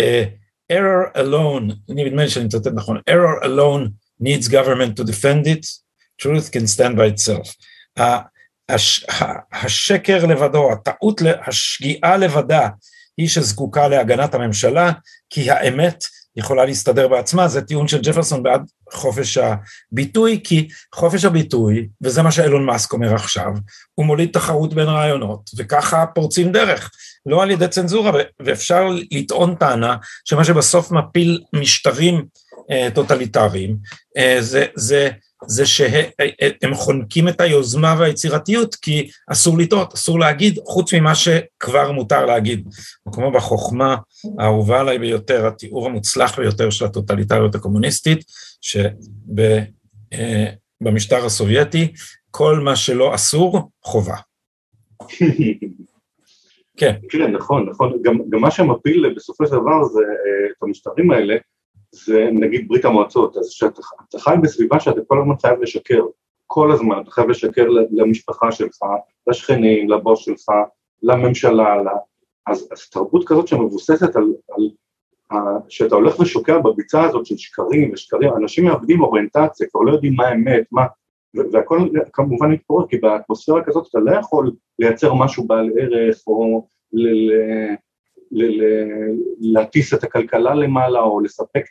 uh, 0.00 0.02
error 0.72 1.16
alone, 1.16 1.72
אני 1.92 2.04
נדמה 2.04 2.22
לי 2.22 2.28
שאני 2.28 2.44
מצטט 2.44 2.72
נכון, 2.74 3.00
error 3.10 3.44
alone 3.44 3.88
needs 4.22 4.48
government 4.48 5.00
to 5.00 5.04
defend 5.04 5.46
it, 5.46 5.66
truth 6.22 6.50
can 6.50 6.66
stand 6.76 6.96
by 6.96 7.14
itself. 7.14 7.54
הש, 8.68 9.06
השקר 9.52 10.26
לבדו, 10.26 10.72
הטעות, 10.72 11.20
השגיאה 11.46 12.16
לבדה, 12.16 12.68
היא 13.16 13.28
שזקוקה 13.28 13.88
להגנת 13.88 14.34
הממשלה, 14.34 14.92
כי 15.30 15.50
האמת 15.50 16.04
יכולה 16.36 16.64
להסתדר 16.64 17.08
בעצמה, 17.08 17.48
זה 17.48 17.62
טיעון 17.62 17.88
של 17.88 18.00
ג'פרסון 18.02 18.42
בעד 18.42 18.70
חופש 18.92 19.38
הביטוי, 19.38 20.40
כי 20.44 20.68
חופש 20.94 21.24
הביטוי, 21.24 21.88
וזה 22.02 22.22
מה 22.22 22.32
שאילון 22.32 22.64
מאסק 22.64 22.92
אומר 22.92 23.14
עכשיו, 23.14 23.52
הוא 23.94 24.06
מוליד 24.06 24.30
תחרות 24.32 24.74
בין 24.74 24.86
רעיונות, 24.88 25.50
וככה 25.56 26.06
פורצים 26.14 26.52
דרך, 26.52 26.90
לא 27.26 27.42
על 27.42 27.50
ידי 27.50 27.68
צנזורה, 27.68 28.12
ואפשר 28.40 28.88
לטעון 29.10 29.54
טענה 29.54 29.96
שמה 30.24 30.44
שבסוף 30.44 30.90
מפיל 30.90 31.42
משטרים 31.52 32.24
אה, 32.70 32.88
טוטליטריים, 32.94 33.76
אה, 34.16 34.36
זה, 34.40 34.66
זה 34.74 35.10
זה 35.46 35.66
שהם 35.66 36.74
חונקים 36.74 37.28
את 37.28 37.40
היוזמה 37.40 37.94
והיצירתיות 37.98 38.74
כי 38.74 39.10
אסור 39.30 39.58
לטעות, 39.58 39.92
אסור 39.92 40.18
להגיד, 40.18 40.58
חוץ 40.64 40.94
ממה 40.94 41.14
שכבר 41.14 41.92
מותר 41.92 42.26
להגיד. 42.26 42.68
כמו 43.12 43.32
בחוכמה 43.32 43.96
האהובה 44.38 44.80
עליי 44.80 44.98
ביותר, 44.98 45.46
התיאור 45.46 45.86
המוצלח 45.86 46.38
ביותר 46.38 46.70
של 46.70 46.84
הטוטליטריות 46.84 47.54
הקומוניסטית, 47.54 48.24
שבמשטר 48.60 51.20
אה, 51.20 51.26
הסובייטי, 51.26 51.92
כל 52.30 52.60
מה 52.60 52.76
שלא 52.76 53.14
אסור, 53.14 53.70
חובה. 53.84 54.16
כן. 56.76 56.94
כן, 57.08 57.32
נכון, 57.32 57.68
נכון. 57.70 58.02
גם, 58.02 58.18
גם 58.30 58.40
מה 58.40 58.50
שמפיל 58.50 59.14
בסופו 59.16 59.46
של 59.46 59.52
דבר 59.52 59.84
זה 59.84 60.00
אה, 60.00 60.50
את 60.50 60.62
המשטרים 60.62 61.10
האלה, 61.10 61.36
זה 61.92 62.28
נגיד 62.32 62.68
ברית 62.68 62.84
המועצות, 62.84 63.36
אז 63.36 63.48
שאתה 63.50 63.82
חי 64.18 64.34
בסביבה 64.42 64.80
שאתה 64.80 65.00
כל 65.06 65.18
הזמן 65.20 65.34
חייב 65.42 65.60
לשקר, 65.60 66.02
כל 66.46 66.72
הזמן 66.72 67.00
אתה 67.02 67.10
חייב 67.10 67.28
לשקר 67.28 67.66
למשפחה 67.90 68.52
שלך, 68.52 68.78
לשכנים, 69.26 69.90
לבוס 69.90 70.24
שלך, 70.24 70.48
לממשלה, 71.02 71.82
לה... 71.82 71.92
אז, 72.46 72.68
אז 72.72 72.90
תרבות 72.90 73.28
כזאת 73.28 73.48
שמבוססת 73.48 74.16
על, 74.16 74.32
על 74.50 74.68
שאתה 75.68 75.94
הולך 75.94 76.20
ושוקע 76.20 76.58
בביצה 76.58 77.04
הזאת 77.04 77.26
של 77.26 77.36
שקרים 77.36 77.90
ושקרים, 77.92 78.30
אנשים 78.36 78.64
מאבדים 78.64 79.00
אוריינטציה, 79.00 79.66
כבר 79.70 79.80
לא 79.80 79.92
יודעים 79.92 80.14
מה 80.16 80.26
האמת, 80.26 80.64
מה, 80.72 80.86
והכל 81.52 81.88
כמובן 82.12 82.50
מתפורר, 82.50 82.86
כי 82.86 82.96
באטמוספירה 82.96 83.64
כזאת 83.64 83.86
אתה 83.90 83.98
לא 83.98 84.10
יכול 84.10 84.52
לייצר 84.78 85.14
משהו 85.14 85.46
בעל 85.46 85.70
ערך 85.80 86.22
או 86.26 86.66
ל... 86.92 87.08
ל 87.08 87.32
להטיס 89.40 89.94
את 89.94 90.04
הכלכלה 90.04 90.54
למעלה 90.54 91.00
או 91.00 91.20
לספק, 91.20 91.64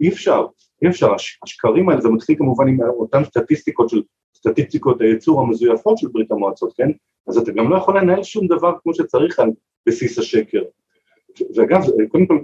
אי 0.00 0.08
אפשר, 0.08 0.46
אי 0.82 0.88
אפשר, 0.88 1.12
השקרים 1.42 1.88
האלה, 1.88 2.00
זה 2.00 2.08
מתחיל 2.08 2.36
כמובן 2.38 2.68
עם 2.68 2.80
אותן 2.80 3.24
סטטיסטיקות 3.24 3.88
של, 3.88 4.02
סטטיסטיקות 4.36 5.00
הייצור 5.00 5.40
המזויפות 5.40 5.98
של 5.98 6.08
ברית 6.08 6.32
המועצות, 6.32 6.72
כן? 6.76 6.90
אז 7.28 7.38
אתה 7.38 7.52
גם 7.52 7.70
לא 7.70 7.76
יכול 7.76 7.98
לנהל 7.98 8.22
שום 8.22 8.46
דבר 8.46 8.72
כמו 8.82 8.94
שצריך 8.94 9.38
על 9.38 9.50
בסיס 9.86 10.18
השקר. 10.18 10.62
ואגב, 11.56 11.82
קודם 12.08 12.26
כל 12.26 12.38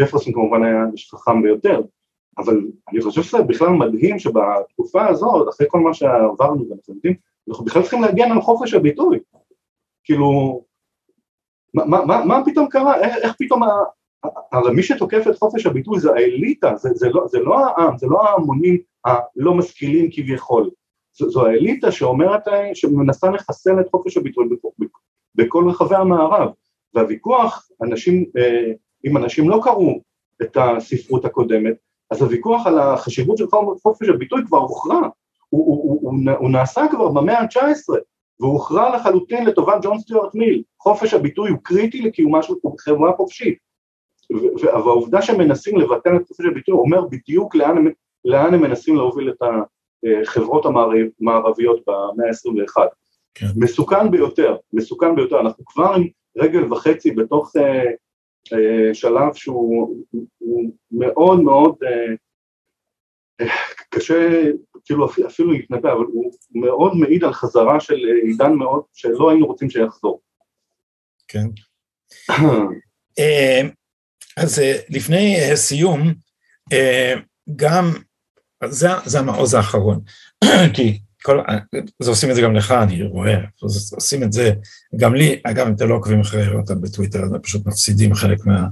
ג'פרסון 0.00 0.32
כמובן 0.32 0.62
היה 0.64 0.84
איש 0.92 1.10
חכם 1.10 1.42
ביותר, 1.42 1.80
אבל 2.38 2.60
אני 2.92 3.00
חושב 3.00 3.22
שזה 3.22 3.42
בכלל 3.42 3.68
מדהים 3.68 4.18
שבתקופה 4.18 5.06
הזאת, 5.08 5.48
אחרי 5.48 5.66
כל 5.70 5.80
מה 5.80 5.94
שעברנו 5.94 6.64
אנחנו 7.48 7.64
בכלל 7.64 7.82
צריכים 7.82 8.02
להגן 8.02 8.32
על 8.32 8.40
חופש 8.40 8.74
הביטוי. 8.74 9.18
כאילו, 10.04 10.62
מה, 11.74 11.84
מה, 11.84 12.24
מה 12.24 12.42
פתאום 12.44 12.68
קרה? 12.68 13.00
איך, 13.00 13.16
איך 13.16 13.34
פתאום, 13.38 13.62
הרי 14.52 14.74
מי 14.74 14.82
שתוקף 14.82 15.24
את 15.30 15.38
חופש 15.38 15.66
הביטוי 15.66 16.00
זה 16.00 16.10
האליטה, 16.10 16.76
זה, 16.76 16.88
זה, 16.94 17.08
לא, 17.08 17.26
זה 17.26 17.38
לא 17.38 17.58
העם, 17.58 17.98
זה 17.98 18.06
לא 18.06 18.22
ההמונים 18.22 18.78
הלא 19.04 19.54
משכילים 19.54 20.08
כביכול, 20.12 20.70
זו, 21.12 21.30
זו 21.30 21.46
האליטה 21.46 21.92
שאומרת, 21.92 22.42
שמנסה 22.74 23.30
לחסל 23.30 23.80
את 23.80 23.88
חופש 23.90 24.16
הביטוי 24.16 24.48
בכל 25.34 25.68
רחבי 25.68 25.96
המערב, 25.96 26.48
והוויכוח, 26.94 27.68
אנשים, 27.82 28.24
אה, 28.36 28.72
אם 29.06 29.16
אנשים 29.16 29.50
לא 29.50 29.60
קראו 29.62 30.00
את 30.42 30.56
הספרות 30.60 31.24
הקודמת, 31.24 31.74
אז 32.10 32.22
הוויכוח 32.22 32.66
על 32.66 32.78
החשיבות 32.78 33.38
של 33.38 33.46
חופש 33.82 34.08
הביטוי 34.08 34.42
כבר 34.46 34.58
הוכרע, 34.58 35.08
הוא, 35.48 35.66
הוא, 35.66 35.82
הוא, 35.82 35.98
הוא, 36.02 36.32
הוא 36.38 36.50
נעשה 36.50 36.82
כבר 36.90 37.08
במאה 37.08 37.38
ה-19, 37.38 37.94
והוכרע 38.40 38.96
לחלוטין 38.96 39.46
לטובת 39.46 39.74
ג'ון 39.82 39.98
סטיוארט 39.98 40.34
מיל, 40.34 40.62
חופש 40.78 41.14
הביטוי 41.14 41.50
הוא 41.50 41.58
קריטי 41.62 42.02
לקיומה 42.02 42.42
של 42.42 42.52
חברה 42.78 43.12
חופשית, 43.12 43.58
והעובדה 44.62 45.22
שמנסים 45.22 45.78
לבטל 45.78 46.16
את 46.16 46.26
חופש 46.28 46.44
הביטוי 46.44 46.74
אומר 46.74 47.00
בדיוק 47.10 47.54
לאן, 47.54 47.84
לאן 48.24 48.54
הם 48.54 48.60
מנסים 48.62 48.96
להוביל 48.96 49.30
את 49.30 49.42
החברות 50.22 50.66
המערביות 50.66 51.80
במאה 51.86 52.26
ה-21. 52.28 52.88
כן. 53.34 53.46
מסוכן 53.56 54.10
ביותר, 54.10 54.56
מסוכן 54.72 55.14
ביותר, 55.14 55.40
אנחנו 55.40 55.64
כבר 55.64 55.92
עם 55.94 56.08
רגל 56.36 56.72
וחצי 56.72 57.10
בתוך 57.10 57.52
אה, 57.56 57.90
אה, 58.52 58.94
שלב 58.94 59.34
שהוא 59.34 59.96
מאוד 60.90 61.40
מאוד 61.40 61.74
אה, 61.82 62.14
קשה 63.94 64.42
כאילו 64.84 65.08
אפילו 65.26 65.52
להתנבא, 65.52 65.92
אבל 65.92 66.04
הוא 66.12 66.32
מאוד 66.54 66.96
מעיד 66.96 67.24
על 67.24 67.32
חזרה 67.32 67.80
של 67.80 67.98
עידן 68.22 68.52
מאוד 68.52 68.82
שלא 68.94 69.30
היינו 69.30 69.46
רוצים 69.46 69.70
שיחזור. 69.70 70.20
כן. 71.28 71.46
אה, 73.18 73.60
אז 74.36 74.58
אה, 74.58 74.76
לפני 74.88 75.36
אה, 75.36 75.56
סיום, 75.56 76.14
גם, 77.56 77.92
זה, 78.64 78.88
זה 79.04 79.18
המעוז 79.18 79.54
האחרון, 79.54 80.00
כי 80.74 80.98
כל, 81.22 81.38
זה 82.02 82.10
עושים 82.10 82.30
את 82.30 82.34
זה 82.34 82.42
גם 82.42 82.54
לך, 82.54 82.70
אני 82.70 83.02
רואה, 83.02 83.36
עושים 83.92 84.22
את 84.22 84.32
זה 84.32 84.50
גם 84.96 85.14
לי, 85.14 85.40
אגב, 85.44 85.66
אם 85.66 85.74
אתם 85.74 85.88
לא 85.88 85.94
עוקבים 85.94 86.20
אחרי 86.20 86.48
אותם 86.48 86.80
בטוויטר, 86.80 87.24
אז 87.24 87.30
פשוט 87.42 87.66
מפסידים 87.66 88.14
חלק 88.14 88.46
מה... 88.46 88.66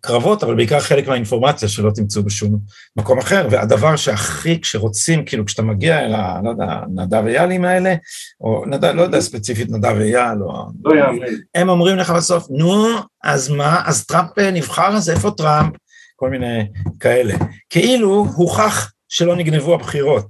קרבות, 0.00 0.44
אבל 0.44 0.54
בעיקר 0.54 0.80
חלק 0.80 1.08
מהאינפורמציה 1.08 1.68
שלא 1.68 1.90
תמצאו 1.94 2.22
בשום 2.22 2.58
מקום 2.96 3.18
אחר, 3.18 3.48
והדבר 3.50 3.96
שהכי, 3.96 4.60
כשרוצים, 4.60 5.24
כאילו 5.24 5.46
כשאתה 5.46 5.62
מגיע 5.62 6.00
אל 6.00 6.14
ה... 6.14 6.40
לא 6.44 6.50
יודע, 6.50 6.80
נדב 6.94 7.26
איילים 7.26 7.64
האלה, 7.64 7.94
או 8.40 8.64
נדב, 8.66 8.88
לא 8.94 9.02
יודע 9.02 9.20
ספציפית 9.20 9.70
נדב 9.70 9.96
אייל, 10.00 10.42
או... 10.42 10.66
לא 10.84 10.94
יאמן. 10.96 11.26
הם 11.54 11.68
אומרים 11.68 11.96
לך 11.96 12.10
בסוף, 12.10 12.46
נו, 12.50 12.86
אז 13.24 13.48
מה, 13.48 13.82
אז 13.86 14.06
טראמפ 14.06 14.38
נבחר, 14.38 14.96
אז 14.96 15.10
איפה 15.10 15.30
טראמפ? 15.30 15.72
כל 16.16 16.30
מיני 16.30 16.66
כאלה. 17.00 17.34
כאילו 17.70 18.26
הוכח 18.34 18.92
שלא 19.08 19.36
נגנבו 19.36 19.74
הבחירות. 19.74 20.26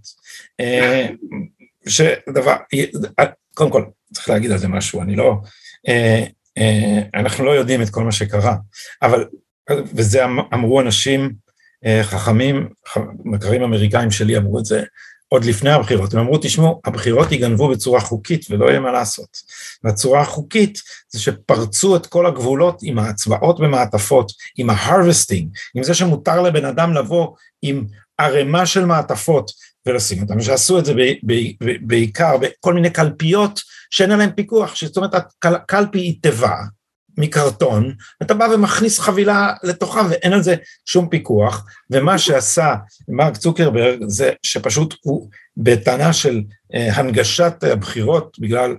אה, 0.61 1.07
שדבר, 1.87 2.57
קודם 3.55 3.71
כל, 3.71 3.85
צריך 4.13 4.29
להגיד 4.29 4.51
על 4.53 4.59
זה 4.59 4.69
משהו, 4.69 5.03
אני 5.03 5.17
לא, 5.17 5.35
אה, 5.89 5.93
אה, 5.93 6.25
אנחנו 7.15 7.45
לא 7.45 7.51
יודעים 7.51 7.83
את 7.83 7.91
כל 7.91 8.05
מה 8.05 8.13
שקרה, 8.13 8.57
אבל, 9.03 9.25
וזה 9.71 10.25
אמ, 10.25 10.39
אמרו 10.55 10.81
אנשים 10.81 11.33
חכמים, 12.03 12.69
מכרים 13.25 13.63
אמריקאים 13.63 14.11
שלי 14.11 14.37
אמרו 14.37 14.59
את 14.59 14.65
זה 14.65 14.83
עוד 15.33 15.45
לפני 15.45 15.71
הבחירות, 15.71 16.15
הם 16.15 16.21
אמרו, 16.21 16.39
תשמעו, 16.43 16.81
הבחירות 16.85 17.33
ייגנבו 17.33 17.69
בצורה 17.69 18.01
חוקית 18.01 18.47
ולא 18.51 18.67
יהיה 18.67 18.81
מה 18.81 18.93
לעשות. 18.93 19.29
והצורה 19.85 20.21
החוקית 20.21 20.79
זה 21.09 21.21
שפרצו 21.21 21.97
את 21.97 22.07
כל 22.07 22.27
הגבולות 22.27 22.79
עם 22.83 22.99
ההצבעות 22.99 23.61
במעטפות, 23.61 24.33
עם 24.59 24.71
ה-harvesting, 24.71 25.47
עם 25.75 25.83
זה 25.83 25.95
שמותר 25.95 26.43
לבן 26.43 26.65
אדם 26.65 26.95
לבוא 26.95 27.29
עם 27.63 27.85
ערימה 28.19 28.67
של 28.67 28.85
מעטפות 28.85 29.51
ולשים 29.87 30.23
אותם, 30.23 30.41
שעשו 30.41 30.79
את 30.79 30.85
זה 30.85 30.95
ב, 30.95 31.01
ב, 31.27 31.33
ב, 31.65 31.73
בעיקר 31.81 32.37
בכל 32.37 32.75
מיני 32.75 32.91
קלפיות 32.91 33.61
שאין 33.91 34.13
עליהן 34.13 34.31
פיקוח, 34.37 34.75
זאת 34.85 34.97
אומרת 34.97 35.15
הקלפי 35.45 35.99
היא 35.99 36.23
תיבה 36.23 36.57
מקרטון, 37.19 37.95
אתה 38.23 38.35
בא 38.35 38.45
ומכניס 38.55 38.99
חבילה 38.99 39.53
לתוכה 39.63 40.03
ואין 40.11 40.33
על 40.33 40.43
זה 40.43 40.55
שום 40.87 41.09
פיקוח, 41.09 41.67
ומה 41.91 42.19
שעשה 42.19 42.75
מרק 43.09 43.37
צוקרברג 43.37 43.99
זה 44.07 44.31
שפשוט 44.43 44.95
הוא 45.03 45.29
בטענה 45.57 46.13
של 46.13 46.43
אה, 46.75 46.95
הנגשת 46.95 47.65
הבחירות 47.73 48.39
בגלל 48.39 48.77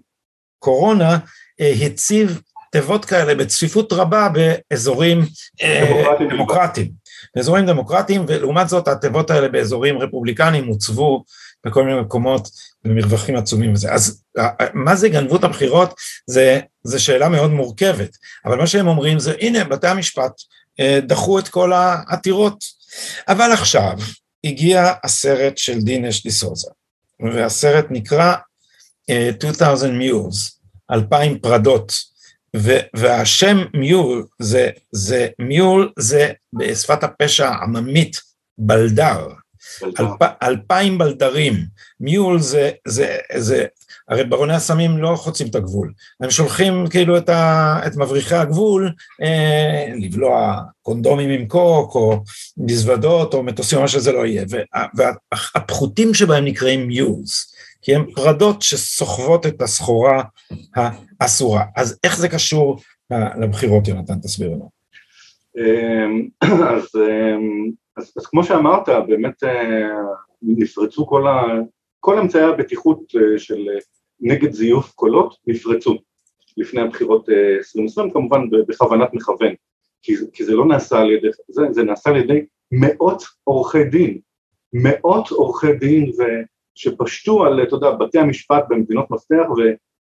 קורונה, 0.59 1.17
אה, 1.61 1.73
הציב 1.85 2.41
תיבות 2.71 3.05
כאלה 3.05 3.35
בצפיפות 3.35 3.93
רבה 3.93 4.29
באזורים 4.29 5.25
אה, 5.61 6.03
דמוקרטיים. 6.29 6.91
באזורים 7.35 7.65
דמוקרטיים, 7.65 8.25
ולעומת 8.27 8.69
זאת 8.69 8.87
התיבות 8.87 9.31
האלה 9.31 9.47
באזורים 9.47 9.97
רפובליקניים 9.97 10.67
הוצבו 10.67 11.23
בכל 11.65 11.83
מיני 11.83 12.01
מקומות 12.01 12.49
במרווחים 12.83 13.35
עצומים 13.35 13.73
וזה. 13.73 13.93
אז 13.93 14.23
מה 14.73 14.95
זה 14.95 15.09
גנבו 15.09 15.35
את 15.35 15.43
הבחירות? 15.43 15.93
זה, 16.27 16.59
זה 16.83 16.99
שאלה 16.99 17.29
מאוד 17.29 17.51
מורכבת, 17.51 18.17
אבל 18.45 18.57
מה 18.57 18.67
שהם 18.67 18.87
אומרים 18.87 19.19
זה 19.19 19.33
הנה 19.39 19.63
בתי 19.63 19.87
המשפט 19.87 20.31
אה, 20.79 20.99
דחו 21.01 21.39
את 21.39 21.47
כל 21.47 21.73
העתירות, 21.73 22.63
אבל 23.27 23.51
עכשיו 23.51 23.97
הגיע 24.43 24.93
הסרט 25.03 25.57
של 25.57 25.81
דינש 25.81 26.23
דיסוזה, 26.23 26.69
והסרט 27.33 27.85
נקרא 27.89 28.35
uh, 29.11 29.47
2000 29.47 29.99
Mules, 30.01 30.59
2000 30.91 31.39
פרדות, 31.39 31.93
והשם 32.95 33.57
מיול 33.73 34.25
זה, 34.39 34.69
זה, 34.91 35.27
מיול 35.39 35.91
זה 35.99 36.31
בשפת 36.53 37.03
הפשע 37.03 37.47
העממית 37.47 38.21
בלדר, 38.57 39.27
אלפ, 39.99 40.21
אלפיים 40.43 40.97
בלדרים, 40.97 41.53
מיול 41.99 42.39
זה, 42.39 42.71
זה, 42.87 43.17
זה, 43.35 43.65
הרי 44.09 44.23
ברוני 44.23 44.53
הסמים 44.53 44.97
לא 44.97 45.15
חוצים 45.15 45.47
את 45.47 45.55
הגבול, 45.55 45.93
הם 46.21 46.31
שולחים 46.31 46.87
כאילו 46.89 47.17
את, 47.17 47.29
ה, 47.29 47.79
את 47.87 47.95
מבריחי 47.95 48.35
הגבול 48.35 48.91
אה, 49.21 49.93
לבלוע 49.95 50.61
קונדומים 50.81 51.29
עם 51.29 51.47
קוק 51.47 51.95
או 51.95 52.23
מזוודות 52.57 53.33
או 53.33 53.43
מטוסים, 53.43 53.79
מה 53.79 53.87
שזה 53.87 54.11
לא 54.11 54.25
יהיה, 54.25 54.45
והפחותים 54.95 56.13
שבהם 56.13 56.45
נקראים 56.45 56.87
מיולס, 56.87 57.53
כי 57.81 57.95
הן 57.95 58.05
פרדות 58.15 58.61
שסוחבות 58.61 59.45
את 59.45 59.61
הסחורה 59.61 60.23
האסורה. 61.23 61.63
אז 61.75 61.99
איך 62.03 62.17
זה 62.17 62.29
קשור 62.29 62.77
לבחירות, 63.41 63.87
יונתן? 63.87 64.19
תסביר 64.19 64.49
לנו. 64.49 64.69
אמ, 65.57 66.27
אז, 66.73 66.87
אמ, 66.95 67.71
אז, 67.97 68.13
אז 68.17 68.25
כמו 68.25 68.43
שאמרת, 68.43 68.89
באמת 69.07 69.43
אה, 69.43 69.89
נפרצו 70.41 71.07
כל, 71.07 71.27
ה, 71.27 71.41
כל 71.99 72.19
אמצעי 72.19 72.43
הבטיחות 72.43 72.99
אה, 73.15 73.39
של 73.39 73.69
אה, 73.69 73.79
נגד 74.19 74.51
זיוף 74.51 74.91
קולות, 74.91 75.35
נפרצו 75.47 75.97
לפני 76.57 76.81
הבחירות 76.81 77.29
2020, 77.29 78.11
כמובן 78.11 78.49
בכוונת 78.67 79.13
מכוון, 79.13 79.53
כי, 80.01 80.13
כי 80.33 80.45
זה 80.45 80.55
לא 80.55 80.65
נעשה 80.65 80.99
על 80.99 81.11
ידי, 81.11 81.27
זה, 81.49 81.61
זה 81.71 81.83
נעשה 81.83 82.09
על 82.09 82.15
ידי 82.15 82.45
מאות 82.71 83.23
עורכי 83.43 83.83
דין, 83.83 84.19
מאות 84.73 85.29
עורכי 85.29 85.73
דין 85.73 86.11
ו... 86.19 86.23
שפשטו 86.75 87.45
על, 87.45 87.63
אתה 87.63 87.75
יודע, 87.75 87.91
בתי 87.91 88.19
המשפט 88.19 88.63
במדינות 88.69 89.11
מפתח 89.11 89.45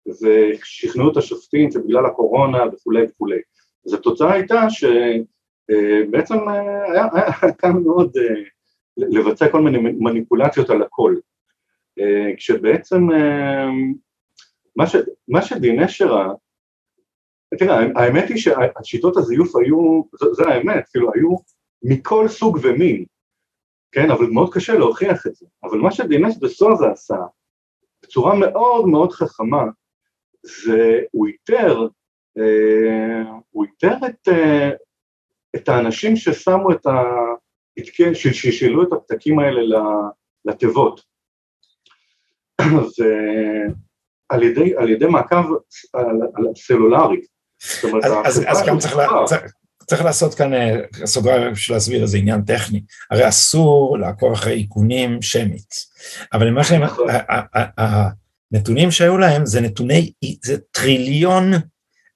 ושכנעו 0.08 1.12
את 1.12 1.16
השופטים 1.16 1.70
שבגלל 1.70 2.06
הקורונה 2.06 2.58
וכולי 2.72 3.04
וכולי. 3.04 3.40
אז 3.86 3.94
התוצאה 3.94 4.32
הייתה 4.32 4.60
שבעצם 4.70 6.48
אה, 6.48 6.92
היה, 6.92 7.06
היה 7.12 7.52
קל 7.52 7.72
מאוד 7.72 8.16
אה, 8.16 8.42
לבצע 8.96 9.48
כל 9.48 9.60
מיני 9.60 9.78
מניפולציות 9.78 10.70
על 10.70 10.82
הכל. 10.82 11.16
אה, 12.00 12.36
כשבעצם 12.36 13.08
מה, 14.76 14.86
ש, 14.86 14.96
מה 15.28 15.42
שדיני 15.42 15.88
שרה, 15.88 16.32
תראה, 17.58 17.80
האמת 17.96 18.28
היא 18.28 18.36
שהשיטות 18.36 19.16
הזיוף 19.16 19.56
היו, 19.56 20.02
זה, 20.20 20.32
זה 20.32 20.42
האמת, 20.48 20.84
כאילו 20.90 21.10
היו 21.14 21.36
מכל 21.82 22.28
סוג 22.28 22.58
ומין. 22.62 23.04
כן, 23.92 24.10
אבל 24.10 24.26
מאוד 24.26 24.54
קשה 24.54 24.74
להוכיח 24.74 25.26
את 25.26 25.34
זה. 25.34 25.46
אבל 25.64 25.78
מה 25.78 25.90
שדינס 25.90 26.36
בסוזה 26.36 26.90
עשה, 26.90 27.16
בצורה 28.02 28.34
מאוד 28.38 28.86
מאוד 28.86 29.12
חכמה, 29.12 29.64
זה 30.42 31.00
הוא 31.10 31.26
איתר, 31.26 31.88
אה, 32.38 33.22
הוא 33.50 33.64
איתר 33.64 33.96
את, 34.06 34.28
אה, 34.28 34.70
את 35.56 35.68
האנשים 35.68 36.16
ששמו 36.16 36.72
את 36.72 36.86
ה... 36.86 37.02
ששילו 38.14 38.82
את 38.82 38.92
הפתקים 38.92 39.38
האלה 39.38 39.78
לתיבות. 40.44 41.00
ועל 42.60 44.42
ידי, 44.42 44.76
על 44.76 44.90
ידי 44.90 45.06
מעקב 45.06 45.44
על, 45.92 46.06
על 46.34 46.44
סלולרי. 46.56 47.20
אז, 48.02 48.12
אז, 48.24 48.44
אז 48.46 48.66
גם 48.66 48.78
צריך, 48.78 48.96
לה, 48.96 49.06
צריך, 49.24 49.42
צריך 49.86 50.04
לעשות 50.04 50.34
כאן 50.34 50.54
אה, 50.54 50.76
סוגריים 51.04 51.52
בשביל 51.52 51.76
להסביר 51.76 52.02
איזה 52.02 52.18
עניין 52.18 52.42
טכני, 52.42 52.82
הרי 53.10 53.28
אסור 53.28 53.98
לעקוב 53.98 54.32
אחרי 54.32 54.62
איכונים 54.62 55.22
שמית, 55.22 55.74
אבל 56.32 56.46
למה 56.46 56.64
שהם, 56.64 56.82
הנתונים 58.52 58.90
שהיו 58.90 59.18
להם 59.18 59.46
זה 59.46 59.60
נתוני, 59.60 60.12
זה 60.44 60.56
טריליון 60.70 61.52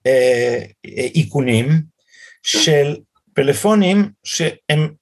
אה, 0.07 0.59
איכונים 1.15 1.83
של 2.43 2.97
פלאפונים 3.35 4.11
שהם, 4.25 4.95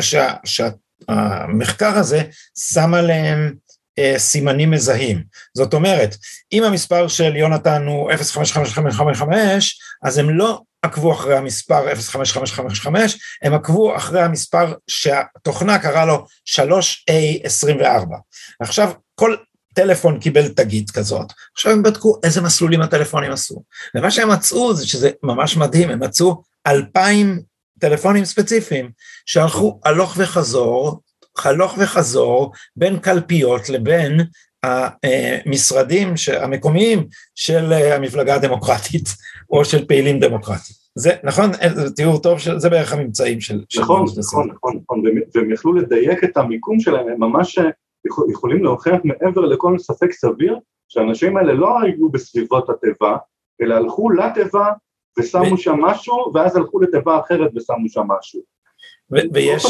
שה, 0.00 0.34
שהמחקר 0.44 1.98
הזה 1.98 2.22
שם 2.58 2.94
עליהם 2.94 3.54
אה, 3.98 4.14
סימנים 4.18 4.70
מזהים. 4.70 5.22
זאת 5.56 5.74
אומרת, 5.74 6.16
אם 6.52 6.64
המספר 6.64 7.08
של 7.08 7.36
יונתן 7.36 7.86
הוא 7.86 8.12
055555, 8.12 9.78
אז 10.02 10.18
הם 10.18 10.30
לא 10.30 10.60
עקבו 10.82 11.12
אחרי 11.12 11.36
המספר 11.36 11.94
05555, 11.94 13.18
הם 13.42 13.54
עקבו 13.54 13.96
אחרי 13.96 14.22
המספר 14.22 14.74
שהתוכנה 14.90 15.78
קרא 15.78 16.04
לו 16.04 16.26
3A24. 16.48 18.06
עכשיו 18.60 18.92
כל 19.14 19.36
טלפון 19.74 20.20
קיבל 20.20 20.48
תגית 20.48 20.90
כזאת, 20.90 21.32
עכשיו 21.54 21.72
הם 21.72 21.82
בדקו 21.82 22.20
איזה 22.24 22.40
מסלולים 22.40 22.80
הטלפונים 22.80 23.32
עשו, 23.32 23.62
ומה 23.94 24.10
שהם 24.10 24.30
מצאו 24.30 24.74
זה 24.74 24.86
שזה 24.86 25.10
ממש 25.22 25.56
מדהים, 25.56 25.90
הם 25.90 26.02
מצאו 26.02 26.42
אלפיים 26.66 27.42
טלפונים 27.80 28.24
ספציפיים 28.24 28.90
שהלכו 29.26 29.80
הלוך 29.84 30.14
וחזור, 30.18 31.00
הלוך 31.44 31.74
וחזור 31.78 32.52
בין 32.76 32.98
קלפיות 32.98 33.68
לבין 33.68 34.20
המשרדים 34.62 36.14
המקומיים 36.40 37.06
של 37.34 37.72
המפלגה 37.72 38.34
הדמוקרטית 38.34 39.08
או 39.50 39.64
של 39.64 39.84
פעילים 39.84 40.20
דמוקרטיים. 40.20 40.78
זה 40.94 41.10
נכון, 41.24 41.50
זה 41.74 41.90
תיאור 41.90 42.22
טוב, 42.22 42.38
של, 42.38 42.58
זה 42.58 42.70
בערך 42.70 42.92
הממצאים 42.92 43.40
של... 43.40 43.60
נכון, 43.80 44.06
של 44.06 44.20
נכון, 44.20 44.50
נכון, 44.50 44.80
נכון, 44.82 45.02
והם 45.34 45.52
יכלו 45.52 45.72
לדייק 45.72 46.24
את 46.24 46.36
המיקום 46.36 46.80
שלהם, 46.80 47.08
הם 47.08 47.20
ממש 47.20 47.58
יכול, 48.06 48.26
יכולים 48.30 48.64
להוכיח 48.64 49.00
מעבר 49.04 49.40
לכל 49.40 49.78
ספק 49.78 50.12
סביר, 50.12 50.58
שהאנשים 50.88 51.36
האלה 51.36 51.52
לא 51.52 51.80
היו 51.80 52.08
בסביבות 52.08 52.70
התיבה, 52.70 53.16
אלא 53.62 53.74
הלכו 53.74 54.10
לתיבה 54.10 54.72
ושמו 55.18 55.54
ו... 55.54 55.58
שם 55.58 55.76
משהו, 55.80 56.32
ואז 56.34 56.56
הלכו 56.56 56.80
לתיבה 56.80 57.20
אחרת 57.20 57.50
ושמו 57.56 57.88
שם 57.88 58.02
משהו. 58.18 58.40
ויש, 59.32 59.66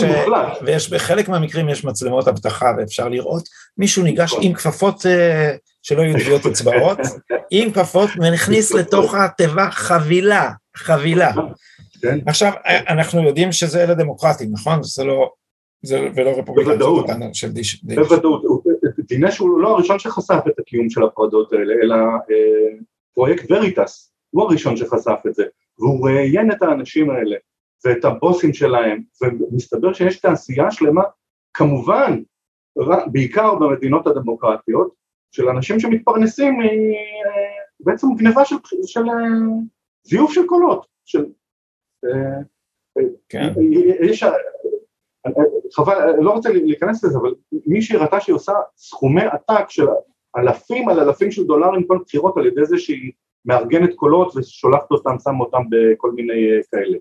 ויש 0.62 0.92
בחלק 0.92 1.28
מהמקרים 1.28 1.68
יש 1.68 1.84
מצלמות 1.84 2.28
אבטחה 2.28 2.66
ואפשר 2.78 3.08
לראות 3.08 3.48
מישהו 3.78 4.02
ניגש 4.02 4.34
עם 4.40 4.54
כפפות 4.54 5.06
אה, 5.06 5.54
שלא 5.82 6.02
יהיו 6.02 6.18
טביעות 6.18 6.46
אצבעות, 6.46 6.98
עם 7.50 7.72
כפפות 7.72 8.10
ונכניס 8.16 8.72
לתוך 8.72 9.14
התיבה 9.14 9.70
חבילה, 9.70 10.50
חבילה. 10.76 11.32
כן. 12.02 12.18
עכשיו 12.26 12.52
אנחנו 12.66 13.22
יודעים 13.22 13.52
שזה 13.52 13.84
אלה 13.84 13.94
דמוקרטים, 13.94 14.48
נכון? 14.52 14.82
זה 14.82 15.04
לא, 15.04 15.30
זה 15.82 16.08
ולא 16.14 16.30
רפובליקה. 16.30 16.70
בוודאות, 16.70 17.06
בוודאות, 17.82 18.42
דינש 18.98 19.38
הוא 19.38 19.60
לא 19.60 19.68
הראשון 19.68 19.98
שחשף 19.98 20.40
את 20.48 20.58
הקיום 20.58 20.90
של 20.90 21.02
הפרדות 21.02 21.52
האלה, 21.52 21.74
אלא 21.82 21.94
אה, 21.94 22.78
פרויקט 23.14 23.50
וריטס, 23.50 24.12
הוא 24.30 24.42
הראשון 24.42 24.76
שחשף 24.76 25.18
את 25.28 25.34
זה, 25.34 25.44
והוא 25.78 26.08
ראיין 26.08 26.52
את 26.52 26.62
האנשים 26.62 27.10
האלה. 27.10 27.36
ואת 27.84 28.04
הבוסים 28.04 28.52
שלהם, 28.52 29.02
ומסתבר 29.22 29.92
שיש 29.92 30.20
תעשייה 30.20 30.70
שלמה, 30.70 31.02
כמובן, 31.54 32.22
בעיקר 33.12 33.54
במדינות 33.54 34.06
הדמוקרטיות, 34.06 34.98
של 35.32 35.48
אנשים 35.48 35.80
שמתפרנסים 35.80 36.58
בעצם 37.80 38.06
גניבה 38.16 38.44
של, 38.44 38.56
של 38.86 39.02
זיוף 40.04 40.32
של 40.32 40.46
קולות, 40.46 40.86
של... 41.04 41.24
כן. 43.28 43.52
יש, 44.00 44.24
חבל, 45.72 46.10
לא 46.20 46.30
רוצה 46.30 46.52
להיכנס 46.52 47.04
לזה, 47.04 47.18
אבל 47.18 47.34
מישהי 47.66 47.96
ראתה 47.96 48.20
שהיא 48.20 48.34
עושה 48.34 48.52
סכומי 48.76 49.22
עתק 49.22 49.64
של 49.68 49.86
אלפים 50.36 50.88
על 50.88 51.00
אלפים 51.00 51.30
של 51.30 51.44
דולרים 51.44 51.86
כל 51.86 51.98
בחירות 52.06 52.36
על 52.36 52.46
ידי 52.46 52.64
זה 52.64 52.78
שהיא 52.78 53.12
מארגנת 53.44 53.94
קולות 53.94 54.36
ושולחת 54.36 54.90
אותם, 54.90 55.16
שמה 55.24 55.44
אותם 55.44 55.62
בכל 55.70 56.12
מיני 56.12 56.32
אה, 56.32 56.60
כאלה. 56.70 56.98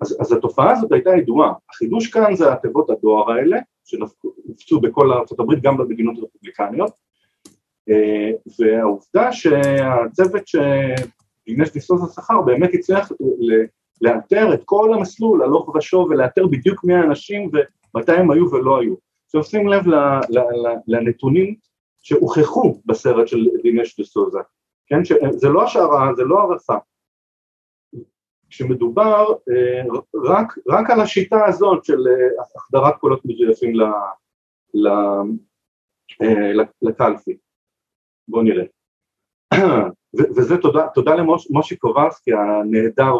אז, 0.00 0.16
אז 0.20 0.32
התופעה 0.32 0.72
הזאת 0.72 0.92
הייתה 0.92 1.10
ידועה. 1.16 1.52
החידוש 1.70 2.06
כאן 2.06 2.34
זה 2.34 2.52
התיבות 2.52 2.90
הדואר 2.90 3.32
האלה, 3.32 3.58
שנפצו 3.84 4.80
בכל 4.80 5.12
ארה"ב, 5.12 5.54
גם 5.62 5.76
במדינות 5.76 6.16
רפובליקניות, 6.18 6.92
אה, 7.88 8.30
והעובדה 8.58 9.32
שהצוות 9.32 10.42
שגינש 10.46 11.70
דיסוס 11.72 12.02
השכר 12.02 12.40
באמת 12.40 12.70
הצליח 12.74 13.12
לאתר 14.00 14.54
את 14.54 14.62
כל 14.64 14.94
המסלול 14.94 15.42
הלוך 15.42 15.74
ושוב 15.74 16.10
ולאתר 16.10 16.46
בדיוק 16.46 16.84
מי 16.84 16.94
האנשים 16.94 17.50
ומתי 17.94 18.12
הם 18.12 18.30
היו 18.30 18.50
ולא 18.52 18.80
היו. 18.80 18.94
עכשיו 19.24 19.44
שים 19.44 19.68
לב 19.68 19.84
לנתונים 20.86 21.54
שהוכחו 22.02 22.80
בסרט 22.86 23.28
של 23.28 23.46
דינש 23.62 23.96
דיסוזה, 23.96 24.38
כן? 24.86 25.00
זה 25.30 25.48
לא 25.48 25.64
השערה, 25.64 26.14
זה 26.16 26.24
לא 26.24 26.40
הרסה. 26.40 26.74
כשמדובר 28.48 29.32
אה, 29.50 29.82
רק, 30.24 30.58
רק 30.68 30.90
על 30.90 31.00
השיטה 31.00 31.44
הזאת 31.46 31.84
של 31.84 31.98
אה, 32.08 32.42
החדרת 32.56 32.94
קולות 33.00 33.20
מזויפים 33.24 33.74
לקלפי. 36.82 37.36
בואו 38.28 38.42
נראה. 38.42 38.64
וזה 40.36 40.56
תודה, 40.58 40.86
תודה 40.94 41.14
למושי 41.14 41.76
קובלסקי 41.76 42.30
הנהדר. 42.32 43.12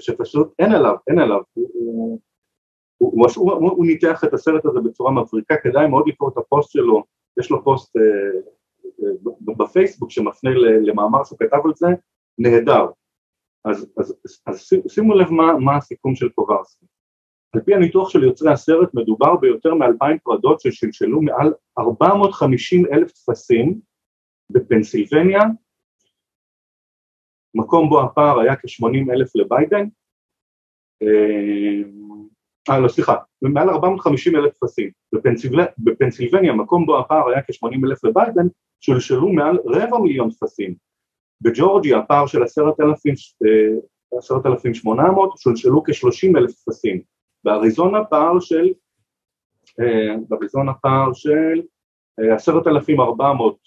שפשוט 0.00 0.52
אין 0.58 0.72
עליו, 0.72 0.94
אין 1.08 1.18
עליו, 1.18 1.40
הוא, 1.54 2.10
הוא, 2.98 3.26
הוא, 3.36 3.52
הוא, 3.52 3.70
הוא, 3.70 3.86
ניתח 3.86 4.24
את 4.24 4.34
הסרט 4.34 4.64
הזה 4.64 4.80
בצורה 4.80 5.10
מבריקה, 5.10 5.54
כדאי 5.62 5.88
מאוד 5.88 6.08
לקרוא 6.08 6.30
את 6.30 6.38
הפוסט 6.38 6.70
שלו, 6.70 7.04
יש 7.40 7.50
לו 7.50 7.64
פוסט 7.64 7.96
אה, 7.96 8.02
אה, 9.06 9.54
בפייסבוק 9.56 10.10
שמפנה 10.10 10.50
למאמר 10.82 11.24
שהוא 11.24 11.38
כתב 11.38 11.58
על 11.64 11.72
זה, 11.74 11.86
נהדר. 12.38 12.86
אז, 13.64 13.92
אז, 13.98 14.14
אז, 14.24 14.42
אז 14.46 14.70
שימו 14.88 15.14
לב 15.14 15.30
מה, 15.30 15.58
מה 15.58 15.76
הסיכום 15.76 16.14
של 16.14 16.28
קובלסקי. 16.28 16.86
על 17.54 17.60
פי 17.60 17.74
הניתוח 17.74 18.08
של 18.08 18.24
יוצרי 18.24 18.52
הסרט 18.52 18.94
מדובר 18.94 19.36
ביותר 19.36 19.74
מאלפיים 19.74 20.18
פרדות 20.18 20.60
ששלשלו 20.60 21.22
מעל 21.22 21.52
450 21.78 22.86
אלף 22.92 23.10
טפסים 23.12 23.80
בפנסילבניה, 24.52 25.40
מקום 27.54 27.88
בו 27.88 28.02
הפער 28.02 28.40
היה 28.40 28.56
כ-80 28.56 29.12
אלף 29.12 29.36
לביידן, 29.36 29.86
אה, 31.02 31.82
לא 32.80 32.88
סליחה, 32.88 33.16
מעל 33.42 33.70
450 33.70 34.36
אלף 34.36 34.52
טפסים, 34.52 34.90
בפנסיל... 35.14 35.60
בפנסילבניה, 35.78 36.52
מקום 36.52 36.86
בו 36.86 36.98
הפער 36.98 37.28
היה 37.28 37.42
כ-80 37.42 37.86
אלף 37.86 38.04
לביידן, 38.04 38.46
שולשלו 38.80 39.28
מעל 39.28 39.58
רבע 39.66 39.98
מיליון 39.98 40.30
טפסים, 40.30 40.74
בג'ורג'יה 41.40 41.98
הפער 41.98 42.26
של 42.26 42.42
10,800 42.42 45.38
שולשלו 45.38 45.82
כ-30 45.84 46.38
אלף 46.38 46.52
טפסים, 46.52 47.00
באריזונה 47.44 48.04
פער 48.04 48.40
של, 48.40 48.72
אה, 49.80 50.14
באריזונה 50.28 50.74
פער 50.74 51.12
של 51.12 51.62
10,400 52.34 53.54
אה, 53.54 53.58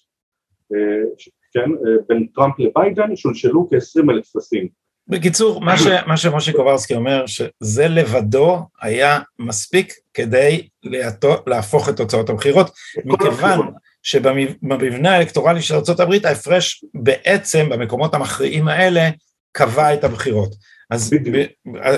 כן, 1.53 1.69
בין 2.09 2.27
טראמפ 2.35 2.53
לביידן, 2.59 3.15
שולשלו 3.15 3.69
כ-20 3.69 4.11
אלף 4.11 4.31
טפסים. 4.31 4.67
בקיצור, 5.07 5.61
מה, 5.61 5.77
ש, 5.77 5.87
מה 6.07 6.17
שמשה 6.17 6.51
קוברסקי 6.51 6.95
אומר, 6.95 7.25
שזה 7.25 7.87
לבדו 7.87 8.59
היה 8.81 9.19
מספיק 9.39 9.93
כדי 10.13 10.67
להטו, 10.83 11.35
להפוך 11.47 11.89
את 11.89 11.97
תוצאות 11.97 12.29
הבחירות, 12.29 12.71
מכיוון 13.05 13.59
שבמבנה 14.03 15.15
האלקטורלי 15.15 15.61
של 15.61 15.75
ארה"ב 15.75 16.25
ההפרש 16.25 16.85
בעצם 16.93 17.69
במקומות 17.69 18.13
המכריעים 18.13 18.67
האלה 18.67 19.09
קבע 19.51 19.93
את 19.93 20.03
הבחירות. 20.03 20.55
אז 20.89 21.13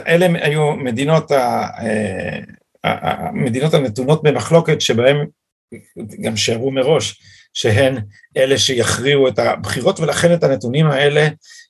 אלה 0.08 0.46
היו 0.46 0.76
מדינות, 0.76 1.32
ה, 1.32 1.68
אה, 1.82 2.40
המדינות 2.84 3.74
הנתונות 3.74 4.24
במחלוקת 4.24 4.82
שבהן 4.82 5.26
גם 6.22 6.38
שערו 6.38 6.72
מראש 6.72 7.22
שהן 7.56 7.97
אלה 8.38 8.58
שיכריעו 8.58 9.28
את 9.28 9.39
הבחירות, 9.39 9.99
ולכן 9.99 10.34
את 10.34 10.43
הנתונים 10.43 10.88
האלה 10.88 11.28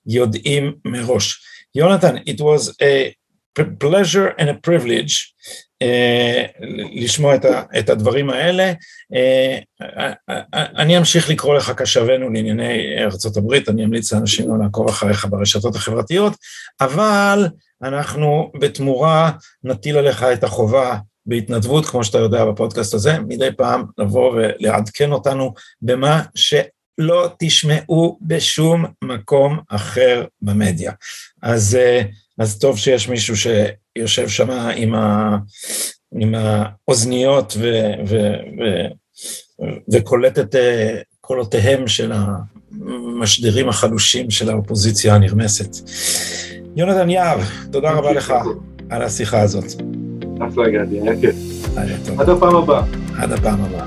יודעים 0.08 0.74
מראש. 0.86 1.42
יונתן, 1.76 2.18
it 2.18 2.40
was 2.40 2.70
a 2.82 3.14
pleasure 3.60 4.40
and 4.40 4.48
a 4.50 4.68
privilege 4.68 5.14
uh, 5.84 6.66
לשמוע 6.96 7.36
את, 7.36 7.46
ה, 7.46 7.64
את 7.80 7.90
הדברים 7.90 8.30
האלה. 8.30 8.74
Uh, 9.14 9.82
אני 10.54 10.98
אמשיך 10.98 11.30
לקרוא 11.30 11.56
לך 11.56 11.72
כשוונו 11.78 12.30
לענייני 12.30 12.96
ארה"ב, 13.00 13.54
אני 13.70 13.86
אמליץ 13.86 14.14
לאנשים 14.14 14.50
לא 14.50 14.64
לעקוב 14.64 14.88
אחריך 14.88 15.28
ברשתות 15.30 15.76
החברתיות, 15.76 16.34
אבל 16.82 17.48
אנחנו 17.84 18.52
בתמורה 18.60 19.32
נטיל 19.64 19.98
עליך 19.98 20.24
את 20.24 20.44
החובה 20.44 20.98
בהתנדבות, 21.26 21.86
כמו 21.86 22.04
שאתה 22.04 22.18
יודע 22.18 22.46
בפודקאסט 22.46 22.94
הזה, 22.94 23.20
מדי 23.20 23.50
פעם 23.58 23.84
לבוא 23.98 24.32
ולעדכן 24.32 25.12
אותנו 25.12 25.54
במה 25.82 26.22
שלא 26.36 27.30
תשמעו 27.40 28.20
בשום 28.22 28.86
מקום 29.04 29.60
אחר 29.70 30.26
במדיה. 30.42 30.92
אז, 31.42 31.76
אה, 31.76 32.02
אז 32.40 32.60
טוב 32.60 32.78
שיש 32.78 33.10
מישהו 33.10 33.36
שיושב 33.38 34.28
שם 34.28 34.50
עם, 34.76 34.96
ה, 34.96 35.38
עם 36.20 36.36
האוזניות 36.36 37.54
ו, 37.58 37.74
ו, 38.08 38.18
ו, 38.60 38.88
וקולט 39.94 40.40
את 40.40 40.56
אה, 40.56 41.02
קולותיהם 41.22 41.88
של 41.88 42.12
המשדרים 42.12 43.70
החלושים 43.70 44.32
של 44.32 44.50
האופוזיציה 44.50 45.16
הנרמסת. 45.16 45.90
יונתן 46.76 47.10
יהב, 47.10 47.40
תודה 47.72 47.92
רבה 47.92 48.14
לך 48.14 48.34
על 48.90 49.02
השיחה 49.02 49.42
הזאת. 49.42 49.66
אחלה 50.40 50.70
גדי, 50.70 51.02
היה 51.02 51.22
כיף. 51.22 51.36
עד 52.18 52.30
הפעם 52.30 52.56
הבאה. 52.56 52.84
עד 53.18 53.32
הפעם 53.32 53.60
הבאה. 53.62 53.86